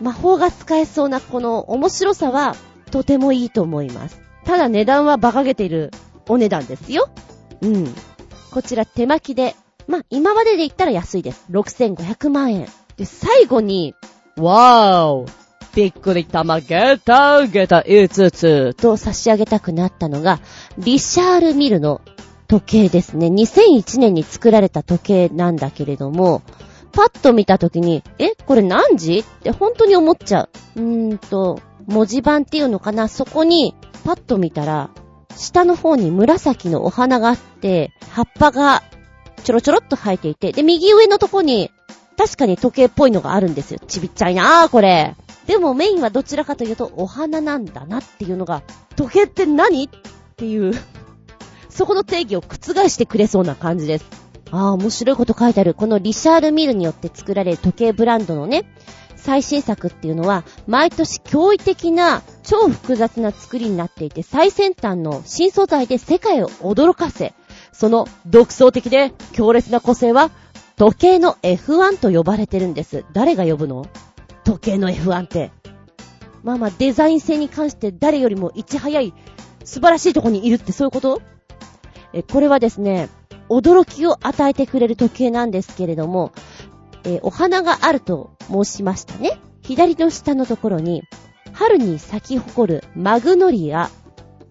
[0.01, 2.55] 魔法が使えそうなこの面白さは
[2.91, 4.21] とてもいいと思います。
[4.49, 5.91] ただ値段は馬鹿げている
[6.27, 7.09] お値段ですよ。
[7.61, 7.93] うん。
[8.49, 9.55] こちら手巻きで、
[9.87, 11.45] まあ、今までで言ったら安いです。
[11.51, 12.67] 6500万円。
[12.97, 13.93] で、最後に、
[14.37, 15.27] わーお
[15.75, 20.39] びっくり玉ゲタゲタ5つと差し上げたくなったのが、
[20.79, 22.01] リシャール・ミルの
[22.47, 23.27] 時計ですね。
[23.27, 26.41] 2001年に作られた時計なんだけれども、
[26.91, 29.19] パッと見た時に、え、これ何時？
[29.19, 30.81] って本当に思っちゃう。
[30.81, 31.59] うーんと、
[31.89, 33.07] 文字盤っていうのかな？
[33.07, 33.75] そこに、
[34.05, 34.89] パッと見たら、
[35.35, 38.83] 下の方に紫のお花があって、葉っぱが
[39.43, 41.71] ちょろちょろっと生えていて、で、右上のとこに、
[42.17, 43.79] 確かに時計っぽいのがあるんですよ。
[43.87, 45.15] ちびっちゃいなぁ、これ。
[45.47, 48.61] でもメインはどちらかというと、お花なんだなっていうのが、
[48.95, 49.85] 時計って何？
[49.85, 49.89] っ
[50.35, 50.73] ていう、
[51.69, 54.05] そこの定義を覆してくれそうな感じです。
[54.51, 55.73] ああ、面白いこと書いてある。
[55.73, 58.65] このリシャール・ミルによって作られる時計ブランドのね、
[59.19, 67.33] 最新作っていうのは、毎年驚異的な超複雑な作りになっていて、最先端の新素材で世界を驚かせ、
[67.71, 70.31] その独創的で強烈な個性は、
[70.77, 73.05] 時計の F1 と呼ばれてるんです。
[73.13, 73.85] 誰が呼ぶの？
[74.45, 75.51] 時計の F1 って。
[76.41, 79.13] まあまあ、デザイン性に関して誰よりもいち早い
[79.65, 81.21] 素晴らしいとこにいるってそういうこと？
[82.13, 83.09] え、これはですね、
[83.49, 86.31] 驚きを与えてくれる時計なんですけれども、
[87.03, 89.39] えーお花があると申しましたね。
[89.61, 91.03] 左の下のところに、
[91.53, 93.89] 春に咲き誇るマグノリア、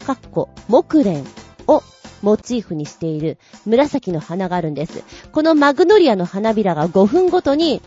[0.05, 1.25] かっこ、木蓮
[1.67, 1.83] を
[2.23, 5.03] モチーフにしている紫の花があるんです。
[5.33, 7.83] このマグノリアの花びらが5分ごとに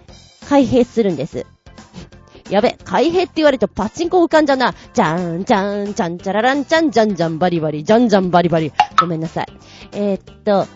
[0.48, 1.46] 開閉するんです。
[2.50, 4.76] やべ、開閉って言われるとパチンコ浮かんじゃな。
[4.94, 8.74] じゃーん、じゃーん、じゃん、じゃららん、じゃん、じゃん、じゃん、バリバリ、じゃんじゃん、バリバリ。
[9.00, 9.48] ごめんなさい。
[9.94, 10.68] えー、っと、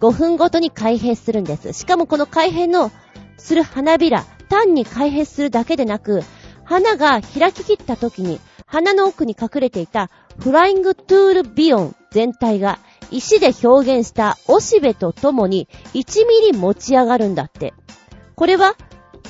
[0.00, 1.72] 5分ごとに開閉するんです。
[1.72, 2.90] しかもこの開閉の
[3.36, 6.22] する花びら、単に開閉するだけでなく、
[6.64, 12.78] 花が開き切った時に、花の奥に隠れていたフライングトゥールビヨン全体が
[13.10, 17.74] 石で表現したおしべとともに1ミリ持ち上がるんだって。
[18.34, 18.74] これは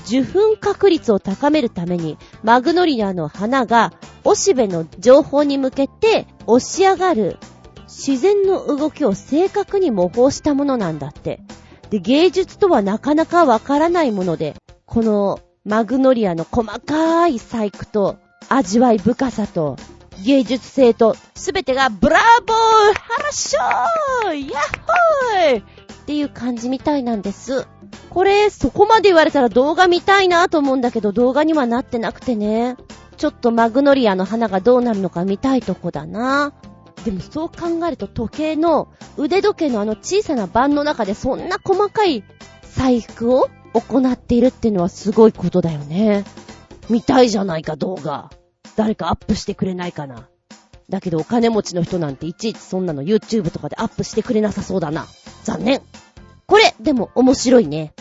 [0.07, 3.93] 受粉確率を高めるためにマグノリアの花が
[4.23, 7.37] おしべの情報に向けて押し上がる
[7.87, 11.41] 自然の動きを正確に模倣したものなんだって。
[11.93, 14.55] で、芸術とはなかなかわからないもので、
[14.87, 18.17] このマグノリアの細かい細工と
[18.49, 19.77] 味わい深さと
[20.25, 22.57] 芸術性とすべてがブラボー
[22.95, 25.65] ハッショーヤッホーっ
[26.07, 27.67] ていう感じみたいなんです。
[28.09, 32.77] これ、そこまで言われたら動画見たいなと思うんだけど動画にはなってなくてね。
[33.19, 36.55] ちょっとマグノリアの花がどうなるのか見たいとこだな。
[37.05, 42.23] でもそう考えると時計の腕時計のあの小さな盤の中でそんな細かい
[42.63, 46.25] 細工を行っているっていうのはすごいことだよね。
[46.89, 48.31] 見たいじゃないか動画。
[48.77, 50.29] 誰かアップしてくれないかな。
[50.89, 55.07] だけどお金持ちの人なんていちいちそんなの YouTube とかでアップしてくれなさそうだな。
[55.45, 55.83] 残念。
[56.47, 57.95] これ、でも面白いね。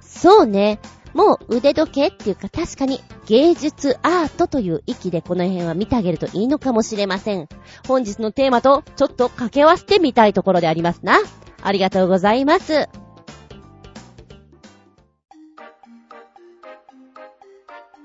[0.00, 0.80] そうね。
[1.14, 7.48] もう腕時計っていうか確かに芸術アートという域でこの辺は見てあげるといいのかもしれません。
[7.86, 11.18] 本日のテーマとちょっと掛け合わせてみたいところでありますな。
[11.62, 12.88] ありがとうございます。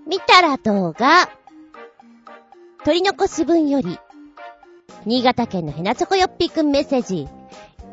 [0.08, 1.30] 見たら動画。
[2.86, 4.00] 取り残し分より、
[5.06, 7.28] 新潟県のヘナチョコヨッピーくんメッセージ。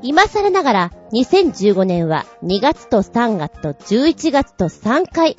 [0.06, 5.38] 今更ながら、2015年は2月と3月と11月と3回、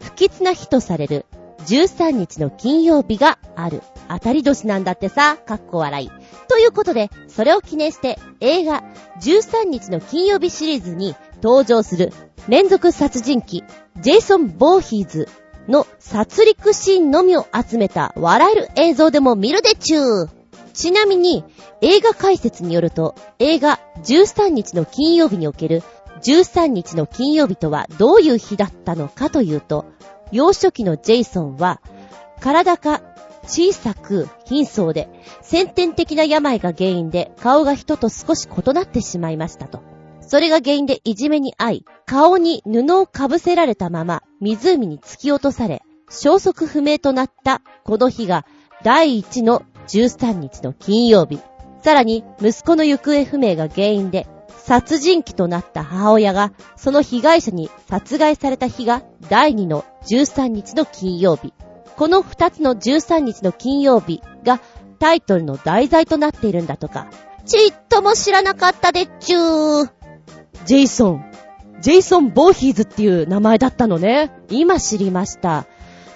[0.00, 1.26] 不吉な日とされる
[1.66, 3.82] 13日の金曜日がある。
[4.08, 6.10] 当たり年なんだってさ、かっこ笑い。
[6.46, 8.84] ということで、それを記念して映画
[9.20, 12.12] 13日の金曜日シリーズに登場する
[12.46, 13.64] 連続殺人鬼、
[14.00, 15.28] ジェイソン・ボーヒーズ
[15.66, 20.43] の殺戮シーンのみを集めた笑える映像でも見るでちゅー。
[20.74, 21.44] ちなみに、
[21.80, 25.82] 映画解説によると、映画13日の金曜日における
[26.22, 29.86] 13日の金曜日とはどういう日だったのかというと、
[30.32, 31.80] 幼少期のジェイソンは、
[32.40, 33.00] 体が
[33.44, 35.08] 小さく貧相で、
[35.42, 39.80] 先天的な病が原因で顔が人と少し異なってしまいましたと。
[40.26, 48.44] それが原因でいじめに遭い、顔に布をかぶせられたまま湖に突き落とされ、消息不明となったこの日が
[48.82, 51.40] 第一の13日の金曜日。
[51.82, 54.26] さらに息子の行方不明が原因で
[54.64, 61.52] 殺人鬼となった母親がその被害者に殺害された日が第2の13日の金曜日。
[61.96, 64.60] この2つの13日の金曜日が
[64.98, 67.08] タイトルの題材となっているんだとか。
[67.44, 69.90] ちっとも知らなかったでっちゅー。
[70.64, 71.24] ジェイソン。
[71.82, 74.32] ジェイソン・ボーヒーズっていう名前だったのね。
[74.48, 75.66] 今知りました。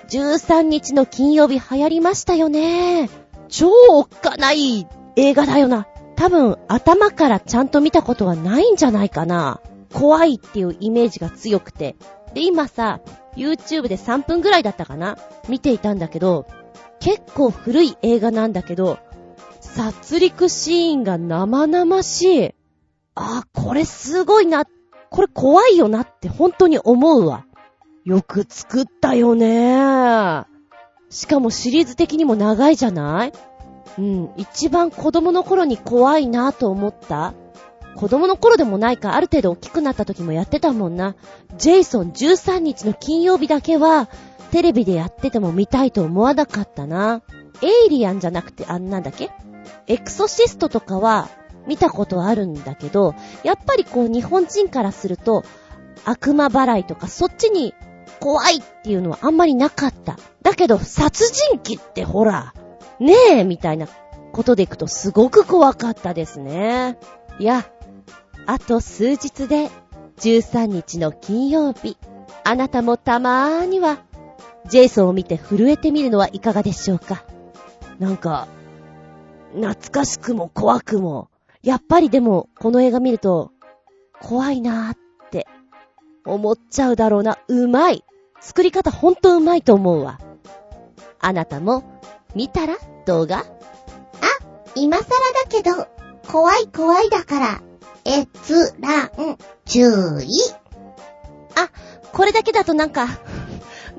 [0.08, 3.10] 13日の金曜日流行りましたよね。
[3.48, 5.86] 超おっかない映画だよな。
[6.16, 9.60] 多分頭からちゃんと見たことはないんじゃないかな。
[9.92, 11.96] 怖いっていうイメージが強くて。
[12.34, 13.00] で、今さ、
[13.36, 15.16] YouTube で3分ぐらいだったかな
[15.48, 16.46] 見ていたんだけど、
[17.00, 18.98] 結構古い映画なんだけど、
[19.60, 22.54] 殺戮シーンが生々しい。
[23.14, 24.64] あー、これすごいな。
[25.10, 27.46] これ怖いよなって本当に思うわ。
[28.04, 30.57] よく作ったよね
[31.10, 33.32] しかもシリーズ的にも長いじゃない？
[33.98, 37.34] うん、一番子供の頃に怖いなと思った？
[37.96, 41.16] 子供の頃でもないか、ある程度大きくなった時もやってたもんな。
[41.56, 44.08] ジェイソン13日の金曜日だけは、
[44.52, 47.22] テレビでやってても見たいと思わなかったな。
[47.60, 49.30] エイリアンじゃなくて、あんなんだっけ？
[49.88, 51.28] エクソシストとかは
[51.66, 55.42] 見たことあるんだけど、やっぱりこう日本人からすると、
[56.04, 57.74] 悪魔払いとかそっちに
[58.20, 60.16] 怖いっていうのはあんまりなかった。
[60.42, 62.54] だけど、殺人鬼ってほら、
[63.00, 63.86] ねえ、みたいな
[64.32, 66.98] ことでいくとすごく怖かったですね。
[67.38, 67.66] いや、
[68.46, 69.70] あと数日で
[70.18, 71.96] 13日の金曜日、
[72.44, 73.98] あなたもたまーには、
[74.66, 77.24] ジェイソンを見て震えてみるのはいかがでしょうか。
[77.98, 78.48] なんか、
[79.54, 81.28] 懐かしくも怖くも、
[81.62, 83.52] やっぱりでもこの映画見ると、
[84.20, 84.96] 怖いなーっ
[85.30, 85.46] て
[86.24, 87.38] 思っちゃうだろうな。
[87.48, 88.04] うまい。
[88.40, 90.18] 作り方ほんとうまいと思うわ。
[91.20, 91.84] あなたも
[92.34, 92.76] 見たら？
[93.06, 93.38] 動画？
[93.38, 93.44] あ、
[94.74, 95.08] 今更だ
[95.48, 95.88] けど、
[96.30, 97.62] 怖い怖いだから、
[98.04, 99.10] 閲覧、
[99.64, 100.28] 注意。
[101.56, 101.70] あ、
[102.12, 103.08] これだけだとなんか、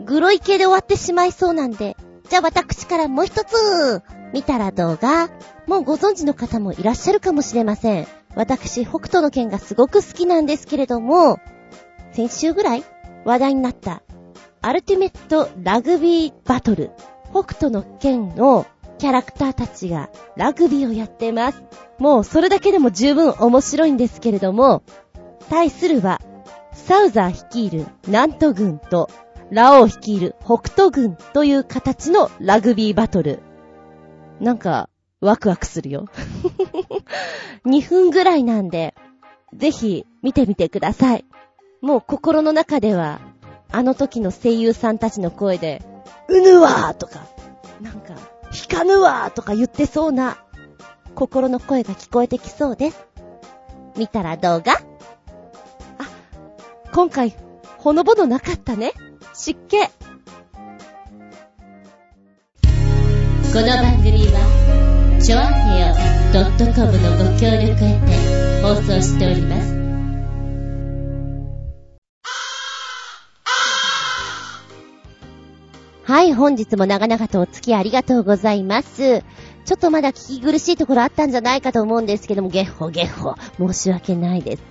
[0.06, 1.98] グロい系で終わってしまいそうなんで、
[2.30, 4.04] じゃあ私からもう一つ、
[4.34, 5.30] 見たら動画、
[5.66, 8.08] もうご存知の方もいらっしゃるかもしれません。
[8.36, 11.40] 私、北斗の剣がすごく好きなんですけれども、
[12.14, 12.84] 先週ぐらい
[13.26, 14.04] 話題になった、
[14.62, 16.92] アルティメットラグビーバトル。
[17.32, 18.68] 北斗の剣の
[18.98, 21.64] キャラクターたちがラグビーをやってます。
[21.98, 24.84] もうそれだけでも十分面白いんですけれども、
[25.50, 26.20] 対するは、
[26.74, 29.10] サウザー率いる南都軍と、
[29.50, 33.40] ラオウ率いる北斗軍という形のラグビーバトル。
[34.42, 34.90] なんか、
[35.22, 36.06] ワクワクするよ。
[37.66, 38.94] 2分ぐらいなんで、
[39.54, 41.26] ぜひ見てみてください。
[41.82, 43.22] もう心の中では、
[43.72, 45.82] あの時の声優さんたちの声で、
[46.28, 47.28] うぬわーとか、
[47.82, 48.16] なんか、
[48.52, 50.38] ひかぬわーとか言ってそうな、
[51.14, 53.06] 心の声が聞こえてきそうです。
[53.96, 54.80] 見たら動画あ、
[56.92, 57.36] 今回、
[57.78, 58.94] ほのぼのなかったね。
[59.34, 59.78] 湿気。
[59.82, 59.90] こ
[63.56, 65.96] の番組は、ちょあへよ
[66.74, 69.79] .com のご協力へて放送しております。
[76.10, 79.22] はい、本日も長々とお付き合いありがとうございます。
[79.64, 83.36] ちょっとまだ聞き苦しいところあったんじゃないかと思うんですけども、ゲッホゲッホ、
[83.72, 84.62] 申し訳ないです。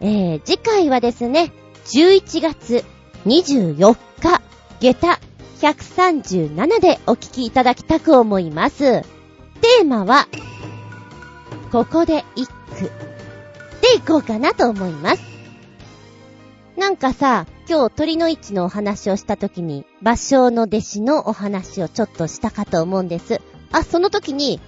[0.00, 1.52] えー、次回はですね、
[1.84, 2.84] 11月
[3.26, 4.42] 24日、
[4.80, 5.20] 下駄
[5.60, 8.78] 137でお聞きいただきたく思います。
[8.80, 10.26] テーマは、
[11.70, 12.90] ここで一句
[13.82, 15.22] でいこうかなと思います。
[16.76, 23.40] なんかさ、今日鳥の位置のお話をした時に、芭蕉の弟子のお話をちょっとしたかと思うんです。
[23.72, 24.60] あ、その時に、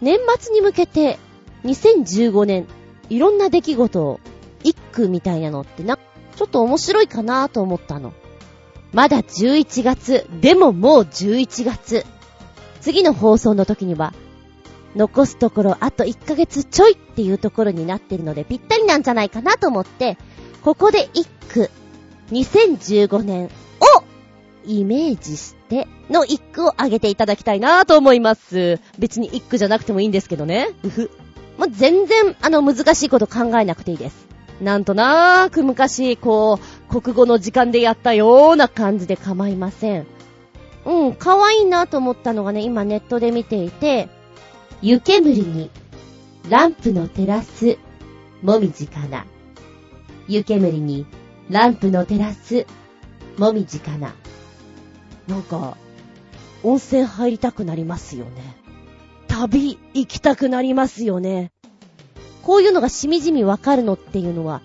[0.00, 1.18] 年末に向けて、
[1.64, 2.66] 2015年、
[3.10, 4.18] いろんな出来事を、
[4.64, 5.98] 一句みたいなのってな、
[6.36, 8.14] ちょっと面白いかなと思ったの。
[8.94, 12.06] まだ11月、でももう11月。
[12.80, 14.14] 次の放送の時には、
[14.96, 20.16] 残すところあと1ヶ月ちょいっていうところになってるのでぴったりなんじゃないかなと思って、
[20.62, 21.70] ここで一句、
[22.32, 23.50] 2015年を
[24.66, 28.80] イメージしての一句をあげていただきたいなと思います。
[28.98, 30.68] 別に一句じゃなくてもいいんですけどね。
[30.82, 31.10] うふ。
[31.58, 34.28] もう全然、あの、難しいこと考えなくていいです。
[34.60, 36.58] なんとなーく昔、こ
[36.90, 40.06] う、国語の時間でやったような感じで構いません。
[40.84, 44.08] うん、可愛いなと思ったのがね、今ネットで見ていて、
[44.80, 45.70] 湯煙に、
[46.48, 47.78] ランプの照らす、
[48.42, 49.26] もみじかな。
[50.28, 51.06] 湯煙に、
[51.50, 52.66] ランプの照らす、
[53.38, 54.14] もみじかな。
[55.26, 55.76] なんか、
[56.62, 58.56] 温泉入りたくなりますよね。
[59.28, 61.52] 旅行きたくなりますよね。
[62.42, 64.62] こういうのがしみじみわかるのっていうのは、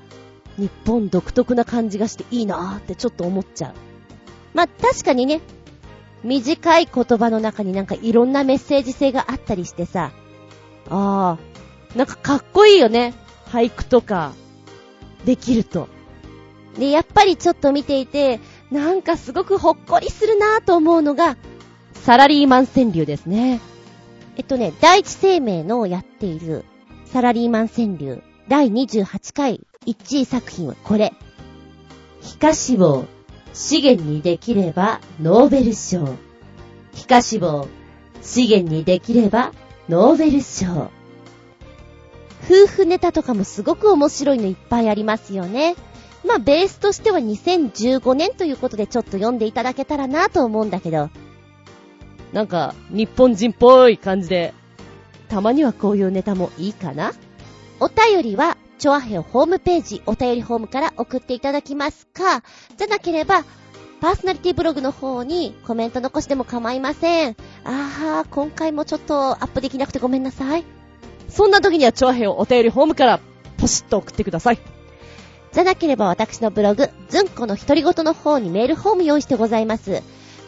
[0.57, 3.73] 日本独特な感じがしていいなーってちょっと思っちゃう。
[4.53, 5.41] まあ、確かにね、
[6.23, 10.11] 短い言葉の中になんかいろんなメッセージ性があったりしてさ、
[10.89, 13.13] ああ、なんかかっこいいよね。
[13.47, 14.33] 俳句とか、
[15.25, 15.87] できると。
[16.77, 18.39] で、やっぱりちょっと見ていて、
[18.71, 21.37] なんかすごくほっこりするなぁと思うのが、
[21.93, 23.61] サラリーマン川柳ですね。
[24.35, 26.65] えっとね、第一生命のやっている
[27.05, 31.13] サラリーマン川柳第28回1位作品はこれ。
[32.21, 33.05] 皮下脂肪、
[33.53, 36.17] 資源にできればノーベル賞。
[36.93, 37.67] 皮下脂肪、
[38.21, 39.51] 資源にできれば
[39.87, 40.91] ノーベル賞。
[42.45, 45.75] 夫婦ネタとかもすごく面白いのいっぱいありますよね。
[46.25, 51.09] まあ、ベースとしては2015年ということでちょっと読んでいただけたらなと思うんだけど、
[52.31, 54.53] なんか、日本人っぽい感じで、
[55.29, 57.13] たまにはこういうネタもいいかな？
[57.79, 62.43] お便りは、チョアヘオホームページ、お便りホームから送っていただきますか、
[62.77, 63.43] じゃなければ、
[64.01, 67.35] パーソナリティブログの方にコメント残しても構いません。
[67.63, 70.65] あー、今回もちょっとアップできなくてごめんなさい。
[71.29, 73.19] そんな時には、チョアヘをお便りホームから、
[73.57, 74.59] ポシッと送ってください。
[75.53, 80.01] じゃなければ私のブログ、ずんこの独り言の方にメールフォーム用意してございます。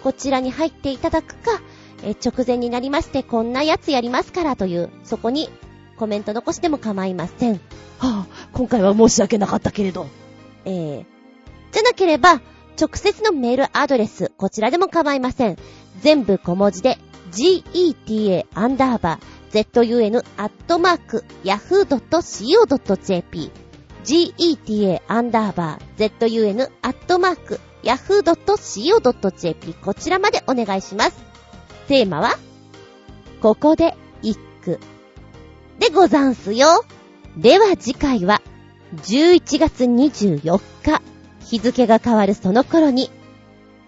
[0.03, 1.61] こちらに入っていただくか、
[2.03, 5.49] え直前になりましてこんなやつやりますからという、そこに
[5.97, 7.53] コメント残しても構いません。
[7.53, 7.59] は
[7.99, 10.07] あ、今回は申し訳なかったけれど。
[10.65, 11.05] えー、
[11.71, 12.41] じゃなければ、
[12.79, 15.57] 直接のメールアドレス、こちらでも構いません。
[16.01, 16.97] 全部小文字で、
[17.31, 23.51] geta アンダーバー zun アットマーク yahoo.co.jp
[24.05, 31.23] geta アンダーバー zun アットマーク yahoo.co.jp こちらまでお願いします。
[31.87, 32.35] テーマは、
[33.41, 34.79] ここで一句。
[35.79, 36.85] でござんすよ。
[37.37, 38.41] では次回は、
[38.95, 41.01] 11月24日、
[41.45, 43.11] 日付が変わるその頃に、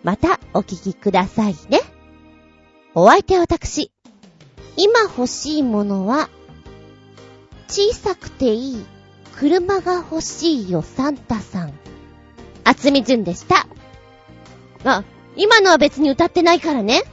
[0.04, 1.80] またお聞きくださいね。
[2.94, 3.92] お相手は私。
[4.76, 6.30] 今欲しいものは、
[7.68, 8.86] 小さくていい
[9.40, 11.74] 車が欲しいよサンタさん。
[12.64, 13.68] あつみじゅんでした。
[14.84, 15.04] あ、
[15.36, 17.04] 今のは別に歌ってないからね。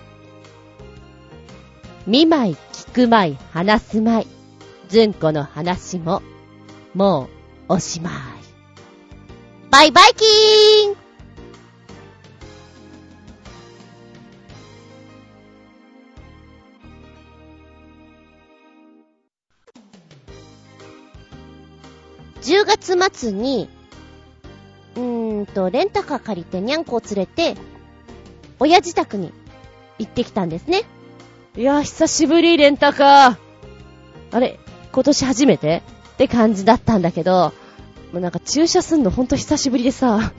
[2.06, 4.26] 見舞い、聞く舞い、話す舞い。
[4.88, 6.22] ずんこの話も、
[6.94, 7.28] も
[7.68, 8.12] う、おしまい。
[9.70, 11.03] バイバイキーン
[22.84, 23.70] 月末に、
[24.94, 27.56] うーんと、レンタカー借りてにゃんこを連れて、
[28.60, 29.32] 親自宅に
[29.98, 30.82] 行ってきたんですね。
[31.56, 33.36] いや、久しぶり、レンタカー。
[34.32, 34.60] あれ、
[34.92, 35.82] 今年初めて？
[36.12, 37.52] って感じだったんだけど、
[38.12, 40.32] もうなんか駐車すんのほんと久しぶりでさ。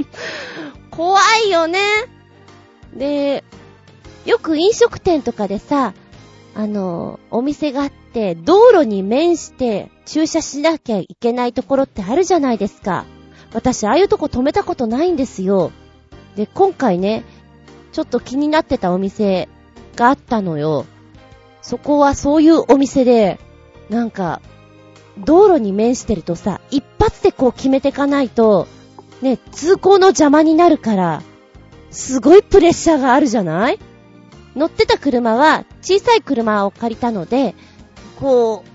[0.90, 1.80] 怖いよね。
[2.94, 3.42] で、
[4.26, 5.94] よく飲食店とかでさ、
[6.54, 13.04] あの、お店があって、道路に面して駐車しなきゃいけないところってあるじゃないですか。
[13.52, 15.72] 私、ああいうとこ止めたことないんですよ。
[16.36, 17.24] で、今回ね、
[17.92, 19.48] ちょっと気になってたお店
[19.96, 20.86] があったのよ。
[21.62, 23.38] そこはそういうお店で、
[23.88, 24.40] なんか、
[25.18, 28.66] 道路に面してるとさ、一発でこう決めてかないと、
[29.22, 31.22] ね、通行の邪魔になるから、
[31.90, 33.78] すごいプレッシャーがあるじゃない？
[34.56, 37.54] 乗ってた車は小さい車を借りたので、
[38.20, 38.68] こう、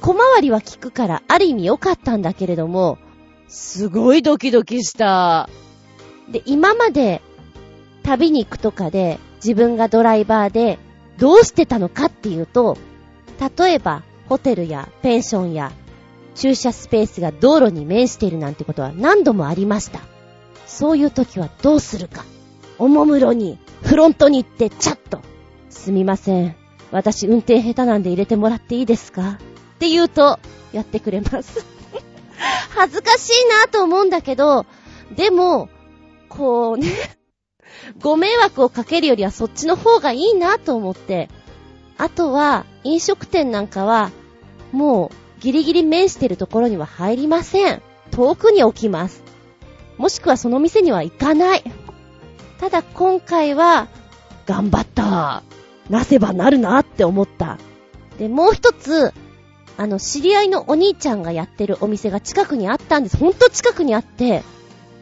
[0.00, 2.98] 小回りは効くからある意味良かったんだけれども、
[3.48, 5.48] すごいドキドキした。
[6.30, 7.22] で、今まで
[8.02, 10.78] 旅に行くとかで自分がドライバーで
[11.18, 12.76] どうしてたのかっていうと、
[13.58, 15.72] 例えばホテルやペンションや
[16.34, 20.00] 駐車スペースが道路に面しているなんてことは何度もありました。
[20.66, 22.24] そういう時はどうするか。
[22.82, 25.20] おもむろにフロントに行ってチャッと。
[25.70, 26.56] すみません。
[26.90, 29.38] 私運転下手なんで入れてもらっていいですか？
[29.74, 30.40] って言うと、
[30.72, 31.64] やってくれます。
[32.74, 34.66] 恥ずかしいなと思うんだけど、
[35.14, 35.68] でも、
[36.28, 36.88] こうね、
[38.00, 41.28] ご迷惑をかけるよりはそっちの方がいいなと思って、
[41.98, 44.10] あとは、飲食店なんかは、
[44.72, 47.80] もう、ギリギリ面してるところには入りません。
[48.10, 49.22] 遠くに置きます。
[49.98, 51.62] もしくはその店には行かない。
[52.62, 53.88] ただ今回は、
[54.46, 55.42] 頑張った。
[55.90, 57.58] なせばなるなって思った。
[58.20, 59.12] で、もう一つ、
[59.76, 63.16] あの、知り合いのお兄ちゃんがやってるお店が近くにあったんです。
[63.16, 64.44] ほんと近くにあって、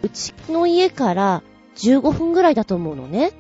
[0.03, 1.43] うちの家から
[1.77, 3.33] 15分ぐらいだと思うのね。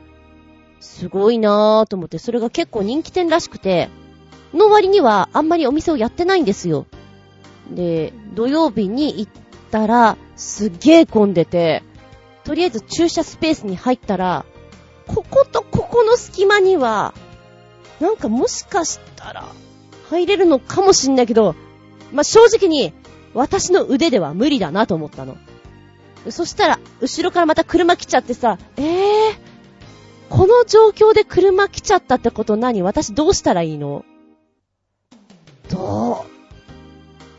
[0.80, 3.88] すごいなぁと思って、それが結構人気店らしくて、
[4.52, 6.84] の割にはあんまりお店をやってないんですよ。
[7.70, 9.32] で、土曜日に行っ
[9.70, 11.82] たら、すっげー混んでて、
[12.50, 14.44] とりあえず駐車スペースに入ったら、
[15.06, 17.14] こことここの隙間には、
[18.00, 19.44] なんかもしかしたら、
[20.10, 21.54] 入れるのかもしんないけど、
[22.10, 22.92] まあ、正直に、
[23.34, 25.36] 私の腕では無理だなと思ったの。
[26.30, 29.34] そしたら、後ろからまた車来ちゃってさ、えー、
[30.28, 32.82] この状況で車来ちゃったってこと何？
[32.82, 34.04] 私どうしたらいいの？
[35.70, 36.26] ど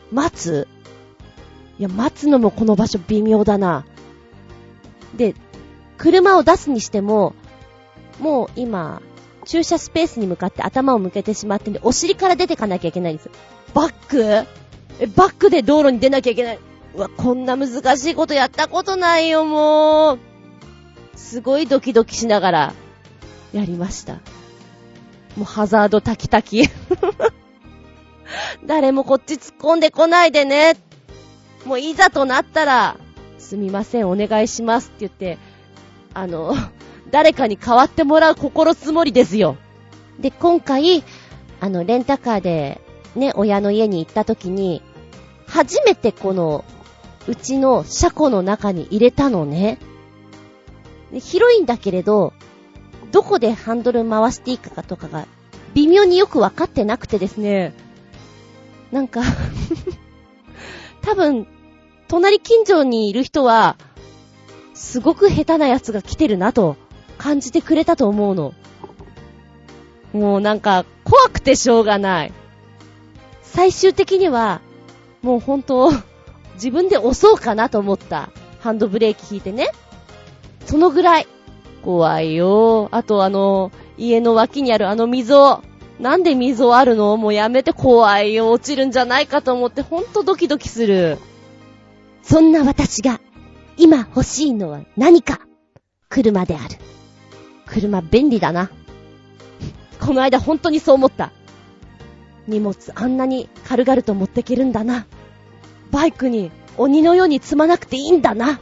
[0.10, 0.16] う？
[0.16, 0.70] 待つ？
[1.80, 3.84] いや、待つのもこの場所微妙だな。
[5.16, 5.36] で、
[5.98, 7.36] 車を出すにしても、
[8.20, 9.02] もう今、
[9.46, 13.30] 駐車スペースに向かって頭を向けてしまってんで、お尻から出てかなきゃいけないんです。
[13.74, 14.48] バック？
[15.00, 16.60] え、バックで道路に出なきゃいけない。
[16.96, 20.20] うわ、こんな難しいことやったことないよ、もう。
[21.16, 22.74] すごいドキドキしながら、
[23.54, 24.16] やりました。
[25.36, 26.70] もうハザードタキタキ。
[28.66, 30.78] 誰もこっち突っ込んでこないでね。
[31.66, 32.98] もういざとなったら、
[33.42, 35.38] すみません、お願いしますって言って、
[36.14, 36.56] あの、
[37.12, 39.58] 誰かに代わってもらう心積もりですよ。
[40.20, 41.04] で、今回、
[41.60, 42.80] あの、レンタカーで、
[43.16, 44.82] ね、親の家に行った時に、
[45.48, 46.64] 初めてこの、
[47.28, 49.78] うちの車庫の中に入れたのね。
[51.14, 52.34] 広いんだけれど、
[53.12, 55.28] どこでハンドル回していいかとかが、
[55.74, 57.74] 微妙によくわかってなくてですね。
[58.92, 59.22] なんか、
[61.02, 61.48] 多分、
[62.12, 63.78] 隣近所にいる人は、
[64.74, 66.76] すごく下手な奴が来てるなと
[67.18, 68.54] 感じてくれたと思うの。
[70.12, 72.34] もうなんか、怖くてしょうがない。
[73.44, 74.60] 最終的には、
[75.22, 75.90] もう本当、
[76.56, 78.30] 自分で押そうかなと思った。
[78.60, 79.70] ハンドブレーキ引いてね。
[80.66, 81.28] そのぐらい。
[81.82, 82.90] 怖いよ。
[82.92, 85.62] あとあの、家の脇にあるあの溝。
[85.98, 87.16] なんで溝あるの？
[87.16, 88.52] もうやめて怖いよ。
[88.52, 91.18] 落ちるんじゃないかと思ってほんとドキドキする。
[92.24, 93.20] そんな私が、
[93.78, 95.40] 今欲しいのは何か
[96.10, 96.76] 車である。
[97.66, 98.70] 車便利だな。
[100.00, 101.32] この間本当にそう思った。
[102.48, 105.06] 荷物あんなに軽々と持ってけるんだな。
[105.92, 108.60] バイクに鬼のように積まなくていいんだな。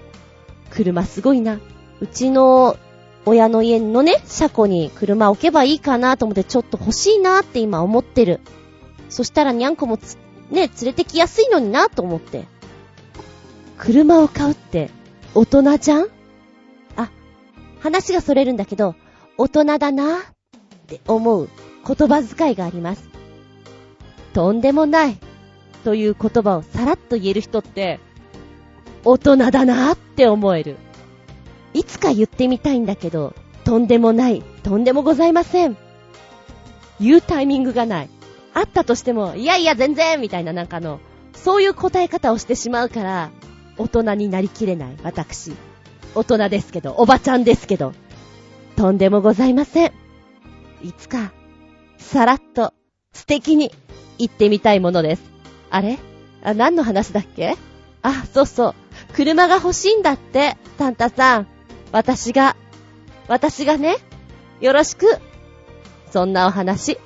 [0.69, 1.59] 車すごいな。
[1.99, 2.77] うちの
[3.25, 8.39] 親の家のね、車庫に車置けばいいかなと思ってちょっと欲しいなって今思ってる。
[9.09, 10.17] そしたらにゃんこもつ、
[10.49, 12.45] ね、連れてきやすいのになと思って。
[13.79, 14.91] 車を買うって
[15.33, 16.07] 大人じゃん？
[16.97, 17.09] あ、
[17.79, 18.93] 話がそれるんだけど、
[19.37, 20.21] 大人だなっ
[20.87, 21.49] て思う
[21.87, 23.09] 言葉遣いがあります。
[24.33, 25.17] とんでもない
[25.85, 28.01] という言葉をさらっと言える人って、
[29.05, 30.75] 大人だなって思える。
[31.73, 33.33] いつか言ってみたいんだけど、
[33.63, 35.77] とんでもない、とんでもございません。
[36.99, 38.09] 言うタイミングがない。
[38.53, 40.99] あったとしても、いやいや全然みたいななんかの、
[41.33, 43.29] そういう答え方をしてしまうから、
[43.79, 45.53] 大人になりきれない、私。
[46.13, 47.93] 大人ですけど、おばちゃんですけど、
[48.75, 49.91] とんでもございません。
[50.83, 51.31] いつか、
[51.97, 52.73] さらっと、
[53.13, 53.71] 素敵に、
[54.17, 55.23] 言ってみたいものです。
[55.69, 55.97] あれ？
[56.43, 57.55] あ、何の話だっけ？
[58.01, 58.75] あ、そうそう。
[59.13, 61.47] 車が欲しいんだって、サンタさん。
[61.91, 62.55] 私が、
[63.27, 63.97] 私がね、
[64.59, 65.05] よろしく。
[66.11, 66.97] そんなお話。